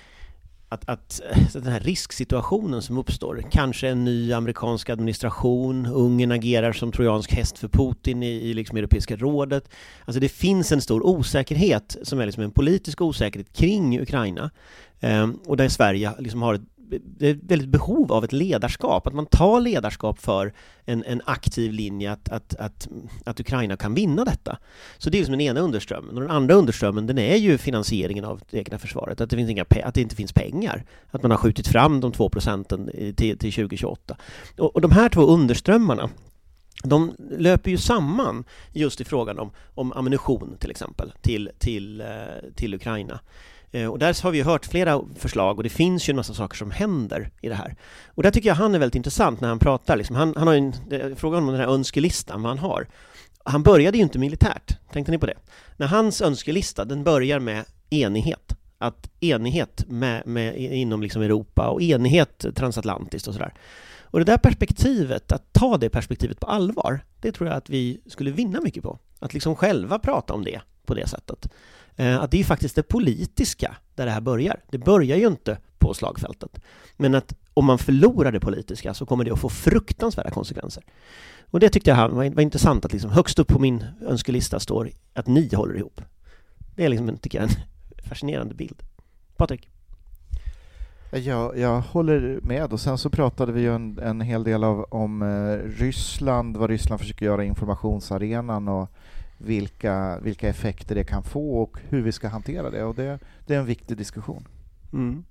att, 0.68 0.88
att, 0.88 1.20
eh, 1.30 1.46
att 1.46 1.52
den 1.52 1.72
här 1.72 1.80
risksituationen 1.80 2.82
som 2.82 2.98
uppstår, 2.98 3.44
kanske 3.50 3.88
en 3.88 4.04
ny 4.04 4.32
amerikansk 4.32 4.90
administration, 4.90 5.86
Ungern 5.86 6.32
agerar 6.32 6.72
som 6.72 6.92
trojansk 6.92 7.32
häst 7.32 7.58
för 7.58 7.68
Putin 7.68 8.22
i, 8.22 8.26
i 8.26 8.54
liksom 8.54 8.78
Europeiska 8.78 9.16
rådet. 9.16 9.68
Alltså 10.04 10.20
det 10.20 10.28
finns 10.28 10.72
en 10.72 10.80
stor 10.80 11.06
osäkerhet 11.06 11.96
som 12.02 12.20
är 12.20 12.26
liksom 12.26 12.42
en 12.42 12.50
politisk 12.50 13.00
osäkerhet 13.00 13.52
kring 13.52 14.00
Ukraina 14.00 14.50
eh, 15.00 15.28
och 15.46 15.56
där 15.56 15.68
Sverige 15.68 16.12
liksom 16.18 16.42
har 16.42 16.54
ett 16.54 16.75
det 16.88 17.26
är 17.26 17.34
ett 17.34 17.42
väldigt 17.42 17.68
behov 17.68 18.12
av 18.12 18.24
ett 18.24 18.32
ledarskap, 18.32 19.06
att 19.06 19.14
man 19.14 19.26
tar 19.26 19.60
ledarskap 19.60 20.18
för 20.18 20.52
en, 20.84 21.04
en 21.04 21.22
aktiv 21.24 21.72
linje 21.72 22.12
att, 22.12 22.28
att, 22.28 22.56
att, 22.56 22.88
att 23.24 23.40
Ukraina 23.40 23.76
kan 23.76 23.94
vinna 23.94 24.24
detta. 24.24 24.58
Så 24.98 25.10
det 25.10 25.16
är 25.16 25.18
liksom 25.18 25.32
den 25.32 25.40
ena 25.40 25.60
underströmmen. 25.60 26.14
Och 26.14 26.20
den 26.20 26.30
andra 26.30 26.54
underströmmen, 26.54 27.06
den 27.06 27.18
är 27.18 27.36
ju 27.36 27.58
finansieringen 27.58 28.24
av 28.24 28.40
det 28.50 28.58
egna 28.58 28.78
försvaret, 28.78 29.20
att 29.20 29.30
det, 29.30 29.36
finns 29.36 29.50
inga 29.50 29.64
att 29.84 29.94
det 29.94 30.00
inte 30.00 30.16
finns 30.16 30.32
pengar. 30.32 30.84
Att 31.10 31.22
man 31.22 31.30
har 31.30 31.38
skjutit 31.38 31.68
fram 31.68 32.00
de 32.00 32.12
två 32.12 32.28
procenten 32.28 32.88
eh, 32.88 33.14
till, 33.14 33.38
till 33.38 33.52
2028. 33.52 34.16
Och, 34.58 34.74
och 34.74 34.80
de 34.80 34.90
här 34.90 35.08
två 35.08 35.22
underströmmarna, 35.22 36.10
de 36.84 37.14
löper 37.30 37.70
ju 37.70 37.78
samman 37.78 38.44
just 38.72 39.00
i 39.00 39.04
frågan 39.04 39.38
om, 39.38 39.50
om 39.74 39.92
ammunition 39.92 40.56
till 40.60 40.70
exempel 40.70 41.12
till, 41.20 41.50
till, 41.58 42.00
eh, 42.00 42.06
till 42.54 42.74
Ukraina. 42.74 43.20
Eh, 43.70 43.86
och 43.86 43.98
där 43.98 44.22
har 44.22 44.30
vi 44.30 44.42
hört 44.42 44.66
flera 44.66 45.00
förslag 45.16 45.56
och 45.56 45.62
det 45.62 45.68
finns 45.68 46.08
ju 46.08 46.10
en 46.10 46.16
massa 46.16 46.34
saker 46.34 46.56
som 46.56 46.70
händer 46.70 47.30
i 47.40 47.48
det 47.48 47.54
här. 47.54 47.76
Och 48.06 48.22
där 48.22 48.30
tycker 48.30 48.48
jag 48.48 48.56
han 48.56 48.74
är 48.74 48.78
väldigt 48.78 48.94
intressant 48.94 49.40
när 49.40 49.48
han 49.48 49.58
pratar. 49.58 49.96
Liksom 49.96 50.16
han, 50.16 50.34
han 50.36 50.46
har 50.48 50.54
en, 50.54 50.72
frågan 51.16 51.42
om 51.42 51.46
den 51.46 51.60
här 51.60 51.68
önskelistan, 51.68 52.42
vad 52.42 52.50
han 52.50 52.58
har. 52.58 52.88
Han 53.44 53.62
började 53.62 53.96
ju 53.96 54.02
inte 54.02 54.18
militärt, 54.18 54.78
tänkte 54.92 55.12
ni 55.12 55.18
på 55.18 55.26
det? 55.26 55.38
När 55.76 55.86
hans 55.86 56.22
önskelista, 56.22 56.84
den 56.84 57.04
börjar 57.04 57.38
med 57.38 57.64
enighet. 57.90 58.56
Att 58.78 59.10
enighet 59.20 59.84
med, 59.88 60.26
med, 60.26 60.56
inom 60.58 61.02
liksom 61.02 61.22
Europa 61.22 61.68
och 61.68 61.82
enighet 61.82 62.46
transatlantiskt 62.54 63.28
och 63.28 63.34
sådär. 63.34 63.54
Och 64.00 64.18
det 64.18 64.24
där 64.24 64.38
perspektivet, 64.38 65.32
att 65.32 65.52
ta 65.52 65.76
det 65.76 65.88
perspektivet 65.88 66.40
på 66.40 66.46
allvar, 66.46 67.00
det 67.20 67.32
tror 67.32 67.48
jag 67.48 67.56
att 67.56 67.70
vi 67.70 68.00
skulle 68.06 68.30
vinna 68.30 68.60
mycket 68.60 68.82
på. 68.82 68.98
Att 69.18 69.34
liksom 69.34 69.56
själva 69.56 69.98
prata 69.98 70.34
om 70.34 70.44
det 70.44 70.60
på 70.86 70.94
det 70.94 71.08
sättet. 71.08 71.48
Eh, 71.96 72.20
att 72.20 72.30
det 72.30 72.40
är 72.40 72.44
faktiskt 72.44 72.76
det 72.76 72.82
politiska 72.82 73.76
där 73.94 74.06
det 74.06 74.12
här 74.12 74.20
börjar. 74.20 74.60
Det 74.70 74.78
börjar 74.78 75.16
ju 75.16 75.26
inte 75.26 75.58
på 75.78 75.94
slagfältet. 75.94 76.60
Men 76.96 77.14
att 77.14 77.34
om 77.54 77.64
man 77.64 77.78
förlorar 77.78 78.32
det 78.32 78.40
politiska 78.40 78.94
så 78.94 79.06
kommer 79.06 79.24
det 79.24 79.30
att 79.30 79.40
få 79.40 79.48
fruktansvärda 79.48 80.30
konsekvenser. 80.30 80.84
Och 81.50 81.60
det 81.60 81.68
tyckte 81.68 81.90
jag 81.90 82.08
var, 82.08 82.30
var 82.30 82.42
intressant 82.42 82.84
att 82.84 82.92
liksom 82.92 83.10
högst 83.10 83.38
upp 83.38 83.48
på 83.48 83.58
min 83.58 83.84
önskelista 84.06 84.60
står 84.60 84.90
att 85.14 85.26
ni 85.26 85.54
håller 85.54 85.76
ihop. 85.76 86.00
Det 86.74 86.84
är 86.84 86.88
liksom, 86.88 87.16
tycker 87.16 87.40
jag, 87.40 87.50
en 87.50 87.56
fascinerande 88.08 88.54
bild. 88.54 88.82
Patrik? 89.36 89.68
Jag, 91.10 91.58
jag 91.58 91.80
håller 91.80 92.40
med 92.42 92.72
och 92.72 92.80
sen 92.80 92.98
så 92.98 93.10
pratade 93.10 93.52
vi 93.52 93.60
ju 93.60 93.74
en, 93.74 93.98
en 93.98 94.20
hel 94.20 94.44
del 94.44 94.64
av, 94.64 94.86
om 94.90 95.22
eh, 95.22 95.68
Ryssland, 95.80 96.56
vad 96.56 96.70
Ryssland 96.70 97.00
försöker 97.00 97.26
göra 97.26 97.44
i 97.44 97.46
informationsarenan 97.46 98.68
och 98.68 98.90
vilka, 99.38 100.18
vilka 100.22 100.48
effekter 100.48 100.94
det 100.94 101.04
kan 101.04 101.22
få 101.22 101.62
och 101.62 101.78
hur 101.88 102.02
vi 102.02 102.12
ska 102.12 102.28
hantera 102.28 102.70
det. 102.70 102.84
Och 102.84 102.94
det, 102.94 103.18
det 103.46 103.54
är 103.54 103.58
en 103.58 103.66
viktig 103.66 103.96
diskussion. 103.96 104.48
Mm. 104.92 105.24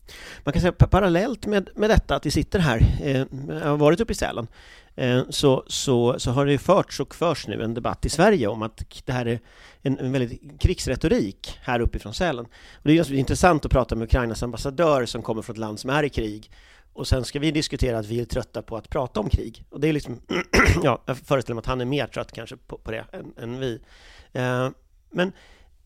Man 0.44 0.54
kan 0.54 0.62
säga 0.62 0.72
parallellt 0.72 1.46
med, 1.46 1.70
med 1.76 1.90
detta 1.90 2.16
att 2.16 2.26
vi 2.26 2.32
sitter 2.32 2.60
här, 2.60 2.78
eh, 3.02 3.26
jag 3.50 3.70
har 3.70 3.78
varit 3.78 4.00
uppe 4.00 4.12
i 4.12 4.16
Sälen, 4.16 4.48
eh, 4.96 5.22
så, 5.30 5.64
så, 5.68 6.20
så 6.20 6.32
har 6.32 6.46
det 6.46 6.58
förts 6.58 7.00
och 7.00 7.16
förs 7.16 7.48
nu 7.48 7.64
en 7.64 7.74
debatt 7.74 8.06
i 8.06 8.10
Sverige 8.10 8.48
om 8.48 8.62
att 8.62 8.84
det 9.06 9.14
här 9.14 9.26
är 9.26 9.40
en, 9.82 10.00
en 10.00 10.12
väldigt 10.12 10.62
krigsretorik 10.62 11.60
här 11.62 11.80
uppifrån 11.80 12.14
Sälen. 12.14 12.46
Och 12.46 12.82
det 12.84 12.94
är 12.94 13.00
alltså 13.00 13.14
intressant 13.14 13.66
att 13.66 13.72
prata 13.72 13.96
med 13.96 14.06
Ukrainas 14.06 14.44
ambassadör 14.44 15.06
som 15.06 15.22
kommer 15.22 15.42
från 15.42 15.54
ett 15.54 15.60
land 15.60 15.80
som 15.80 15.90
är 15.90 16.04
i 16.04 16.10
krig 16.10 16.52
och 16.96 17.08
sen 17.08 17.26
ska 17.26 17.40
vi 17.40 17.52
diskutera 17.52 18.00
att 18.00 18.06
vi 18.06 18.20
är 18.20 18.26
trötta 18.26 18.62
på 18.62 18.78
att 18.78 18.90
prata 18.90 19.20
om 19.20 19.30
krig. 19.30 19.66
Och 19.70 19.80
det 19.80 19.88
är 19.88 19.94
liksom, 19.94 20.22
ja, 20.84 21.02
jag 21.06 21.18
föreställer 21.18 21.56
mig 21.56 21.60
att 21.60 21.66
han 21.66 21.82
är 21.82 21.86
mer 21.86 22.08
trött 22.08 22.32
kanske 22.32 22.58
på, 22.58 22.78
på 22.78 22.92
det 22.92 23.06
än, 23.12 23.34
än 23.38 23.60
vi. 23.60 23.80
Eh, 24.34 24.70
men 25.12 25.32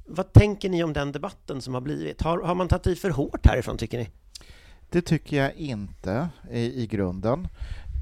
vad 0.05 0.34
tänker 0.34 0.70
ni 0.70 0.84
om 0.84 0.93
den 0.93 1.12
debatten 1.12 1.62
som 1.62 1.74
har 1.74 1.82
blivit? 1.82 2.22
Har, 2.22 2.41
har 2.41 2.55
man 2.55 2.68
tagit 2.68 2.88
i 2.88 2.95
för 2.95 3.10
hårt 3.10 3.47
härifrån, 3.47 3.78
tycker 3.78 3.97
ni? 3.97 4.10
Det 4.89 5.01
tycker 5.01 5.38
jag 5.38 5.53
inte 5.53 6.30
i, 6.51 6.84
i 6.84 6.88
grunden. 6.88 7.47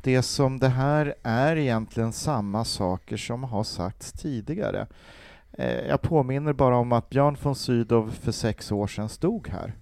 Det 0.04 0.22
som 0.22 0.60
det 0.60 0.70
här 0.70 1.16
är 1.24 1.56
egentligen 1.56 2.14
samma 2.14 2.66
saker 2.66 3.18
som 3.18 3.44
har 3.44 3.64
sagts 3.64 4.12
tidigare. 4.12 4.88
Eh, 5.52 5.88
jag 5.88 6.02
påminner 6.02 6.54
bara 6.54 6.78
om 6.78 6.92
att 6.92 7.10
Björn 7.10 7.38
von 7.42 7.56
Sydow 7.56 8.12
för 8.22 8.32
sex 8.32 8.72
år 8.72 8.88
sedan 8.88 9.10
stod 9.10 9.48
här 9.48 9.74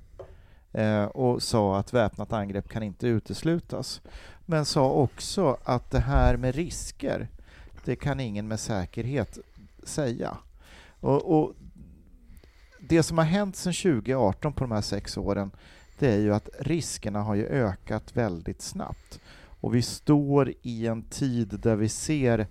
Eh, 0.76 1.04
och 1.04 1.44
sa 1.44 1.78
att 1.78 1.94
väpnat 1.94 2.34
angrepp 2.34 2.70
kan 2.70 2.84
inte 2.84 3.08
uteslutas. 3.08 4.02
Men 4.46 4.66
sa 4.66 4.92
också 4.92 5.58
att 5.64 5.92
det 5.92 6.00
här 6.00 6.38
med 6.38 6.56
risker, 6.56 7.28
det 7.86 7.96
kan 7.96 8.20
ingen 8.20 8.48
med 8.48 8.60
säkerhet 8.60 9.38
säga. 9.84 10.38
Och, 11.00 11.40
och 11.40 11.54
det 12.80 13.04
som 13.04 13.18
har 13.18 13.26
hänt 13.26 13.56
sedan 13.56 13.74
2018 13.74 14.54
på 14.54 14.64
de 14.64 14.72
här 14.72 14.82
sex 14.82 15.18
åren, 15.18 15.52
det 16.00 16.14
är 16.14 16.20
ju 16.20 16.34
att 16.34 16.50
riskerna 16.60 17.22
har 17.22 17.36
ju 17.36 17.46
ökat 17.46 18.18
väldigt 18.18 18.62
snabbt. 18.62 19.20
Och 19.62 19.76
vi 19.76 19.82
står 19.82 20.54
i 20.62 20.88
en 20.88 21.04
tid 21.04 21.60
där 21.60 21.76
vi 21.76 21.90
ser 21.90 22.48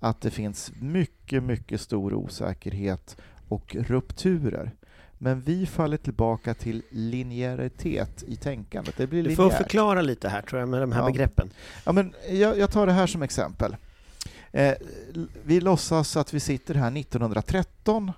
att 0.00 0.20
det 0.20 0.30
finns 0.30 0.72
mycket, 0.80 1.42
mycket 1.42 1.80
stor 1.80 2.14
osäkerhet 2.14 3.16
och 3.48 3.76
rupturer. 3.78 4.72
Men 5.18 5.40
vi 5.40 5.66
faller 5.66 5.96
tillbaka 5.96 6.54
till 6.54 6.82
linjäritet 6.90 8.24
i 8.26 8.36
tänkandet. 8.36 8.96
Det 8.96 9.06
blir 9.06 9.22
du 9.22 9.36
får 9.36 9.50
förklara 9.50 10.02
lite 10.02 10.28
här 10.28 10.42
tror 10.42 10.60
jag 10.60 10.68
med 10.68 10.80
de 10.80 10.92
här 10.92 11.00
ja. 11.00 11.06
begreppen. 11.06 11.50
Ja, 11.84 11.92
men 11.92 12.14
jag, 12.30 12.58
jag 12.58 12.70
tar 12.70 12.86
det 12.86 12.92
här 12.92 13.06
som 13.06 13.22
exempel. 13.22 13.76
Eh, 14.52 14.74
vi 15.44 15.60
låtsas 15.60 16.16
att 16.16 16.34
vi 16.34 16.40
sitter 16.40 16.74
här 16.74 16.98
1913 17.00 18.12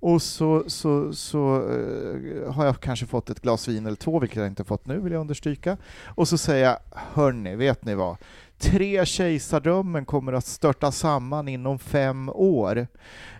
och 0.00 0.22
så, 0.22 0.64
så, 0.66 1.12
så 1.12 1.62
uh, 1.62 2.52
har 2.52 2.64
jag 2.64 2.80
kanske 2.80 3.06
fått 3.06 3.30
ett 3.30 3.40
glas 3.40 3.68
vin 3.68 3.86
eller 3.86 3.96
två, 3.96 4.18
vilket 4.18 4.38
jag 4.38 4.46
inte 4.46 4.64
fått 4.64 4.86
nu, 4.86 5.00
vill 5.00 5.12
jag 5.12 5.20
understryka. 5.20 5.76
Och 6.04 6.28
så 6.28 6.38
säger 6.38 6.64
jag, 6.64 6.78
hörni, 6.92 7.56
vet 7.56 7.84
ni 7.84 7.94
vad? 7.94 8.16
Tre 8.58 9.06
kejsardömen 9.06 10.04
kommer 10.04 10.32
att 10.32 10.46
störta 10.46 10.92
samman 10.92 11.48
inom 11.48 11.78
fem 11.78 12.28
år 12.28 12.86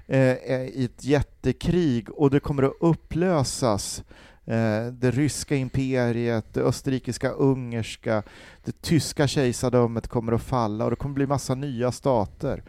eh, 0.09 0.62
i 0.62 0.84
ett 0.84 1.04
jättekrig 1.04 2.11
och 2.11 2.30
det 2.30 2.40
kommer 2.40 2.62
att 2.62 2.76
upplösas. 2.80 4.04
Eh, 4.44 4.86
det 4.86 5.11
ryska 5.11 5.56
imperiet, 5.56 6.54
det 6.54 6.61
österrikiska 6.61 7.30
ungerska, 7.30 8.22
det 8.64 8.82
tyska 8.82 9.26
kejsardömet 9.26 10.09
kommer 10.09 10.32
att 10.32 10.42
falla 10.42 10.84
och 10.84 10.90
det 10.90 10.96
kommer 10.96 11.14
bli 11.14 11.26
massa 11.26 11.54
nya 11.54 11.92
stater. 11.92 12.62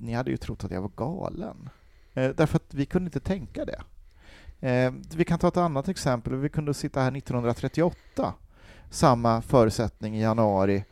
Ni 0.00 0.12
hade 0.12 0.30
ju 0.30 0.36
trott 0.36 0.64
att 0.64 0.70
jag 0.70 0.82
var 0.82 0.92
galen, 0.96 1.68
eh, 2.14 2.30
därför 2.30 2.56
att 2.56 2.74
vi 2.74 2.86
kunde 2.86 3.08
inte 3.08 3.20
tänka 3.20 3.64
det. 3.64 3.82
Eh, 4.68 4.92
vi 5.16 5.24
kan 5.24 5.38
ta 5.38 5.48
ett 5.48 5.56
annat 5.56 5.88
exempel. 5.88 6.34
Vi 6.34 6.48
kunde 6.48 6.74
sitta 6.74 7.00
här 7.00 7.10
1938, 7.10 8.34
samma 8.90 9.42
förutsättning 9.42 10.16
i 10.16 10.22
januari 10.22 10.84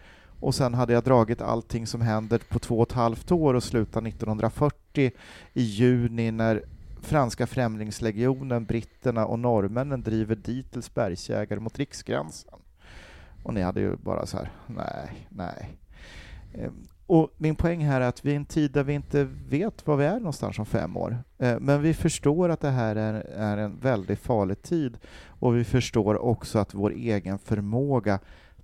och 0.42 0.54
sen 0.54 0.74
hade 0.74 0.92
jag 0.92 1.04
dragit 1.04 1.40
allting 1.40 1.86
som 1.86 2.00
händer 2.00 2.40
på 2.48 2.58
två 2.58 2.78
och 2.78 2.88
ett 2.88 2.96
halvt 2.96 3.32
år 3.32 3.54
och 3.54 3.62
slutar 3.62 4.06
1940 4.06 5.10
i 5.52 5.62
juni 5.62 6.30
när 6.30 6.64
franska 7.00 7.46
främlingslegionen, 7.46 8.64
britterna 8.64 9.26
och 9.26 9.38
norrmännen 9.38 10.02
driver 10.02 10.36
Dietels 10.36 10.94
bergsjägare 10.94 11.60
mot 11.60 11.78
riksgränsen. 11.78 12.54
Och 13.42 13.54
ni 13.54 13.62
hade 13.62 13.80
ju 13.80 13.96
bara 13.96 14.26
så 14.26 14.36
här, 14.36 14.50
nej, 14.66 15.26
nej. 15.28 15.78
Ehm, 16.54 16.86
och 17.06 17.30
min 17.36 17.56
poäng 17.56 17.84
här 17.84 18.00
är 18.00 18.08
att 18.08 18.24
vi 18.24 18.30
är 18.30 18.34
i 18.34 18.36
en 18.36 18.44
tid 18.44 18.72
där 18.72 18.84
vi 18.84 18.92
inte 18.92 19.24
vet 19.48 19.86
var 19.86 19.96
vi 19.96 20.04
är 20.04 20.18
någonstans 20.18 20.58
om 20.58 20.66
fem 20.66 20.96
år. 20.96 21.18
Ehm, 21.38 21.62
men 21.62 21.82
vi 21.82 21.94
förstår 21.94 22.48
att 22.48 22.60
det 22.60 22.70
här 22.70 22.96
är 22.96 23.56
en 23.56 23.78
väldigt 23.80 24.20
farlig 24.20 24.62
tid 24.62 24.98
och 25.26 25.56
vi 25.56 25.64
förstår 25.64 26.22
också 26.22 26.58
att 26.58 26.74
vår 26.74 26.90
egen 26.90 27.38
förmåga 27.38 28.18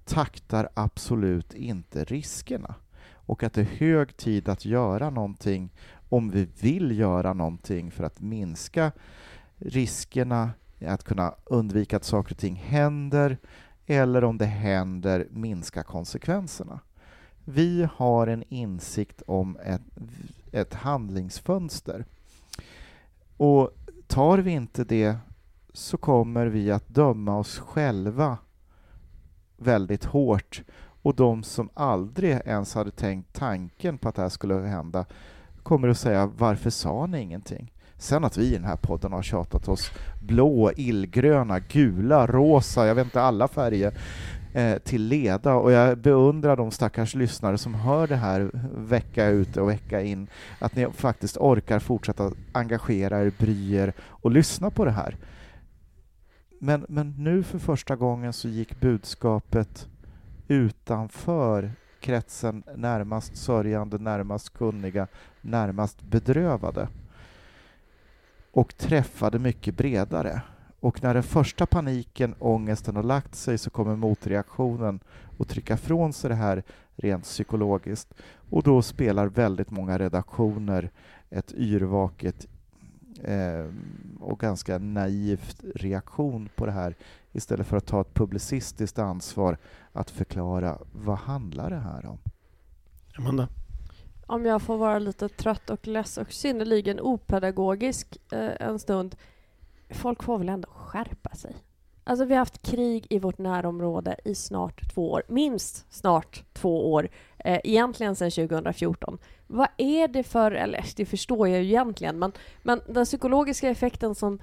taktar 0.09 0.69
absolut 0.75 1.55
inte 1.55 2.05
riskerna 2.05 2.75
och 3.13 3.43
att 3.43 3.53
det 3.53 3.61
är 3.61 3.65
hög 3.65 4.17
tid 4.17 4.49
att 4.49 4.65
göra 4.65 5.11
någonting 5.11 5.71
om 6.09 6.31
vi 6.31 6.49
vill 6.61 6.99
göra 6.99 7.33
någonting 7.33 7.91
för 7.91 8.05
att 8.05 8.21
minska 8.21 8.93
riskerna, 9.57 10.51
att 10.87 11.05
kunna 11.05 11.35
undvika 11.45 11.97
att 11.97 12.05
saker 12.05 12.35
och 12.35 12.39
ting 12.39 12.55
händer 12.55 13.39
eller 13.87 14.25
om 14.25 14.39
det 14.39 14.47
händer 14.47 15.27
minska 15.31 15.83
konsekvenserna. 15.83 16.81
Vi 17.45 17.89
har 17.95 18.27
en 18.27 18.45
insikt 18.49 19.23
om 19.27 19.57
ett, 19.57 19.83
ett 20.53 20.75
handlingsfönster. 20.75 22.05
Och 23.37 23.71
tar 24.07 24.39
vi 24.39 24.51
inte 24.51 24.85
det 24.85 25.17
så 25.73 25.97
kommer 25.97 26.47
vi 26.47 26.71
att 26.71 26.89
döma 26.89 27.39
oss 27.39 27.59
själva 27.59 28.39
väldigt 29.59 30.05
hårt 30.05 30.63
och 31.03 31.15
de 31.15 31.43
som 31.43 31.69
aldrig 31.75 32.41
ens 32.45 32.75
hade 32.75 32.91
tänkt 32.91 33.33
tanken 33.33 33.99
på 33.99 34.09
att 34.09 34.15
det 34.15 34.23
här 34.23 34.29
skulle 34.29 34.55
hända 34.55 35.05
kommer 35.63 35.89
att 35.89 35.99
säga 35.99 36.31
varför 36.39 36.71
sa 36.71 37.07
ni 37.07 37.21
ingenting? 37.21 37.73
Sen 37.97 38.25
att 38.25 38.37
vi 38.37 38.47
i 38.47 38.53
den 38.53 38.65
här 38.65 38.77
podden 38.77 39.13
har 39.13 39.23
tjatat 39.23 39.69
oss 39.69 39.91
blå, 40.23 40.73
illgröna, 40.77 41.59
gula, 41.59 42.27
rosa, 42.27 42.87
jag 42.87 42.95
vet 42.95 43.05
inte 43.05 43.23
alla 43.23 43.49
färger 43.49 43.95
eh, 44.55 44.79
till 44.79 45.03
leda 45.03 45.55
och 45.55 45.73
jag 45.73 45.99
beundrar 45.99 46.57
de 46.57 46.71
stackars 46.71 47.15
lyssnare 47.15 47.59
som 47.59 47.75
hör 47.75 48.07
det 48.07 48.17
här 48.17 48.51
vecka 48.77 49.27
ut 49.27 49.57
och 49.57 49.69
vecka 49.69 50.03
in, 50.03 50.27
att 50.59 50.77
ni 50.77 50.87
faktiskt 50.93 51.37
orkar 51.37 51.79
fortsätta 51.79 52.33
engagera 52.53 53.23
er, 53.23 53.33
bry 53.39 53.75
er 53.75 53.93
och 54.01 54.31
lyssna 54.31 54.71
på 54.71 54.85
det 54.85 54.91
här. 54.91 55.17
Men, 56.59 56.87
men 56.89 57.15
nu 57.19 57.43
för 57.43 57.59
första 57.59 57.97
gången 57.97 58.33
så 58.33 58.49
gick 58.49 58.81
budskapet 58.81 59.89
utanför 60.49 61.73
kretsen 62.01 62.63
närmast 62.77 63.37
sörjande, 63.37 63.99
närmast 63.99 64.55
kunniga, 64.55 65.07
närmast 65.41 66.03
bedrövade 66.03 66.89
och 68.53 68.77
träffade 68.77 69.39
mycket 69.39 69.77
bredare. 69.77 70.43
Och 70.81 71.03
när 71.03 71.15
den 71.15 71.23
första 71.23 71.67
paniken, 71.67 72.35
ångesten 72.39 72.97
har 72.97 73.03
lagt 73.03 73.35
sig 73.35 73.59
så 73.59 73.71
kommer 73.71 73.97
motreaktionen 73.97 75.01
att 75.39 75.49
trycka 75.49 75.77
från 75.77 76.13
sig 76.13 76.31
det 76.31 76.37
här 76.37 76.63
rent 76.97 77.25
psykologiskt 77.25 78.15
och 78.51 78.63
då 78.63 78.83
spelar 78.83 79.27
väldigt 79.27 79.71
många 79.71 79.99
redaktioner 79.99 80.91
ett 81.31 81.53
yrvaket 81.53 82.47
eh, 83.25 83.67
och 84.21 84.41
ganska 84.41 84.79
naivt 84.79 85.65
reaktion 85.75 86.49
på 86.57 86.67
det 86.67 86.73
här 86.73 86.95
istället 87.33 87.67
för 87.67 87.77
att 87.77 87.87
ta 87.87 88.01
ett 88.01 88.15
publicistiskt 88.15 88.99
ansvar 88.99 89.59
att 89.93 90.11
förklara 90.11 90.79
vad 90.93 91.19
handlar 91.19 91.71
det 91.71 91.77
här 91.77 92.07
om? 92.07 92.19
Amanda? 93.19 93.49
Om 94.27 94.45
jag 94.45 94.63
får 94.63 94.77
vara 94.77 94.99
lite 94.99 95.29
trött 95.29 95.71
och 95.71 95.87
less 95.87 96.19
och 96.19 96.33
synnerligen 96.33 97.01
opedagogisk 97.01 98.17
eh, 98.33 98.51
en 98.61 98.79
stund. 98.79 99.17
Folk 99.91 100.23
får 100.23 100.39
väl 100.39 100.49
ändå 100.49 100.69
skärpa 100.69 101.35
sig. 101.35 101.57
Alltså 102.09 102.25
vi 102.25 102.35
har 102.35 102.39
haft 102.39 102.63
krig 102.63 103.07
i 103.11 103.19
vårt 103.19 103.39
närområde 103.39 104.17
i 104.25 104.35
snart 104.35 104.95
två 104.95 105.11
år. 105.11 105.23
Minst 105.29 105.87
snart 105.91 106.45
två 106.53 106.93
år. 106.93 107.09
Eh, 107.39 107.61
egentligen 107.65 108.17
sedan 108.17 108.31
2014. 108.31 109.19
Vad 109.47 109.69
är 109.77 110.09
det 110.09 110.23
för, 110.23 110.51
eller 110.51 110.85
det 110.97 111.07
förstår 111.07 111.49
jag 111.49 111.63
ju 111.63 111.69
egentligen, 111.69 112.19
men, 112.19 112.33
men 112.63 112.81
den 112.89 113.05
psykologiska 113.05 113.69
effekten 113.69 114.15
som, 114.15 114.39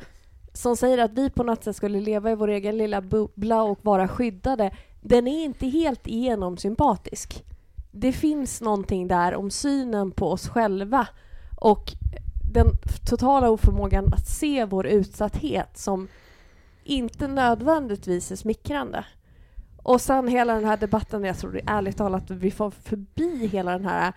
som 0.53 0.77
säger 0.77 0.97
att 0.97 1.11
vi 1.11 1.29
på 1.29 1.43
något 1.43 1.63
sätt 1.63 1.75
skulle 1.75 1.99
leva 1.99 2.31
i 2.31 2.35
vår 2.35 2.47
egen 2.47 2.77
lilla 2.77 3.01
bubbla 3.01 3.63
och 3.63 3.79
vara 3.81 4.07
skyddade, 4.07 4.71
den 5.01 5.27
är 5.27 5.43
inte 5.43 5.67
helt 5.67 6.07
igenom 6.07 6.57
sympatisk. 6.57 7.43
Det 7.91 8.11
finns 8.11 8.61
någonting 8.61 9.07
där 9.07 9.35
om 9.35 9.51
synen 9.51 10.11
på 10.11 10.31
oss 10.31 10.49
själva 10.49 11.07
och 11.55 11.91
den 12.53 12.67
totala 13.05 13.49
oförmågan 13.49 14.13
att 14.13 14.27
se 14.27 14.65
vår 14.65 14.87
utsatthet 14.87 15.77
som 15.77 16.07
inte 16.85 17.27
nödvändigtvis 17.27 18.31
är 18.31 18.35
smickrande. 18.35 19.05
Och 19.83 20.01
sen 20.01 20.27
hela 20.27 20.53
den 20.53 20.65
här 20.65 20.77
debatten, 20.77 21.23
jag 21.23 21.37
tror 21.37 21.61
ärligt 21.67 21.97
talat 21.97 22.31
att 22.31 22.37
vi 22.37 22.51
får 22.51 22.71
förbi 22.71 23.47
hela 23.47 23.71
den 23.71 23.85
här 23.85 24.13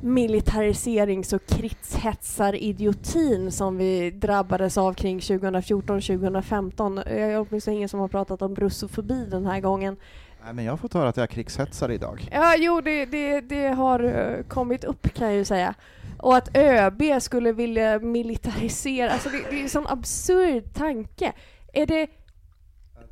militariserings 0.00 1.32
och 1.32 1.46
kritshetsar-idiotin 1.46 3.50
som 3.50 3.76
vi 3.76 4.10
drabbades 4.10 4.78
av 4.78 4.94
kring 4.94 5.18
2014-2015. 5.18 7.02
Jag 7.08 7.32
är 7.32 7.46
åtminstone 7.48 7.76
ingen 7.76 7.88
som 7.88 8.00
har 8.00 8.08
pratat 8.08 8.42
om 8.42 8.54
brussofobi 8.54 9.26
den 9.30 9.46
här 9.46 9.60
gången. 9.60 9.96
Nej, 10.44 10.54
men 10.54 10.64
jag 10.64 10.72
har 10.72 10.76
fått 10.76 10.94
höra 10.94 11.08
att 11.08 11.16
jag 11.16 11.24
är 11.24 11.28
krigshetsare 11.28 11.94
idag. 11.94 12.28
Ja, 12.32 12.54
jo, 12.58 12.80
det, 12.80 13.06
det, 13.06 13.40
det 13.40 13.68
har 13.68 14.04
uh, 14.04 14.42
kommit 14.48 14.84
upp 14.84 15.14
kan 15.14 15.26
jag 15.26 15.36
ju 15.36 15.44
säga. 15.44 15.74
Och 16.18 16.36
att 16.36 16.56
ÖB 16.56 17.02
skulle 17.20 17.52
vilja 17.52 17.98
militarisera, 17.98 19.10
alltså 19.10 19.28
det, 19.28 19.44
det 19.50 19.58
är 19.58 19.62
en 19.62 19.68
sån 19.68 19.86
absurd 19.86 20.74
tanke. 20.74 21.32
Är 21.76 21.86
det 21.86 22.06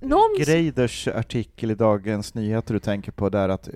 någon... 0.01 0.35
Greiders 0.39 1.09
artikel 1.09 1.71
i 1.71 1.75
Dagens 1.75 2.35
Nyheter 2.35 2.75
du 2.75 2.81
tänker 2.81 3.13
på 3.13 3.29
där 3.29 3.49
att 3.49 3.69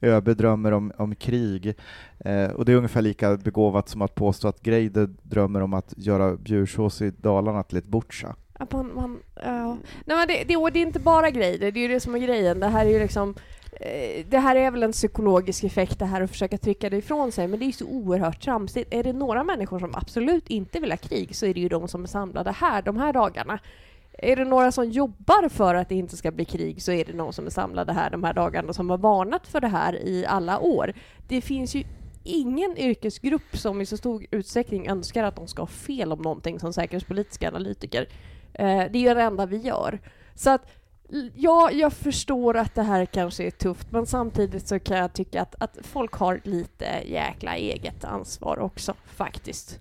ÖB 0.00 0.36
drömmer 0.36 0.72
om, 0.72 0.92
om 0.96 1.14
krig 1.14 1.74
eh, 2.18 2.50
och 2.50 2.64
det 2.64 2.72
är 2.72 2.76
ungefär 2.76 3.02
lika 3.02 3.36
begåvat 3.36 3.88
som 3.88 4.02
att 4.02 4.14
påstå 4.14 4.48
att 4.48 4.62
Greider 4.62 5.08
drömmer 5.22 5.60
om 5.60 5.74
att 5.74 5.94
göra 5.96 6.36
bjursås 6.36 7.02
i 7.02 7.10
Dalarna 7.10 7.62
till 7.62 7.78
ett 7.78 7.86
butcha. 7.86 8.34
man, 8.72 8.94
man, 8.94 9.18
ja. 9.34 9.76
Nej, 10.04 10.16
men 10.16 10.28
det, 10.28 10.44
det, 10.48 10.70
det 10.72 10.78
är 10.78 10.86
inte 10.86 11.00
bara 11.00 11.30
Greider, 11.30 11.70
det 11.70 11.80
är 11.80 11.82
ju 11.82 11.88
det 11.88 12.00
som 12.00 12.14
är 12.14 12.18
grejen. 12.18 12.60
Det 12.60 12.68
här 12.68 12.86
är 12.86 12.90
ju 12.90 12.98
liksom 12.98 13.34
eh, 13.72 14.26
det 14.28 14.38
här 14.38 14.56
är 14.56 14.70
väl 14.70 14.82
en 14.82 14.92
psykologisk 14.92 15.64
effekt, 15.64 15.98
det 15.98 16.04
här 16.04 16.20
att 16.20 16.30
försöka 16.30 16.58
trycka 16.58 16.90
det 16.90 16.96
ifrån 16.96 17.32
sig, 17.32 17.48
men 17.48 17.58
det 17.58 17.66
är 17.66 17.72
så 17.72 17.86
oerhört 17.86 18.40
tramsigt. 18.42 18.94
Är 18.94 19.04
det 19.04 19.12
några 19.12 19.44
människor 19.44 19.78
som 19.78 19.94
absolut 19.94 20.50
inte 20.50 20.80
vill 20.80 20.92
ha 20.92 20.96
krig 20.96 21.36
så 21.36 21.46
är 21.46 21.54
det 21.54 21.60
ju 21.60 21.68
de 21.68 21.88
som 21.88 22.02
är 22.02 22.08
samlade 22.08 22.52
här 22.52 22.82
de 22.82 22.96
här 22.96 23.12
dagarna. 23.12 23.58
Är 24.18 24.36
det 24.36 24.44
några 24.44 24.72
som 24.72 24.90
jobbar 24.90 25.48
för 25.48 25.74
att 25.74 25.88
det 25.88 25.94
inte 25.94 26.16
ska 26.16 26.30
bli 26.30 26.44
krig 26.44 26.82
så 26.82 26.92
är 26.92 27.04
det 27.04 27.12
någon 27.12 27.32
som 27.32 27.46
är 27.46 27.50
samlade 27.50 27.92
här 27.92 28.10
de 28.10 28.24
här 28.24 28.34
dagarna 28.34 28.72
som 28.72 28.90
har 28.90 28.98
varnat 28.98 29.46
för 29.46 29.60
det 29.60 29.68
här 29.68 29.94
i 29.94 30.26
alla 30.26 30.58
år. 30.58 30.92
Det 31.28 31.40
finns 31.40 31.74
ju 31.74 31.84
ingen 32.24 32.78
yrkesgrupp 32.78 33.56
som 33.56 33.80
i 33.80 33.86
så 33.86 33.96
stor 33.96 34.26
utsträckning 34.30 34.88
önskar 34.88 35.24
att 35.24 35.36
de 35.36 35.48
ska 35.48 35.62
ha 35.62 35.66
fel 35.66 36.12
om 36.12 36.22
någonting 36.22 36.60
som 36.60 36.72
säkerhetspolitiska 36.72 37.48
analytiker. 37.48 38.08
Eh, 38.52 38.84
det 38.90 38.98
är 38.98 39.08
ju 39.08 39.14
det 39.14 39.22
enda 39.22 39.46
vi 39.46 39.56
gör. 39.56 40.00
Så 40.34 40.50
att 40.50 40.66
Ja, 41.34 41.70
jag 41.72 41.92
förstår 41.92 42.56
att 42.56 42.74
det 42.74 42.82
här 42.82 43.06
kanske 43.06 43.44
är 43.44 43.50
tufft, 43.50 43.92
men 43.92 44.06
samtidigt 44.06 44.68
så 44.68 44.78
kan 44.78 44.96
jag 44.96 45.12
tycka 45.12 45.42
att, 45.42 45.54
att 45.58 45.78
folk 45.82 46.12
har 46.12 46.40
lite 46.44 46.86
jäkla 47.06 47.56
eget 47.56 48.04
ansvar 48.04 48.58
också, 48.58 48.94
faktiskt. 49.06 49.80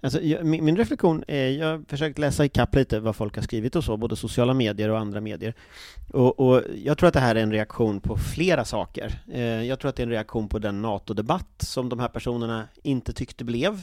Alltså, 0.00 0.20
jag, 0.20 0.46
min, 0.46 0.64
min, 0.64 0.76
reflektion 0.76 1.24
är, 1.28 1.48
jag 1.48 1.66
har 1.66 1.84
försökt 1.88 2.18
läsa 2.18 2.44
ikapp 2.44 2.74
lite 2.74 3.00
vad 3.00 3.16
folk 3.16 3.36
har 3.36 3.42
skrivit 3.42 3.76
och 3.76 3.84
så, 3.84 3.96
både 3.96 4.16
sociala 4.16 4.54
medier 4.54 4.88
och 4.88 4.98
andra 4.98 5.20
medier. 5.20 5.54
Och, 6.12 6.40
och 6.40 6.62
jag 6.84 6.98
tror 6.98 7.08
att 7.08 7.14
det 7.14 7.20
här 7.20 7.34
är 7.34 7.42
en 7.42 7.52
reaktion 7.52 8.00
på 8.00 8.16
flera 8.16 8.64
saker. 8.64 9.22
Eh, 9.32 9.62
jag 9.62 9.80
tror 9.80 9.88
att 9.88 9.96
det 9.96 10.02
är 10.02 10.06
en 10.06 10.12
reaktion 10.12 10.48
på 10.48 10.58
den 10.58 10.82
NATO-debatt 10.82 11.54
som 11.58 11.88
de 11.88 12.00
här 12.00 12.08
personerna 12.08 12.68
inte 12.82 13.12
tyckte 13.12 13.44
blev. 13.44 13.82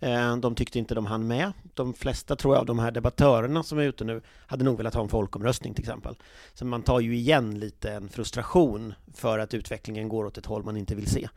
Eh, 0.00 0.36
de 0.36 0.54
tyckte 0.54 0.78
inte 0.78 0.94
de 0.94 1.06
hann 1.06 1.26
med. 1.26 1.52
De 1.74 1.94
flesta, 1.94 2.36
tror 2.36 2.54
jag, 2.54 2.60
av 2.60 2.66
de 2.66 2.78
här 2.78 2.90
debattörerna 2.90 3.62
som 3.62 3.78
är 3.78 3.82
ute 3.82 4.04
nu 4.04 4.20
hade 4.46 4.64
nog 4.64 4.76
velat 4.76 4.94
ha 4.94 5.02
en 5.02 5.08
folkomröstning 5.08 5.74
till 5.74 5.84
exempel. 5.84 6.16
Så 6.54 6.64
man 6.64 6.82
tar 6.82 7.00
ju 7.00 7.16
igen 7.16 7.60
lite 7.60 7.92
en 7.92 8.08
frustration 8.08 8.94
för 9.14 9.38
att 9.38 9.54
utvecklingen 9.54 10.08
går 10.08 10.24
åt 10.24 10.38
ett 10.38 10.46
håll 10.46 10.64
man 10.64 10.76
inte 10.76 10.94
vill 10.94 11.06
se. 11.06 11.28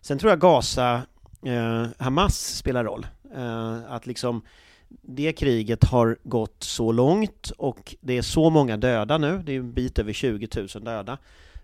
Sen 0.00 0.18
tror 0.18 0.30
jag 0.30 0.40
Gaza 0.40 1.02
eh, 1.46 1.86
Hamas 1.98 2.56
spelar 2.56 2.84
roll. 2.84 3.06
Eh, 3.34 3.92
att 3.92 4.06
liksom 4.06 4.42
det 5.02 5.32
kriget 5.32 5.84
har 5.84 6.18
gått 6.22 6.62
så 6.62 6.92
långt 6.92 7.50
och 7.50 7.96
det 8.00 8.18
är 8.18 8.22
så 8.22 8.50
många 8.50 8.76
döda 8.76 9.18
nu, 9.18 9.42
det 9.46 9.52
är 9.52 9.58
en 9.58 9.72
bit 9.72 9.98
över 9.98 10.12
20 10.12 10.48
000 10.56 10.84
döda, 10.84 11.18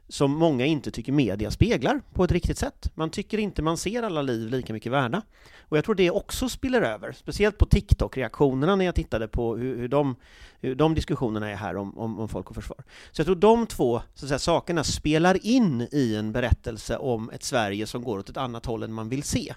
som 0.08 0.30
många 0.30 0.66
inte 0.66 0.90
tycker 0.90 1.12
media 1.12 1.50
speglar 1.50 2.00
på 2.12 2.24
ett 2.24 2.32
riktigt 2.32 2.58
sätt. 2.58 2.90
Man 2.94 3.10
tycker 3.10 3.38
inte 3.38 3.62
man 3.62 3.76
ser 3.76 4.02
alla 4.02 4.22
liv 4.22 4.50
lika 4.50 4.72
mycket 4.72 4.92
värda. 4.92 5.22
Och 5.60 5.76
jag 5.76 5.84
tror 5.84 5.94
det 5.94 6.10
också 6.10 6.48
spiller 6.48 6.82
över, 6.82 7.12
speciellt 7.12 7.58
på 7.58 7.66
TikTok-reaktionerna 7.66 8.76
när 8.76 8.84
jag 8.84 8.94
tittade 8.94 9.28
på 9.28 9.56
hur, 9.56 9.76
hur, 9.76 9.88
de, 9.88 10.16
hur 10.60 10.74
de 10.74 10.94
diskussionerna 10.94 11.50
är 11.50 11.56
här 11.56 11.76
om, 11.76 11.98
om, 11.98 12.18
om 12.18 12.28
folk 12.28 12.48
och 12.48 12.54
försvar. 12.54 12.78
Så 13.12 13.20
jag 13.20 13.26
tror 13.26 13.36
de 13.36 13.66
två 13.66 14.02
så 14.14 14.24
att 14.24 14.28
säga, 14.28 14.38
sakerna 14.38 14.84
spelar 14.84 15.46
in 15.46 15.88
i 15.92 16.16
en 16.16 16.32
berättelse 16.32 16.96
om 16.96 17.30
ett 17.30 17.42
Sverige 17.42 17.86
som 17.86 18.04
går 18.04 18.18
åt 18.18 18.28
ett 18.28 18.36
annat 18.36 18.66
håll 18.66 18.82
än 18.82 18.92
man 18.92 19.08
vill 19.08 19.22
se. 19.22 19.54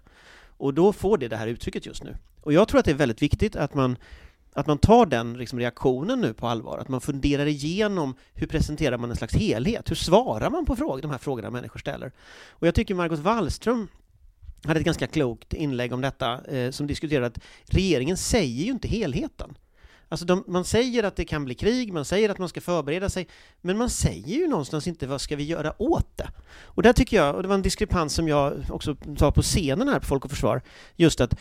Och 0.60 0.74
då 0.74 0.94
får 0.94 1.18
det 1.18 1.28
det 1.28 1.38
här 1.38 1.48
uttrycket 1.48 1.86
just 1.86 2.04
nu. 2.04 2.16
Och 2.42 2.54
jag 2.54 2.68
tror 2.68 2.80
att 2.80 2.86
det 2.86 2.92
är 2.92 2.96
väldigt 2.96 3.22
viktigt 3.22 3.56
att 3.56 3.74
man 3.74 3.98
att 4.54 4.68
man 4.68 4.78
tar 4.78 5.06
den 5.06 5.38
liksom, 5.38 5.60
reaktionen 5.60 6.22
nu 6.22 6.34
på 6.34 6.48
allvar, 6.48 6.78
att 6.78 6.88
man 6.88 7.02
funderar 7.02 7.46
igenom 7.46 8.16
hur 8.34 8.48
presenterar 8.48 8.98
man 8.98 9.10
en 9.10 9.16
slags 9.16 9.34
helhet? 9.34 9.92
Hur 9.92 9.96
svarar 9.96 10.50
man 10.50 10.66
på 10.66 10.76
frågor, 10.76 11.02
de 11.02 11.12
här 11.12 11.18
frågorna 11.18 11.50
människor 11.50 11.80
ställer? 11.80 12.12
Och 12.50 12.68
jag 12.68 12.76
tycker 12.76 12.96
Margot 12.96 13.20
Wallström 13.20 13.88
hade 14.64 14.80
ett 14.80 14.86
ganska 14.86 15.08
klokt 15.08 15.54
inlägg 15.54 15.94
om 15.94 16.02
detta 16.02 16.46
eh, 16.46 16.72
som 16.72 16.88
diskuterade 16.88 17.28
att 17.28 17.40
regeringen 17.66 18.18
säger 18.18 18.64
ju 18.64 18.72
inte 18.72 18.88
helheten. 18.88 19.58
Alltså 20.10 20.26
de, 20.26 20.44
man 20.48 20.66
säger 20.66 21.04
att 21.04 21.16
det 21.16 21.26
kan 21.26 21.46
bli 21.46 21.56
krig, 21.56 21.94
man 21.94 22.06
säger 22.06 22.30
att 22.30 22.38
man 22.38 22.50
ska 22.50 22.62
förbereda 22.62 23.10
sig, 23.10 23.28
men 23.62 23.78
man 23.78 23.90
säger 23.90 24.40
ju 24.40 24.48
någonstans 24.48 24.88
inte 24.88 25.08
vad 25.08 25.22
ska 25.22 25.36
vi 25.36 25.44
göra 25.44 25.82
åt 25.82 26.18
det? 26.18 26.30
Och 26.64 26.84
där 26.84 26.94
tycker 26.94 27.18
jag, 27.18 27.36
och 27.36 27.42
det 27.42 27.48
var 27.48 27.56
en 27.56 27.62
diskrepans 27.62 28.14
som 28.14 28.28
jag 28.28 28.66
också 28.70 28.96
sa 29.18 29.32
på 29.32 29.42
scenen 29.42 29.88
här 29.88 30.00
på 30.00 30.06
Folk 30.06 30.26
och 30.26 30.32
Försvar, 30.32 30.62
just 30.96 31.22
att 31.22 31.36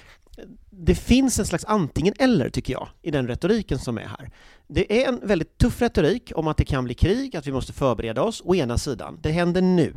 det 0.70 0.94
finns 0.94 1.38
en 1.38 1.46
slags 1.46 1.64
antingen 1.64 2.14
eller, 2.18 2.50
tycker 2.50 2.72
jag, 2.72 2.88
i 3.02 3.10
den 3.10 3.28
retoriken 3.28 3.78
som 3.78 3.98
är 3.98 4.06
här. 4.06 4.30
Det 4.66 5.04
är 5.04 5.08
en 5.08 5.20
väldigt 5.22 5.58
tuff 5.58 5.82
retorik 5.82 6.32
om 6.34 6.48
att 6.48 6.56
det 6.56 6.64
kan 6.64 6.84
bli 6.84 6.94
krig, 6.94 7.36
att 7.36 7.46
vi 7.46 7.52
måste 7.52 7.72
förbereda 7.72 8.22
oss, 8.22 8.42
å 8.44 8.54
ena 8.54 8.78
sidan. 8.78 9.18
Det 9.22 9.30
händer 9.30 9.62
nu. 9.62 9.94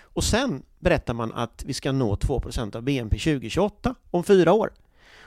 Och 0.00 0.24
sen 0.24 0.62
berättar 0.78 1.14
man 1.14 1.32
att 1.32 1.64
vi 1.66 1.74
ska 1.74 1.92
nå 1.92 2.14
2% 2.14 2.76
av 2.76 2.82
BNP 2.82 3.18
2028, 3.18 3.94
om 4.10 4.24
fyra 4.24 4.52
år. 4.52 4.70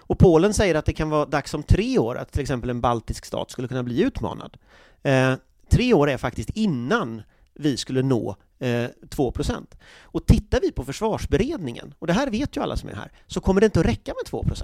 Och 0.06 0.20
Polen 0.20 0.54
säger 0.54 0.76
att 0.76 0.86
det 0.86 0.94
kan 0.94 1.10
vara 1.10 1.26
dags 1.26 1.54
om 1.54 1.64
tre 1.64 1.98
år 1.98 2.18
att 2.18 2.32
till 2.32 2.42
exempel 2.42 2.70
en 2.70 2.82
baltisk 2.82 3.26
stat 3.26 3.52
skulle 3.52 3.68
kunna 3.68 3.84
bli 3.84 4.02
utmanad. 4.02 4.58
Eh, 5.04 5.34
tre 5.70 5.94
år 5.94 6.10
är 6.10 6.18
faktiskt 6.18 6.50
innan 6.50 7.22
vi 7.54 7.78
skulle 7.78 8.02
nå 8.02 8.36
eh, 8.60 8.88
2% 9.10 9.66
Och 10.02 10.26
tittar 10.26 10.60
vi 10.62 10.72
på 10.72 10.86
försvarsberedningen, 10.86 11.94
och 12.00 12.08
det 12.08 12.14
här 12.14 12.30
vet 12.30 12.58
ju 12.58 12.62
alla 12.62 12.78
som 12.78 12.90
är 12.90 12.96
här, 12.96 13.12
så 13.28 13.42
kommer 13.42 13.62
det 13.62 13.66
inte 13.66 13.80
att 13.80 13.86
räcka 13.86 14.14
med 14.14 14.42
2% 14.44 14.64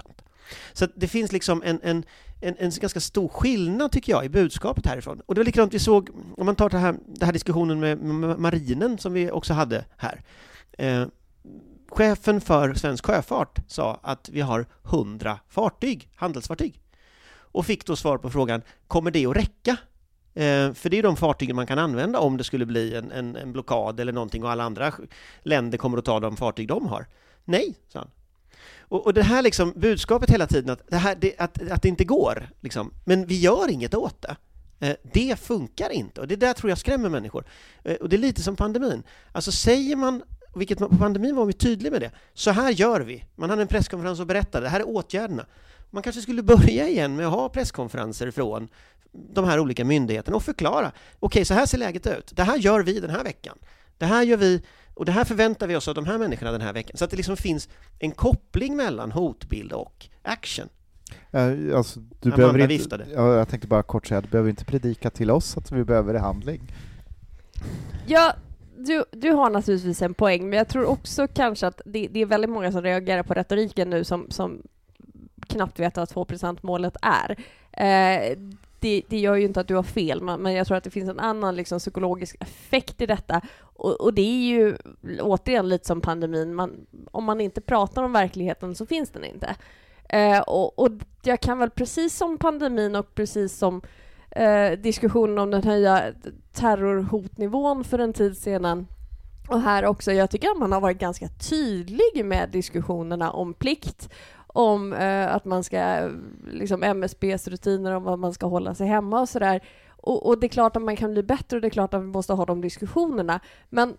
så 0.72 0.86
det 0.94 1.08
finns 1.08 1.32
liksom 1.32 1.62
en, 1.62 1.80
en, 1.82 2.04
en, 2.40 2.56
en, 2.58 2.70
ganska 2.70 3.00
stor 3.00 3.28
skillnad, 3.28 3.92
tycker 3.92 4.12
jag, 4.12 4.24
i 4.24 4.28
budskapet 4.28 4.86
härifrån. 4.86 5.20
Och 5.26 5.34
det 5.34 5.40
var 5.40 5.44
likadant 5.44 5.74
vi 5.74 5.78
såg, 5.78 6.10
om 6.36 6.46
man 6.46 6.56
tar 6.56 6.68
den 6.70 6.80
här, 6.80 6.92
den 7.06 7.26
här 7.26 7.32
diskussionen 7.32 7.80
med 7.80 7.98
marinen 8.38 8.98
som 8.98 9.12
vi 9.12 9.30
också 9.30 9.54
hade 9.54 9.84
här. 9.96 10.22
Eh, 10.78 11.06
chefen 11.90 12.40
för 12.40 12.74
svensk 12.74 13.06
sjöfart 13.06 13.58
sa 13.66 14.00
att 14.02 14.28
vi 14.28 14.40
har 14.40 14.66
100 14.84 15.38
fartyg, 15.48 16.08
handelsfartyg. 16.14 16.80
Och 17.30 17.66
fick 17.66 17.86
då 17.86 17.96
svar 17.96 18.18
på 18.18 18.30
frågan, 18.30 18.62
kommer 18.86 19.10
det 19.10 19.26
att 19.26 19.36
räcka? 19.36 19.76
Eh, 20.34 20.72
för 20.72 20.88
det 20.88 20.98
är 20.98 21.02
de 21.02 21.16
fartygen 21.16 21.56
man 21.56 21.66
kan 21.66 21.78
använda 21.78 22.18
om 22.18 22.36
det 22.36 22.44
skulle 22.44 22.66
bli 22.66 22.94
en, 22.94 23.12
en, 23.12 23.36
en, 23.36 23.52
blockad 23.52 24.00
eller 24.00 24.12
någonting 24.12 24.44
och 24.44 24.50
alla 24.50 24.64
andra 24.64 24.92
länder 25.42 25.78
kommer 25.78 25.98
att 25.98 26.04
ta 26.04 26.20
de 26.20 26.36
fartyg 26.36 26.68
de 26.68 26.86
har. 26.86 27.06
Nej, 27.44 27.74
sa 27.88 27.98
han. 27.98 28.10
Och, 28.78 29.06
och 29.06 29.14
det 29.14 29.22
här 29.22 29.42
liksom 29.42 29.72
budskapet 29.76 30.30
hela 30.30 30.46
tiden 30.46 30.70
att 30.70 30.82
det, 30.88 30.96
här, 30.96 31.16
det, 31.20 31.38
att, 31.38 31.70
att 31.70 31.82
det 31.82 31.88
inte 31.88 32.04
går, 32.04 32.48
liksom, 32.60 32.94
men 33.04 33.26
vi 33.26 33.40
gör 33.40 33.70
inget 33.70 33.94
åt 33.94 34.22
det. 34.22 34.36
Eh, 34.80 34.96
det 35.12 35.40
funkar 35.40 35.90
inte 35.90 36.20
och 36.20 36.28
det 36.28 36.36
där 36.36 36.52
tror 36.52 36.70
jag 36.70 36.78
skrämmer 36.78 37.08
människor. 37.08 37.44
Eh, 37.84 37.94
och 37.94 38.08
det 38.08 38.16
är 38.16 38.18
lite 38.18 38.42
som 38.42 38.56
pandemin. 38.56 39.02
Alltså 39.32 39.52
säger 39.52 39.96
man 39.96 40.22
vilket 40.54 40.78
på 40.78 40.88
pandemin 40.88 41.36
var 41.36 41.46
vi 41.46 41.52
tydliga 41.52 41.92
med 41.92 42.00
det. 42.00 42.10
Så 42.34 42.50
här 42.50 42.70
gör 42.70 43.00
vi. 43.00 43.24
Man 43.36 43.50
hade 43.50 43.62
en 43.62 43.68
presskonferens 43.68 44.20
och 44.20 44.26
berättade, 44.26 44.66
det 44.66 44.70
här 44.70 44.80
är 44.80 44.88
åtgärderna. 44.88 45.46
Man 45.90 46.02
kanske 46.02 46.22
skulle 46.22 46.42
börja 46.42 46.88
igen 46.88 47.16
med 47.16 47.26
att 47.26 47.32
ha 47.32 47.48
presskonferenser 47.48 48.30
från 48.30 48.68
de 49.12 49.44
här 49.44 49.60
olika 49.60 49.84
myndigheterna 49.84 50.36
och 50.36 50.42
förklara. 50.42 50.86
Okej, 50.86 50.96
okay, 51.20 51.44
så 51.44 51.54
här 51.54 51.66
ser 51.66 51.78
läget 51.78 52.06
ut. 52.06 52.32
Det 52.34 52.42
här 52.42 52.56
gör 52.56 52.82
vi 52.82 53.00
den 53.00 53.10
här 53.10 53.24
veckan. 53.24 53.58
Det 53.98 54.06
här 54.06 54.22
gör 54.22 54.36
vi 54.36 54.62
och 54.94 55.04
det 55.04 55.12
här 55.12 55.24
förväntar 55.24 55.66
vi 55.66 55.76
oss 55.76 55.88
av 55.88 55.94
de 55.94 56.06
här 56.06 56.18
människorna 56.18 56.52
den 56.52 56.60
här 56.60 56.72
veckan. 56.72 56.96
Så 56.96 57.04
att 57.04 57.10
det 57.10 57.16
liksom 57.16 57.36
finns 57.36 57.68
en 57.98 58.10
koppling 58.10 58.76
mellan 58.76 59.12
hotbild 59.12 59.72
och 59.72 60.08
action. 60.22 60.68
Uh, 61.34 61.76
alltså, 61.76 62.00
du 62.00 62.30
behöver 62.30 62.58
inte, 62.58 62.66
viftade. 62.66 63.06
Ja, 63.14 63.34
jag 63.34 63.48
tänkte 63.48 63.68
bara 63.68 63.82
kort 63.82 64.06
säga, 64.06 64.20
du 64.20 64.28
behöver 64.28 64.50
inte 64.50 64.64
predika 64.64 65.10
till 65.10 65.30
oss 65.30 65.56
att 65.56 65.72
vi 65.72 65.84
behöver 65.84 66.14
handling. 66.14 66.72
Ja, 68.06 68.34
du, 68.86 69.04
du 69.10 69.30
har 69.30 69.50
naturligtvis 69.50 70.02
en 70.02 70.14
poäng, 70.14 70.48
men 70.48 70.56
jag 70.56 70.68
tror 70.68 70.84
också 70.84 71.28
kanske 71.34 71.66
att 71.66 71.80
det, 71.84 72.08
det 72.10 72.20
är 72.20 72.26
väldigt 72.26 72.50
många 72.50 72.72
som 72.72 72.82
reagerar 72.82 73.22
på 73.22 73.34
retoriken 73.34 73.90
nu 73.90 74.04
som, 74.04 74.26
som 74.30 74.62
knappt 75.46 75.78
vet 75.78 75.96
vad 75.96 76.08
2% 76.08 76.58
målet 76.62 76.96
är. 77.02 77.36
Eh, 77.72 78.38
det, 78.80 79.02
det 79.08 79.18
gör 79.18 79.34
ju 79.34 79.44
inte 79.44 79.60
att 79.60 79.68
du 79.68 79.74
har 79.74 79.82
fel, 79.82 80.22
men, 80.22 80.42
men 80.42 80.52
jag 80.52 80.66
tror 80.66 80.76
att 80.76 80.84
det 80.84 80.90
finns 80.90 81.10
en 81.10 81.20
annan 81.20 81.56
liksom, 81.56 81.78
psykologisk 81.78 82.36
effekt 82.40 83.00
i 83.00 83.06
detta. 83.06 83.40
Och, 83.60 84.00
och, 84.00 84.14
det 84.14 84.22
är 84.22 84.42
ju 84.42 84.76
återigen 85.20 85.68
lite 85.68 85.86
som 85.86 86.00
pandemin, 86.00 86.54
man, 86.54 86.86
om 87.10 87.24
man 87.24 87.40
inte 87.40 87.60
pratar 87.60 88.02
om 88.02 88.12
verkligheten 88.12 88.74
så 88.74 88.86
finns 88.86 89.10
den 89.10 89.24
inte. 89.24 89.56
Eh, 90.08 90.40
och, 90.40 90.78
och, 90.78 90.90
jag 91.22 91.40
kan 91.40 91.58
väl 91.58 91.70
precis 91.70 92.16
som 92.16 92.38
pandemin 92.38 92.96
och 92.96 93.14
precis 93.14 93.56
som 93.56 93.82
eh, 94.30 94.78
diskussionen 94.78 95.38
om 95.38 95.50
den 95.50 95.62
höja 95.62 96.12
terrorhotnivån 96.52 97.84
för 97.84 97.98
en 97.98 98.12
tid 98.12 98.36
sedan 98.36 98.86
och 99.48 99.60
här 99.60 99.84
också, 99.84 100.12
jag 100.12 100.30
tycker 100.30 100.50
att 100.50 100.58
man 100.58 100.72
har 100.72 100.80
varit 100.80 100.98
ganska 100.98 101.28
tydlig 101.28 102.24
med 102.24 102.48
diskussionerna 102.50 103.30
om 103.30 103.54
plikt 103.54 104.10
om 104.46 104.92
eh, 104.92 105.34
att 105.34 105.44
man 105.44 105.64
ska, 105.64 106.10
liksom 106.50 106.82
MSBs 106.82 107.48
rutiner 107.48 107.92
om 107.92 108.02
vad 108.02 108.18
man 108.18 108.34
ska 108.34 108.46
hålla 108.46 108.74
sig 108.74 108.86
hemma 108.86 109.20
och 109.20 109.28
sådär. 109.28 109.60
Och, 109.96 110.26
och, 110.26 110.40
det 110.40 110.46
är 110.46 110.48
klart 110.48 110.76
att 110.76 110.82
man 110.82 110.96
kan 110.96 111.12
bli 111.12 111.22
bättre 111.22 111.56
och 111.56 111.60
det 111.62 111.68
är 111.68 111.70
klart 111.70 111.94
att 111.94 112.02
vi 112.02 112.06
måste 112.06 112.32
ha 112.32 112.44
de 112.44 112.60
diskussionerna. 112.60 113.40
Men 113.68 113.96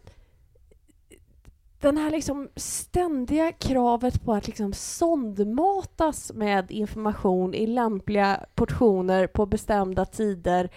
den 1.82 1.98
här 1.98 2.12
liksom 2.12 2.50
ständiga 2.56 3.52
kravet 3.52 4.26
på 4.26 4.34
att 4.34 4.48
liksom 4.48 4.74
sondmatas 4.74 6.32
med 6.34 6.72
information 6.72 7.54
i 7.54 7.68
lämpliga 7.68 8.46
portioner 8.56 9.28
på 9.28 9.46
bestämda 9.46 10.06
tider. 10.06 10.70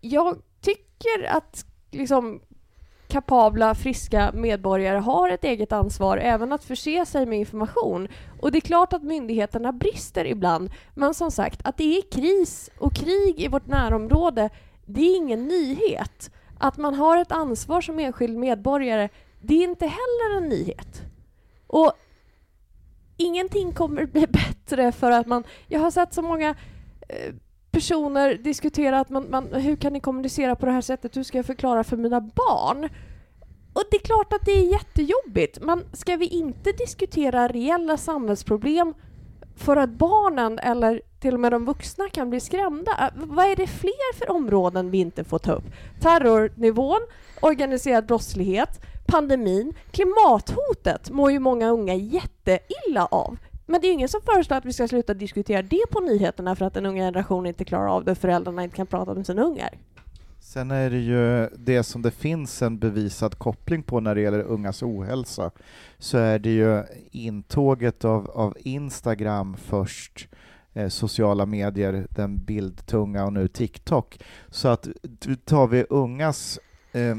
Jag 0.00 0.36
tycker 0.60 1.24
att 1.28 1.66
liksom 1.90 2.40
kapabla, 3.08 3.74
friska 3.74 4.32
medborgare 4.34 4.98
har 4.98 5.28
ett 5.28 5.44
eget 5.44 5.72
ansvar 5.72 6.18
även 6.18 6.52
att 6.52 6.64
förse 6.64 7.06
sig 7.06 7.26
med 7.26 7.38
information. 7.38 8.08
Och 8.40 8.52
det 8.52 8.58
är 8.58 8.60
klart 8.60 8.92
att 8.92 9.02
myndigheterna 9.02 9.72
brister 9.72 10.24
ibland, 10.24 10.70
men 10.94 11.14
som 11.14 11.30
sagt, 11.30 11.60
att 11.64 11.76
det 11.76 11.98
är 11.98 12.02
kris 12.10 12.70
och 12.78 12.94
krig 12.94 13.40
i 13.40 13.48
vårt 13.48 13.66
närområde, 13.66 14.50
det 14.86 15.00
är 15.00 15.16
ingen 15.16 15.46
nyhet. 15.48 16.30
Att 16.58 16.76
man 16.76 16.94
har 16.94 17.18
ett 17.18 17.32
ansvar 17.32 17.80
som 17.80 17.98
enskild 17.98 18.38
medborgare, 18.38 19.08
det 19.46 19.54
är 19.54 19.64
inte 19.64 19.86
heller 19.86 20.36
en 20.36 20.48
nyhet. 20.48 21.02
Och 21.66 21.92
ingenting 23.16 23.72
kommer 23.72 24.06
bli 24.06 24.26
bättre 24.28 24.92
för 24.92 25.10
att 25.10 25.26
man... 25.26 25.44
Jag 25.68 25.80
har 25.80 25.90
sett 25.90 26.14
så 26.14 26.22
många 26.22 26.54
eh, 27.08 27.34
personer 27.70 28.34
diskutera 28.34 29.00
att 29.00 29.10
man, 29.10 29.30
man, 29.30 29.52
hur 29.52 29.76
kan 29.76 29.92
ni 29.92 30.00
kommunicera 30.00 30.56
på 30.56 30.66
det 30.66 30.72
här 30.72 30.80
sättet? 30.80 31.16
Hur 31.16 31.22
ska 31.22 31.38
jag 31.38 31.46
förklara 31.46 31.84
för 31.84 31.96
mina 31.96 32.20
barn? 32.20 32.88
Och 33.72 33.82
det 33.90 33.96
är 33.96 34.00
klart 34.00 34.32
att 34.32 34.44
det 34.44 34.52
är 34.52 34.72
jättejobbigt, 34.72 35.58
men 35.60 35.84
ska 35.92 36.16
vi 36.16 36.26
inte 36.26 36.72
diskutera 36.72 37.48
reella 37.48 37.96
samhällsproblem 37.96 38.94
för 39.56 39.76
att 39.76 39.90
barnen 39.90 40.58
eller 40.58 41.02
till 41.20 41.34
och 41.34 41.40
med 41.40 41.52
de 41.52 41.64
vuxna 41.64 42.08
kan 42.08 42.30
bli 42.30 42.40
skrämda? 42.40 42.92
Äh, 43.00 43.22
vad 43.26 43.46
är 43.46 43.56
det 43.56 43.66
fler 43.66 44.14
för 44.14 44.30
områden 44.30 44.90
vi 44.90 44.98
inte 44.98 45.24
får 45.24 45.38
ta 45.38 45.52
upp? 45.52 45.64
Terrornivån, 46.00 47.00
organiserad 47.40 48.06
brottslighet, 48.06 48.80
pandemin, 49.06 49.72
klimathotet 49.90 51.10
mår 51.10 51.32
ju 51.32 51.38
många 51.38 51.68
unga 51.68 51.94
jätteilla 51.94 53.06
av. 53.06 53.38
Men 53.66 53.80
det 53.80 53.86
är 53.86 53.88
ju 53.88 53.94
ingen 53.94 54.08
som 54.08 54.20
föreslår 54.24 54.56
att 54.56 54.64
vi 54.64 54.72
ska 54.72 54.88
sluta 54.88 55.14
diskutera 55.14 55.62
det 55.62 55.90
på 55.90 56.00
nyheterna 56.00 56.56
för 56.56 56.64
att 56.64 56.74
den 56.74 56.86
unga 56.86 57.02
generationen 57.02 57.46
inte 57.46 57.64
klarar 57.64 57.88
av 57.88 58.04
det 58.04 58.10
och 58.10 58.18
föräldrarna 58.18 58.64
inte 58.64 58.76
kan 58.76 58.86
prata 58.86 59.14
med 59.14 59.26
sina 59.26 59.42
ungar. 59.42 59.70
Sen 60.40 60.70
är 60.70 60.90
det 60.90 60.98
ju 60.98 61.48
det 61.58 61.82
som 61.82 62.02
det 62.02 62.10
finns 62.10 62.62
en 62.62 62.78
bevisad 62.78 63.38
koppling 63.38 63.82
på 63.82 64.00
när 64.00 64.14
det 64.14 64.20
gäller 64.20 64.42
ungas 64.42 64.82
ohälsa, 64.82 65.50
så 65.98 66.18
är 66.18 66.38
det 66.38 66.50
ju 66.50 66.82
intåget 67.10 68.04
av, 68.04 68.30
av 68.30 68.56
Instagram 68.60 69.56
först, 69.56 70.28
eh, 70.74 70.88
sociala 70.88 71.46
medier, 71.46 72.06
den 72.10 72.44
bildtunga 72.44 73.24
och 73.24 73.32
nu 73.32 73.48
TikTok. 73.48 74.18
Så 74.48 74.68
att 74.68 74.88
tar 75.44 75.66
vi 75.66 75.84
ungas 75.88 76.58
eh, 76.92 77.16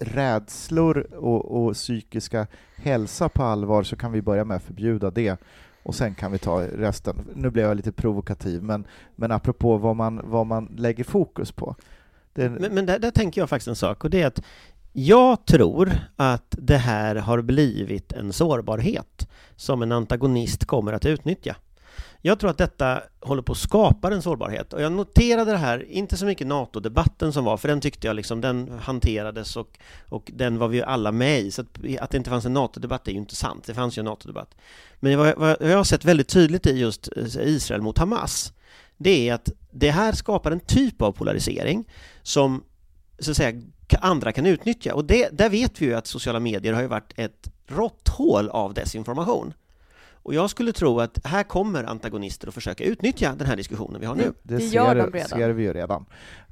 rädslor 0.00 1.06
och, 1.14 1.66
och 1.66 1.74
psykiska 1.74 2.46
hälsa 2.76 3.28
på 3.28 3.42
allvar 3.42 3.82
så 3.82 3.96
kan 3.96 4.12
vi 4.12 4.22
börja 4.22 4.44
med 4.44 4.56
att 4.56 4.62
förbjuda 4.62 5.10
det 5.10 5.40
och 5.82 5.94
sen 5.94 6.14
kan 6.14 6.32
vi 6.32 6.38
ta 6.38 6.62
resten. 6.62 7.16
Nu 7.34 7.50
blev 7.50 7.66
jag 7.66 7.76
lite 7.76 7.92
provokativ, 7.92 8.62
men, 8.62 8.86
men 9.16 9.30
apropå 9.32 9.76
vad 9.76 9.96
man, 9.96 10.20
vad 10.24 10.46
man 10.46 10.74
lägger 10.78 11.04
fokus 11.04 11.52
på. 11.52 11.76
Det... 12.32 12.50
Men, 12.50 12.74
men 12.74 12.86
där, 12.86 12.98
där 12.98 13.10
tänker 13.10 13.40
jag 13.40 13.48
faktiskt 13.48 13.68
en 13.68 13.76
sak, 13.76 14.04
och 14.04 14.10
det 14.10 14.22
är 14.22 14.26
att 14.26 14.42
jag 14.92 15.46
tror 15.46 15.92
att 16.16 16.54
det 16.58 16.76
här 16.76 17.16
har 17.16 17.42
blivit 17.42 18.12
en 18.12 18.32
sårbarhet 18.32 19.28
som 19.56 19.82
en 19.82 19.92
antagonist 19.92 20.64
kommer 20.64 20.92
att 20.92 21.06
utnyttja. 21.06 21.56
Jag 22.22 22.38
tror 22.38 22.50
att 22.50 22.58
detta 22.58 23.02
håller 23.20 23.42
på 23.42 23.52
att 23.52 23.58
skapa 23.58 24.14
en 24.14 24.22
sårbarhet 24.22 24.72
och 24.72 24.82
jag 24.82 24.92
noterade 24.92 25.50
det 25.50 25.56
här, 25.56 25.90
inte 25.90 26.16
så 26.16 26.26
mycket 26.26 26.46
NATO-debatten 26.46 27.32
som 27.32 27.44
var, 27.44 27.56
för 27.56 27.68
den 27.68 27.80
tyckte 27.80 28.06
jag 28.06 28.16
liksom, 28.16 28.40
den 28.40 28.78
hanterades 28.82 29.56
och, 29.56 29.78
och 30.08 30.30
den 30.34 30.58
var 30.58 30.68
vi 30.68 30.82
alla 30.82 31.12
med 31.12 31.40
i, 31.40 31.50
så 31.50 31.62
att, 31.62 31.78
att 32.00 32.10
det 32.10 32.16
inte 32.16 32.30
fanns 32.30 32.44
en 32.44 32.52
NATO-debatt 32.52 33.08
är 33.08 33.12
ju 33.12 33.18
inte 33.18 33.36
sant, 33.36 33.64
det 33.66 33.74
fanns 33.74 33.98
ju 33.98 34.00
en 34.00 34.04
NATO-debatt. 34.04 34.54
Men 35.00 35.18
vad, 35.18 35.38
vad 35.38 35.56
jag 35.60 35.76
har 35.76 35.84
sett 35.84 36.04
väldigt 36.04 36.28
tydligt 36.28 36.66
i 36.66 36.78
just 36.78 37.08
eh, 37.16 37.46
Israel 37.48 37.82
mot 37.82 37.98
Hamas, 37.98 38.52
det 38.96 39.28
är 39.28 39.34
att 39.34 39.50
det 39.70 39.90
här 39.90 40.12
skapar 40.12 40.50
en 40.50 40.60
typ 40.60 41.02
av 41.02 41.12
polarisering 41.12 41.84
som 42.22 42.62
så 43.18 43.30
att 43.30 43.36
säga 43.36 43.62
andra 44.00 44.32
kan 44.32 44.46
utnyttja 44.46 44.94
och 44.94 45.04
det, 45.04 45.28
där 45.32 45.48
vet 45.48 45.82
vi 45.82 45.86
ju 45.86 45.94
att 45.94 46.06
sociala 46.06 46.40
medier 46.40 46.72
har 46.72 46.82
ju 46.82 46.88
varit 46.88 47.12
ett 47.16 47.50
råtthål 47.66 48.48
av 48.48 48.74
desinformation. 48.74 49.52
Och 50.22 50.34
jag 50.34 50.50
skulle 50.50 50.72
tro 50.72 51.00
att 51.00 51.18
här 51.24 51.42
kommer 51.42 51.84
antagonister 51.84 52.48
att 52.48 52.54
försöka 52.54 52.84
utnyttja 52.84 53.34
den 53.38 53.46
här 53.46 53.56
diskussionen 53.56 54.00
vi 54.00 54.06
har 54.06 54.14
nu. 54.14 54.32
Det, 54.42 54.54
Det 54.54 54.60
ser, 54.60 54.74
gör 54.76 54.94
de 54.94 55.10
redan. 55.10 55.28
ser 55.28 55.50
vi 55.50 55.62
ju 55.62 55.72
redan. 55.72 56.04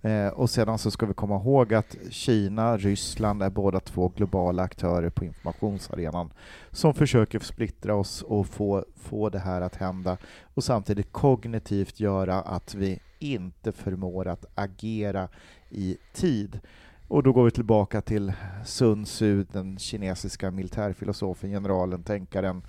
Eh, 0.02 0.28
och 0.28 0.50
sedan 0.50 0.78
så 0.78 0.90
ska 0.90 1.06
vi 1.06 1.14
komma 1.14 1.36
ihåg 1.36 1.74
att 1.74 1.96
Kina, 2.10 2.76
Ryssland 2.76 3.42
är 3.42 3.50
båda 3.50 3.80
två 3.80 4.08
globala 4.16 4.62
aktörer 4.62 5.10
på 5.10 5.24
informationsarenan 5.24 6.32
som 6.70 6.94
försöker 6.94 7.38
splittra 7.40 7.94
oss 7.94 8.22
och 8.22 8.46
få, 8.46 8.84
få 8.96 9.28
det 9.28 9.38
här 9.38 9.60
att 9.60 9.76
hända 9.76 10.16
och 10.54 10.64
samtidigt 10.64 11.12
kognitivt 11.12 12.00
göra 12.00 12.40
att 12.40 12.74
vi 12.74 13.00
inte 13.18 13.72
förmår 13.72 14.28
att 14.28 14.44
agera 14.54 15.28
i 15.70 15.96
tid. 16.12 16.60
Och 17.08 17.22
då 17.22 17.32
går 17.32 17.44
vi 17.44 17.50
tillbaka 17.50 18.00
till 18.00 18.32
Sun 18.64 19.04
Tzu, 19.04 19.44
den 19.52 19.78
kinesiska 19.78 20.50
militärfilosofen, 20.50 21.50
generalen, 21.50 22.02
tänkaren, 22.02 22.62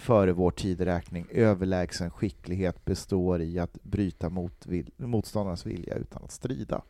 före 0.00 0.32
vår 0.32 0.50
tideräkning. 0.50 1.26
Överlägsen 1.30 2.10
skicklighet 2.10 2.84
består 2.84 3.40
i 3.42 3.58
att 3.58 3.82
bryta 3.82 4.28
mot 4.30 4.66
vil- 4.66 4.90
motståndarens 4.96 5.66
vilja 5.66 5.94
utan 5.94 6.24
att 6.24 6.32
strida. 6.32 6.82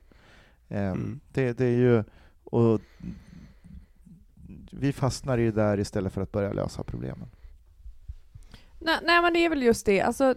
Eh, 0.69 0.91
Mm. 0.91 1.21
det, 1.33 1.53
det 1.59 1.65
är 1.65 1.77
ju... 1.79 2.05
Och 2.45 2.81
vi 4.71 4.93
fastnar 4.93 5.39
ju 5.39 5.53
där 5.53 5.81
istället 5.81 6.13
för 6.13 6.21
att 6.23 6.33
börja 6.33 6.53
lösa 6.53 6.83
problemen. 6.83 7.29
Nej, 8.79 8.99
nej 9.03 9.23
men 9.23 9.33
det 9.33 9.45
är 9.45 9.49
väl 9.49 9.63
just 9.63 9.87
det, 9.87 10.01
alltså 10.01 10.35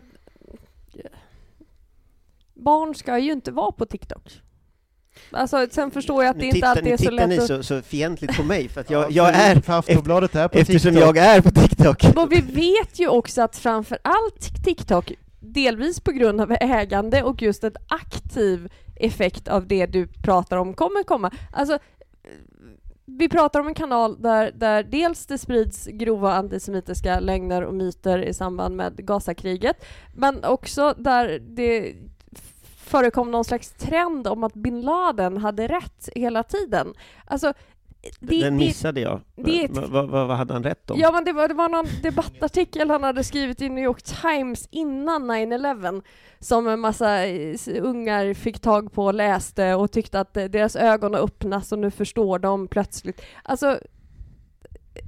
barn 2.53 2.95
ska 2.95 3.17
ju 3.17 3.32
inte 3.32 3.51
vara 3.51 3.71
på 3.71 3.86
TikTok. 3.86 4.41
Alltså 5.32 5.68
sen 5.72 5.91
förstår 5.91 6.24
jag 6.24 6.32
att 6.32 6.36
det 6.36 6.41
Nu 6.41 6.45
inte 6.45 6.55
tittar, 6.55 6.70
alltid 6.70 6.84
nu 6.86 6.91
är 6.91 6.97
så 6.97 7.03
tittar 7.03 7.28
ni 7.28 7.36
lätt 7.36 7.43
att... 7.43 7.47
så, 7.47 7.64
så 7.64 7.82
fientligt 7.82 8.38
på 8.38 8.43
mig 8.43 8.70
för 8.70 8.82
att 8.82 8.89
Ja, 8.89 9.01
jag, 9.01 9.11
jag 9.11 9.36
är, 9.36 9.61
för 9.61 9.74
Aftonbladet 9.74 10.36
är 10.36 10.47
på 10.47 10.57
eftersom 10.57 10.91
TikTok. 10.91 11.18
jag 11.18 11.18
är 11.18 11.41
på 11.41 11.49
TikTok. 11.49 12.03
Och 12.16 12.32
vi 12.32 12.41
vet 12.41 12.99
ju 12.99 13.07
också 13.07 13.41
att 13.41 13.57
framför 13.57 13.97
allt 14.01 14.64
TikTok, 14.66 15.11
delvis 15.39 15.99
på 15.99 16.11
grund 16.11 16.41
av 16.41 16.51
ägande 16.59 17.24
och 17.24 17.41
just 17.41 17.64
en 17.64 17.76
aktiv 17.88 18.70
effekt 18.95 19.47
av 19.47 19.68
det 19.68 19.86
du 19.86 20.07
pratar 20.07 20.57
om 20.57 20.74
kommer 20.74 21.03
komma. 21.03 21.32
Alltså, 21.51 21.80
vi 23.05 23.30
pratar 23.30 23.59
om 23.59 23.68
en 23.68 23.74
kanal 23.74 24.22
där, 24.22 24.51
där 24.55 24.84
dels 24.84 25.26
det 25.26 25.38
sprids 25.38 25.88
grova 25.91 26.34
antisemitiska 26.34 27.20
lögner 27.20 27.61
och 27.61 27.74
myter 27.74 28.20
i 28.20 28.34
samband 28.34 28.76
med 28.76 29.05
Gazakriget, 29.05 29.86
men 30.16 30.43
också 30.43 30.93
där 30.97 31.39
det 31.39 31.93
förekom 32.97 33.31
någon 33.31 33.45
slags 33.45 33.71
trend 33.71 34.27
om 34.27 34.43
att 34.43 34.53
bin 34.53 34.81
Laden 34.81 35.37
hade 35.37 35.67
rätt 35.67 36.09
hela 36.15 36.43
tiden. 36.43 36.93
Alltså, 37.25 37.53
det, 38.19 38.41
Den 38.41 38.57
det, 38.57 38.65
missade 38.65 39.01
jag. 39.01 39.21
det 39.35 39.63
ett- 39.65 39.71
Vad 39.71 39.89
vad- 40.09 40.27
vad 40.27 40.37
hade 40.37 40.53
han 40.53 40.63
rätt 40.63 40.91
om? 40.91 40.99
Ja 40.99 41.11
men 41.11 41.23
det 41.25 41.33
var, 41.33 41.47
det 41.47 41.53
var 41.53 41.69
någon 41.69 41.85
debattartikel 42.03 42.89
han 42.89 43.03
hade 43.03 43.23
skrivit 43.23 43.61
i 43.61 43.69
New 43.69 43.83
York 43.83 44.01
Times 44.03 44.67
innan 44.71 45.31
9-11 45.31 46.01
som 46.39 46.67
en 46.67 46.79
massa 46.79 47.25
eh, 47.25 47.55
ungar 47.81 48.33
fick 48.33 48.59
tag 48.59 48.91
på 48.93 49.05
och 49.05 49.13
läste 49.13 49.73
och 49.75 49.91
tyckte 49.91 50.19
att 50.19 50.37
eh, 50.37 50.45
deras 50.45 50.75
ögon 50.75 51.13
har 51.13 51.21
öppnats 51.21 51.71
och 51.71 51.79
nu 51.79 51.91
förstår 51.91 52.39
de 52.39 52.67
plötsligt. 52.67 53.21
Alltså, 53.43 53.79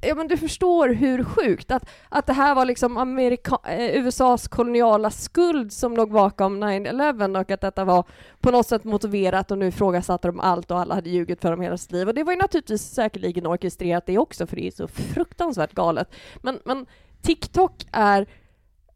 ja 0.07 0.15
men 0.15 0.27
du 0.27 0.37
förstår 0.37 0.89
hur 0.89 1.23
sjukt 1.23 1.71
att, 1.71 1.89
att 2.09 2.25
det 2.25 2.33
här 2.33 2.55
var 2.55 2.65
liksom 2.65 2.97
Amerika 2.97 3.59
eh, 3.67 4.05
USAs 4.05 4.47
koloniala 4.47 5.09
skuld 5.11 5.73
som 5.73 5.95
låg 5.95 6.11
bakom 6.11 6.63
9-11 6.63 7.41
och 7.41 7.51
att 7.51 7.61
detta 7.61 7.85
var 7.85 8.03
på 8.41 8.51
något 8.51 8.67
sätt 8.67 8.83
motiverat 8.83 9.51
och 9.51 9.57
nu 9.57 9.67
ifrågasatte 9.67 10.27
de 10.27 10.39
allt 10.39 10.71
och 10.71 10.79
alla 10.79 10.95
hade 10.95 11.09
ljugit 11.09 11.41
för 11.41 11.51
dem 11.51 11.61
hela 11.61 11.77
sitt 11.77 11.91
liv. 11.91 12.07
Och 12.07 12.13
det 12.13 12.23
var 12.23 12.33
ju 12.33 12.39
naturligtvis 12.39 12.81
säkerligen 12.81 13.47
orkestrerat 13.47 14.05
det 14.05 14.17
också 14.17 14.47
för 14.47 14.55
det 14.55 14.67
är 14.67 14.71
så 14.71 14.87
fruktansvärt 14.87 15.73
galet. 15.73 16.15
Men, 16.41 16.59
men 16.65 16.85
TikTok 17.21 17.87
är 17.91 18.27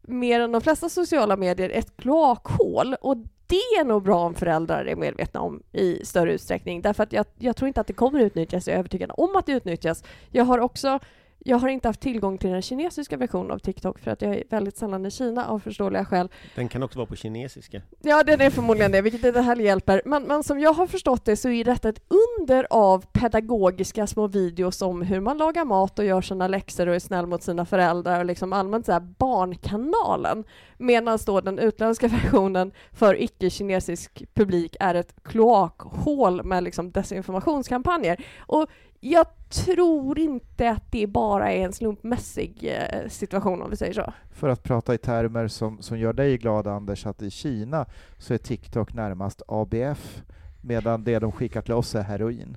mer 0.02 0.40
än 0.40 0.52
de 0.52 0.60
flesta 0.60 0.88
sociala 0.88 1.36
medier 1.36 1.70
ett 1.70 1.96
kloakhål 1.96 2.94
och 3.00 3.16
det 3.50 3.80
är 3.80 3.84
nog 3.84 4.02
bra 4.02 4.18
om 4.18 4.34
föräldrar 4.34 4.84
är 4.84 4.96
medvetna 4.96 5.40
om 5.40 5.62
i 5.72 6.04
större 6.04 6.32
utsträckning 6.32 6.82
därför 6.82 7.02
att 7.02 7.12
jag, 7.12 7.26
jag 7.38 7.56
tror 7.56 7.68
inte 7.68 7.80
att 7.80 7.86
det 7.86 7.92
kommer 7.92 8.20
utnyttjas, 8.20 8.66
jag 8.66 8.74
är 8.74 8.78
övertygad 8.78 9.10
om 9.14 9.36
att 9.36 9.46
det 9.46 9.52
utnyttjas. 9.52 10.04
Jag 10.30 10.44
har 10.44 10.58
också 10.58 10.98
jag 11.44 11.58
har 11.58 11.68
inte 11.68 11.88
haft 11.88 12.00
tillgång 12.00 12.38
till 12.38 12.50
den 12.50 12.62
kinesiska 12.62 13.16
versionen 13.16 13.50
av 13.50 13.58
TikTok 13.58 13.98
för 13.98 14.10
att 14.10 14.22
jag 14.22 14.34
är 14.34 14.44
väldigt 14.50 14.76
sällan 14.76 15.06
i 15.06 15.10
Kina 15.10 15.46
av 15.46 15.58
förståeliga 15.58 16.04
skäl. 16.04 16.28
Den 16.54 16.68
kan 16.68 16.82
också 16.82 16.98
vara 16.98 17.06
på 17.06 17.16
kinesiska. 17.16 17.82
Ja, 18.02 18.22
den 18.22 18.40
är 18.40 18.50
förmodligen 18.50 18.92
det, 18.92 19.02
vilket 19.02 19.24
inte 19.24 19.40
heller 19.40 19.64
hjälper. 19.64 20.02
Men, 20.04 20.22
men 20.22 20.42
som 20.42 20.60
jag 20.60 20.72
har 20.72 20.86
förstått 20.86 21.24
det 21.24 21.36
så 21.36 21.48
är 21.48 21.64
detta 21.64 21.88
ett 21.88 22.02
under 22.08 22.66
av 22.70 23.04
pedagogiska 23.12 24.06
små 24.06 24.26
videos 24.26 24.82
om 24.82 25.02
hur 25.02 25.20
man 25.20 25.38
lagar 25.38 25.64
mat 25.64 25.98
och 25.98 26.04
gör 26.04 26.22
sina 26.22 26.48
läxor 26.48 26.86
och 26.86 26.94
är 26.94 26.98
snäll 26.98 27.26
mot 27.26 27.42
sina 27.42 27.66
föräldrar 27.66 28.20
och 28.20 28.26
liksom 28.26 28.52
allmänt 28.52 28.86
så 28.86 28.92
här 28.92 29.00
barnkanalen. 29.00 30.44
Medan 30.78 31.18
då 31.26 31.40
den 31.40 31.58
utländska 31.58 32.08
versionen 32.08 32.72
för 32.92 33.22
icke-kinesisk 33.22 34.24
publik 34.34 34.76
är 34.80 34.94
ett 34.94 35.14
kloakhål 35.22 36.44
med 36.44 36.64
liksom 36.64 36.90
desinformationskampanjer. 36.90 38.24
Och 38.38 38.66
jag 39.00 39.26
tror 39.48 40.18
inte 40.18 40.70
att 40.70 40.92
det 40.92 41.06
bara 41.06 41.52
är 41.52 41.64
en 41.64 41.72
slumpmässig 41.72 42.58
eh, 42.62 43.08
situation 43.08 43.62
om 43.62 43.70
vi 43.70 43.76
säger 43.76 43.92
så. 43.92 44.12
För 44.30 44.48
att 44.48 44.62
prata 44.62 44.94
i 44.94 44.98
termer 44.98 45.48
som, 45.48 45.82
som 45.82 45.98
gör 45.98 46.12
dig 46.12 46.38
glad 46.38 46.66
Anders, 46.66 47.06
att 47.06 47.22
i 47.22 47.30
Kina 47.30 47.86
så 48.18 48.34
är 48.34 48.38
TikTok 48.38 48.94
närmast 48.94 49.42
ABF 49.48 50.22
medan 50.60 51.04
det 51.04 51.18
de 51.18 51.32
skickar 51.32 51.62
till 51.62 51.74
oss 51.74 51.94
är 51.94 52.02
heroin. 52.02 52.56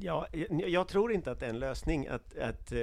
Ja, 0.00 0.26
jag, 0.32 0.68
jag 0.68 0.88
tror 0.88 1.12
inte 1.12 1.30
att 1.30 1.40
det 1.40 1.46
är 1.46 1.50
en 1.50 1.58
lösning 1.58 2.06
att, 2.08 2.38
att 2.38 2.72
eh, 2.72 2.78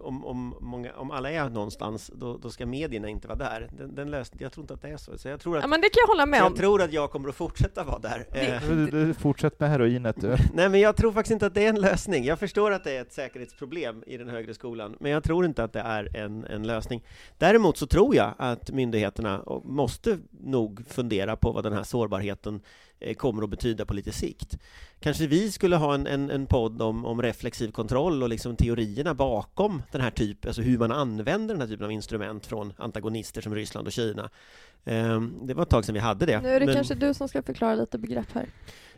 om, 0.00 0.24
om, 0.24 0.54
många, 0.60 0.92
om 0.96 1.10
alla 1.10 1.30
är 1.30 1.48
någonstans, 1.48 2.10
då, 2.14 2.36
då 2.36 2.50
ska 2.50 2.66
medierna 2.66 3.08
inte 3.08 3.28
vara 3.28 3.38
där. 3.38 3.68
Den, 3.78 3.94
den 3.94 4.10
lösning, 4.10 4.42
jag 4.42 4.52
tror 4.52 4.64
inte 4.64 4.74
att 4.74 4.82
det 4.82 4.88
är 4.88 4.96
så. 4.96 5.18
så 5.18 5.28
jag, 5.28 5.40
tror 5.40 5.56
Ja, 5.56 5.62
att, 5.64 5.70
men 5.70 5.80
det 5.80 5.88
kan 5.88 6.00
jag 6.00 6.08
hålla 6.08 6.26
med 6.26 6.40
om. 6.42 6.46
jag 6.52 6.56
tror 6.56 6.82
att 6.82 6.92
jag 6.92 7.10
kommer 7.10 7.28
att 7.28 7.34
fortsätta 7.34 7.84
vara 7.84 7.98
där. 7.98 8.26
Det- 8.32 8.40
Eh, 8.54 8.68
Du, 8.68 8.86
du, 8.86 9.14
fortsätt 9.14 9.60
med 9.60 9.70
heroinet 9.70 10.20
du. 10.20 10.36
Nej, 10.54 10.68
men 10.68 10.80
jag 10.80 10.96
tror 10.96 11.12
faktiskt 11.12 11.32
inte 11.32 11.46
att 11.46 11.54
det 11.54 11.64
är 11.64 11.68
en 11.68 11.80
lösning. 11.80 12.24
Jag 12.24 12.38
förstår 12.38 12.70
att 12.70 12.84
det 12.84 12.96
är 12.96 13.00
ett 13.02 13.12
säkerhetsproblem 13.12 14.04
i 14.06 14.16
den 14.16 14.28
högre 14.28 14.54
skolan, 14.54 14.96
men 15.00 15.10
jag 15.12 15.24
tror 15.24 15.44
inte 15.44 15.64
att 15.64 15.72
det 15.72 15.80
är 15.80 16.16
en, 16.16 16.44
en 16.44 16.62
lösning. 16.66 17.02
Däremot 17.38 17.76
så 17.76 17.86
tror 17.86 18.16
jag 18.16 18.34
att 18.38 18.70
myndigheterna 18.70 19.44
måste 19.64 20.18
nog 20.30 20.84
fundera 20.88 21.36
på 21.36 21.52
vad 21.52 21.64
den 21.64 21.72
här 21.72 21.82
sårbarheten 21.82 22.60
kommer 23.14 23.42
att 23.42 23.50
betyda 23.50 23.84
på 23.84 23.94
lite 23.94 24.12
sikt. 24.12 24.58
Kanske 25.00 25.26
vi 25.26 25.52
skulle 25.52 25.76
ha 25.76 25.94
en, 25.94 26.06
en, 26.06 26.30
en 26.30 26.46
podd 26.46 26.82
om, 26.82 27.04
om 27.04 27.22
reflexiv 27.22 27.70
kontroll 27.70 28.22
och 28.22 28.28
liksom 28.28 28.56
teorierna 28.56 29.14
bakom 29.14 29.82
den 29.92 30.00
här 30.00 30.10
typen, 30.10 30.48
alltså 30.48 30.62
hur 30.62 30.78
man 30.78 30.92
använder 30.92 31.54
den 31.54 31.60
här 31.60 31.68
typen 31.68 31.84
av 31.84 31.92
instrument 31.92 32.46
från 32.46 32.72
antagonister 32.76 33.40
som 33.40 33.54
Ryssland 33.54 33.86
och 33.86 33.92
Kina. 33.92 34.30
Ehm, 34.84 35.34
Det 35.46 35.54
var 35.54 35.62
ett 35.62 35.68
tag 35.70 35.84
sedan 35.84 35.94
vi 35.94 36.00
hade 36.00 36.26
det. 36.26 36.40
Nu 36.40 36.48
är 36.48 36.60
det 36.60 36.66
men- 36.66 36.74
kanske 36.74 36.94
du 36.94 37.14
som 37.14 37.28
ska 37.28 37.42
förklara 37.42 37.74
lite 37.74 37.98
begrepp 37.98 38.32
här. 38.32 38.46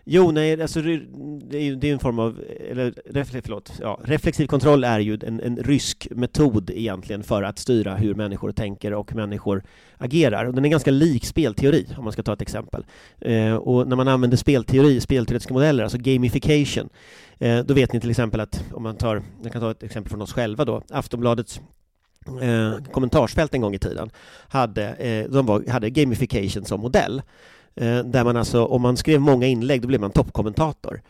Jo, 0.08 0.30
nej, 0.30 0.62
alltså 0.62 0.82
det 0.82 1.58
är 1.58 1.62
ju 1.62 1.76
det 1.76 1.88
är 1.88 1.92
en 1.92 1.98
form 1.98 2.18
av, 2.18 2.40
eller 2.70 3.42
förlåt, 3.42 3.72
ja, 3.80 4.00
reflexiv 4.04 4.46
kontroll 4.46 4.84
är 4.84 4.98
ju 4.98 5.18
en, 5.22 5.40
en 5.40 5.56
rysk 5.56 6.08
metod 6.10 6.70
egentligen 6.70 7.22
för 7.22 7.42
att 7.42 7.58
styra 7.58 7.94
hur 7.94 8.14
människor 8.14 8.52
tänker 8.52 8.94
och 8.94 9.14
människor 9.14 9.62
agerar. 9.98 10.44
Och 10.44 10.54
den 10.54 10.64
är 10.64 10.68
ganska 10.68 10.90
lik 10.90 11.24
spelteori, 11.24 11.86
om 11.96 12.04
man 12.04 12.12
ska 12.12 12.22
ta 12.22 12.32
ett 12.32 12.42
exempel. 12.42 12.84
Eh, 13.20 13.54
och 13.54 13.88
när 13.88 13.96
man 13.96 14.08
använder 14.08 14.36
spelteori, 14.36 15.00
spelteoretiska 15.00 15.54
modeller, 15.54 15.82
alltså 15.82 15.98
gamification, 15.98 16.88
eh, 17.38 17.58
då 17.58 17.74
vet 17.74 17.92
ni 17.92 18.00
till 18.00 18.10
exempel 18.10 18.40
att, 18.40 18.64
om 18.72 18.82
man 18.82 18.96
tar, 18.96 19.22
jag 19.42 19.52
kan 19.52 19.60
ta 19.60 19.70
ett 19.70 19.82
exempel 19.82 20.10
från 20.10 20.22
oss 20.22 20.32
själva 20.32 20.64
då, 20.64 20.82
Aftonbladets 20.90 21.60
eh, 22.42 22.84
kommentarsfält 22.92 23.54
en 23.54 23.60
gång 23.60 23.74
i 23.74 23.78
tiden 23.78 24.10
hade, 24.48 24.88
eh, 24.88 25.30
de 25.30 25.46
var, 25.46 25.70
hade 25.70 25.90
gamification 25.90 26.64
som 26.64 26.80
modell. 26.80 27.22
Eh, 27.76 27.98
där 27.98 28.24
man 28.24 28.36
alltså, 28.36 28.64
om 28.64 28.82
man 28.82 28.96
skrev 28.96 29.20
många 29.20 29.46
inlägg, 29.46 29.82
då 29.82 29.88
blev 29.88 30.00
man 30.00 30.10
toppkommentator. 30.10 31.00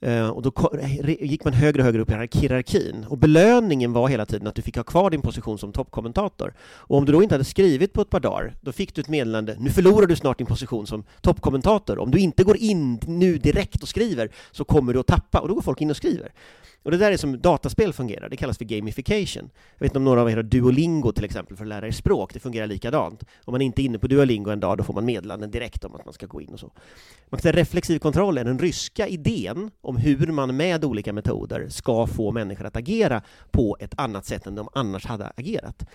Eh, 0.00 0.28
och 0.28 0.42
då 0.42 0.52
eh, 0.80 1.10
gick 1.10 1.44
man 1.44 1.52
högre 1.52 1.82
och 1.82 1.84
högre 1.84 2.02
upp 2.02 2.10
i 2.10 2.38
hierarkin. 2.38 3.06
Och 3.08 3.18
belöningen 3.18 3.92
var 3.92 4.08
hela 4.08 4.26
tiden 4.26 4.46
att 4.46 4.54
du 4.54 4.62
fick 4.62 4.76
ha 4.76 4.84
kvar 4.84 5.10
din 5.10 5.22
position 5.22 5.58
som 5.58 5.72
toppkommentator. 5.72 6.54
Och 6.60 6.98
om 6.98 7.04
du 7.04 7.12
då 7.12 7.22
inte 7.22 7.34
hade 7.34 7.44
skrivit 7.44 7.92
på 7.92 8.00
ett 8.00 8.10
par 8.10 8.20
dagar, 8.20 8.54
då 8.60 8.72
fick 8.72 8.94
du 8.94 9.00
ett 9.00 9.08
meddelande, 9.08 9.56
nu 9.58 9.70
förlorar 9.70 10.06
du 10.06 10.16
snart 10.16 10.38
din 10.38 10.46
position 10.46 10.86
som 10.86 11.04
toppkommentator. 11.20 11.98
Om 11.98 12.10
du 12.10 12.18
inte 12.18 12.44
går 12.44 12.56
in 12.56 13.00
nu 13.06 13.38
direkt 13.38 13.82
och 13.82 13.88
skriver 13.88 14.30
så 14.50 14.64
kommer 14.64 14.92
du 14.92 15.00
att 15.00 15.06
tappa, 15.06 15.40
och 15.40 15.48
då 15.48 15.54
går 15.54 15.62
folk 15.62 15.80
in 15.80 15.90
och 15.90 15.96
skriver. 15.96 16.32
Och 16.82 16.90
det 16.90 16.96
där 16.96 17.12
är 17.12 17.16
som 17.16 17.40
dataspel 17.40 17.92
fungerar, 17.92 18.28
det 18.28 18.36
kallas 18.36 18.58
för 18.58 18.64
gamification. 18.64 19.50
Jag 19.76 19.84
vet 19.84 19.90
inte 19.90 19.98
om 19.98 20.04
några 20.04 20.20
av 20.20 20.30
er 20.30 20.36
har 20.36 20.42
Duolingo 20.42 21.12
till 21.12 21.24
exempel 21.24 21.56
för 21.56 21.64
att 21.64 21.68
lära 21.68 21.86
er 21.86 21.90
språk, 21.90 22.34
det 22.34 22.40
fungerar 22.40 22.66
likadant. 22.66 23.24
Om 23.44 23.52
man 23.52 23.62
inte 23.62 23.82
är 23.82 23.84
inne 23.84 23.98
på 23.98 24.06
Duolingo 24.06 24.50
en 24.50 24.60
dag, 24.60 24.78
då 24.78 24.84
får 24.84 24.94
man 24.94 25.04
meddelanden 25.04 25.50
direkt 25.50 25.84
om 25.84 25.94
att 25.94 26.04
man 26.04 26.14
ska 26.14 26.26
gå 26.26 26.40
in 26.40 26.48
och 26.48 26.60
så. 26.60 26.66
Man 27.28 27.38
kan 27.38 27.42
säga 27.42 27.52
reflexiv 27.52 27.98
kontroll 27.98 28.38
är 28.38 28.44
den 28.44 28.58
ryska 28.58 29.08
idén 29.08 29.70
om 29.80 29.96
hur 29.96 30.26
man 30.26 30.56
med 30.56 30.84
olika 30.84 31.12
metoder 31.12 31.68
ska 31.68 32.06
få 32.06 32.32
människor 32.32 32.66
att 32.66 32.76
agera 32.76 33.22
på 33.50 33.76
ett 33.80 33.94
annat 33.96 34.26
sätt 34.26 34.46
än 34.46 34.54
de 34.54 34.68
annars 34.72 35.06
hade 35.06 35.32
agerat. 35.36 35.86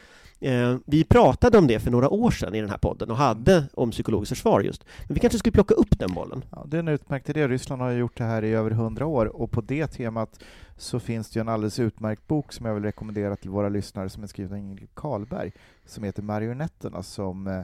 Eh, 0.41 0.77
vi 0.85 1.03
pratade 1.03 1.57
om 1.57 1.67
det 1.67 1.79
för 1.79 1.91
några 1.91 2.09
år 2.09 2.31
sedan 2.31 2.55
i 2.55 2.61
den 2.61 2.69
här 2.69 2.77
podden 2.77 3.11
och 3.11 3.17
hade 3.17 3.63
om 3.73 3.91
psykologiskt 3.91 4.29
försvar 4.29 4.61
just. 4.61 4.83
Men 5.07 5.13
vi 5.13 5.19
kanske 5.19 5.39
skulle 5.39 5.53
plocka 5.53 5.73
upp 5.73 5.99
den 5.99 6.13
bollen. 6.13 6.45
Ja, 6.51 6.65
det 6.67 6.77
är 6.77 6.79
en 6.79 6.87
utmärkt 6.87 7.29
idé. 7.29 7.47
Ryssland 7.47 7.81
har 7.81 7.91
gjort 7.91 8.17
det 8.17 8.23
här 8.23 8.43
i 8.43 8.51
över 8.51 8.71
hundra 8.71 9.05
år 9.05 9.25
och 9.25 9.51
på 9.51 9.61
det 9.61 9.87
temat 9.87 10.39
så 10.81 10.99
finns 10.99 11.29
det 11.29 11.37
ju 11.37 11.41
en 11.41 11.49
alldeles 11.49 11.79
utmärkt 11.79 12.27
bok 12.27 12.53
som 12.53 12.65
jag 12.65 12.73
vill 12.73 12.83
rekommendera 12.83 13.35
till 13.35 13.49
våra 13.49 13.69
lyssnare 13.69 14.09
som 14.09 14.23
är 14.23 14.27
skriven 14.27 14.51
av 14.51 14.57
Ingrid 14.57 14.89
Karlberg 14.93 15.51
som 15.85 16.03
heter 16.03 16.23
Marionetterna 16.23 17.03
som 17.03 17.47
eh, 17.47 17.63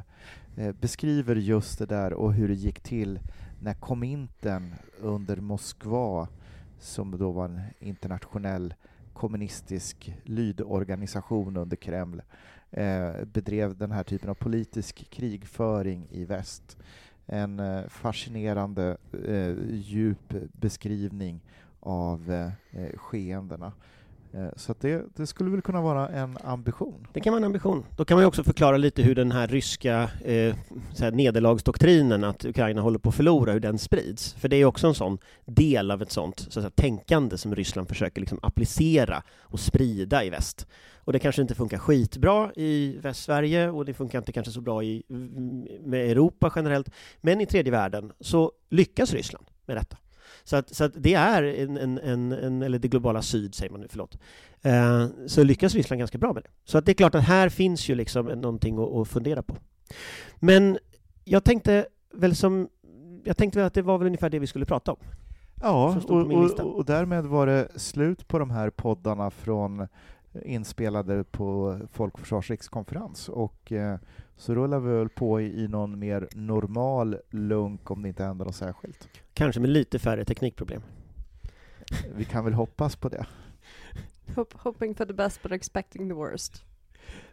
eh 0.57 0.75
beskriver 0.75 1.35
just 1.35 1.79
det 1.79 1.85
där 1.85 2.13
och 2.13 2.33
hur 2.33 2.47
det 2.47 2.53
gick 2.53 2.79
till 2.79 3.19
när 3.61 3.73
Komintern 3.73 4.75
under 4.99 5.37
Moskva 5.37 6.27
som 6.79 7.17
då 7.17 7.31
var 7.31 7.45
en 7.45 7.61
internationell 7.79 8.73
kommunistisk 9.13 10.13
lydorganisation 10.23 11.57
under 11.57 11.77
Kreml 11.77 12.21
eh, 12.71 13.25
bedrev 13.33 13.77
den 13.77 13.91
här 13.91 14.03
typen 14.03 14.29
av 14.29 14.35
politisk 14.35 15.09
krigföring 15.09 16.07
i 16.11 16.25
väst. 16.25 16.77
En 17.25 17.59
eh, 17.59 17.87
fascinerande 17.87 18.97
eh, 19.27 19.55
djup 19.69 20.33
beskrivning 20.51 21.41
av 21.79 22.31
eh, 22.31 22.81
eh, 22.81 22.97
skeendena. 22.97 23.71
Eh, 24.33 24.49
så 24.55 24.71
att 24.71 24.81
det, 24.81 25.05
det 25.15 25.27
skulle 25.27 25.49
väl 25.49 25.61
kunna 25.61 25.81
vara 25.81 26.09
en 26.09 26.37
ambition. 26.43 27.07
Det 27.13 27.19
kan 27.19 27.33
vara 27.33 27.39
en 27.39 27.45
ambition. 27.45 27.85
Då 27.97 28.05
kan 28.05 28.15
man 28.15 28.23
ju 28.23 28.27
också 28.27 28.43
förklara 28.43 28.77
lite 28.77 29.01
hur 29.01 29.15
den 29.15 29.31
här 29.31 29.47
ryska 29.47 30.09
eh, 30.25 30.55
så 30.93 31.03
här 31.03 31.11
nederlagsdoktrinen 31.11 32.23
att 32.23 32.45
Ukraina 32.45 32.81
håller 32.81 32.99
på 32.99 33.09
att 33.09 33.15
förlora, 33.15 33.51
hur 33.51 33.59
den 33.59 33.77
sprids. 33.77 34.33
För 34.33 34.47
det 34.47 34.55
är 34.55 34.65
också 34.65 34.87
en 34.87 34.93
sån 34.93 35.17
del 35.45 35.91
av 35.91 36.01
ett 36.01 36.11
sånt 36.11 36.39
så 36.39 36.47
att 36.47 36.53
säga, 36.53 36.69
tänkande 36.69 37.37
som 37.37 37.55
Ryssland 37.55 37.87
försöker 37.87 38.21
liksom 38.21 38.39
applicera 38.41 39.23
och 39.39 39.59
sprida 39.59 40.23
i 40.23 40.29
väst. 40.29 40.67
Och 40.95 41.13
det 41.13 41.19
kanske 41.19 41.41
inte 41.41 41.55
funkar 41.55 41.77
skitbra 41.77 42.51
i 42.55 42.97
Västsverige 43.01 43.69
och 43.69 43.85
det 43.85 43.93
funkar 43.93 44.19
inte 44.19 44.31
kanske 44.31 44.51
så 44.51 44.61
bra 44.61 44.83
i 44.83 45.03
med 45.83 46.11
Europa 46.11 46.51
generellt. 46.55 46.89
Men 47.21 47.41
i 47.41 47.45
tredje 47.45 47.71
världen 47.71 48.11
så 48.19 48.51
lyckas 48.69 49.13
Ryssland 49.13 49.45
med 49.65 49.77
detta. 49.77 49.97
Så 50.47 50.55
att, 50.55 50.75
så 50.75 50.83
att 50.83 50.91
det 50.95 51.13
är 51.13 51.43
en, 51.43 51.77
en, 51.77 51.97
en, 51.97 52.31
en, 52.31 52.61
eller 52.61 52.79
det 52.79 52.87
globala 52.87 53.21
syd 53.21 53.55
säger 53.55 53.71
man 53.71 53.81
nu, 53.81 53.87
förlåt. 53.89 54.17
Eh, 54.61 55.07
så 55.27 55.43
lyckas 55.43 55.75
Ryssland 55.75 55.99
ganska 55.99 56.17
bra 56.17 56.33
med 56.33 56.43
det. 56.43 56.49
Så 56.65 56.77
att 56.77 56.85
det 56.85 56.91
är 56.91 56.93
klart 56.93 57.15
att 57.15 57.23
här 57.23 57.49
finns 57.49 57.89
ju 57.89 57.95
liksom 57.95 58.25
någonting 58.25 58.77
att, 58.79 58.95
att 58.95 59.07
fundera 59.07 59.41
på. 59.41 59.55
Men 60.35 60.77
jag 61.23 61.43
tänkte 61.43 61.87
väl 62.13 62.35
som, 62.35 62.69
jag 63.23 63.37
tänkte 63.37 63.59
väl 63.59 63.67
att 63.67 63.73
det 63.73 63.81
var 63.81 63.97
väl 63.97 64.07
ungefär 64.07 64.29
det 64.29 64.39
vi 64.39 64.47
skulle 64.47 64.65
prata 64.65 64.91
om. 64.91 64.97
Ja, 65.61 66.01
och, 66.07 66.31
och, 66.31 66.59
och 66.59 66.85
därmed 66.85 67.25
var 67.25 67.47
det 67.47 67.67
slut 67.75 68.27
på 68.27 68.39
de 68.39 68.49
här 68.49 68.69
poddarna 68.69 69.31
från 69.31 69.87
inspelade 70.45 71.23
på 71.23 71.79
Folk 71.91 72.13
och 72.13 72.19
Försvars 72.19 72.49
rikskonferens 72.49 73.29
och 73.29 73.71
eh, 73.71 73.99
så 74.35 74.55
rullar 74.55 74.79
vi 74.79 74.91
väl 74.97 75.09
på 75.09 75.41
i, 75.41 75.63
i 75.63 75.67
någon 75.67 75.99
mer 75.99 76.27
normal 76.35 77.17
lunk 77.29 77.91
om 77.91 78.01
det 78.01 78.07
inte 78.07 78.23
händer 78.23 78.45
något 78.45 78.55
särskilt. 78.55 79.09
Kanske 79.33 79.61
med 79.61 79.69
lite 79.69 79.99
färre 79.99 80.25
teknikproblem. 80.25 80.81
Vi 82.15 82.25
kan 82.25 82.43
väl 82.43 82.53
hoppas 82.53 82.95
på 82.95 83.09
det. 83.09 83.25
Hop- 84.35 84.53
hoping 84.57 84.95
for 84.95 85.05
the 85.05 85.13
best 85.13 85.43
but 85.43 85.51
expecting 85.51 86.09
the 86.09 86.13
worst. 86.15 86.63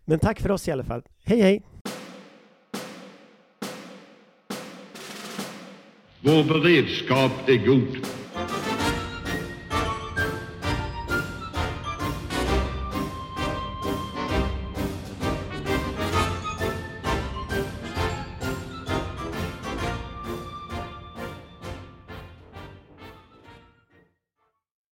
Men 0.04 0.18
tack 0.18 0.40
för 0.40 0.50
oss 0.50 0.68
i 0.68 0.72
alla 0.72 0.84
fall. 0.84 1.02
Hej 1.24 1.40
hej! 1.40 1.62
Vår 6.20 6.44
beredskap 6.44 7.48
är 7.48 7.66
god. 7.66 8.06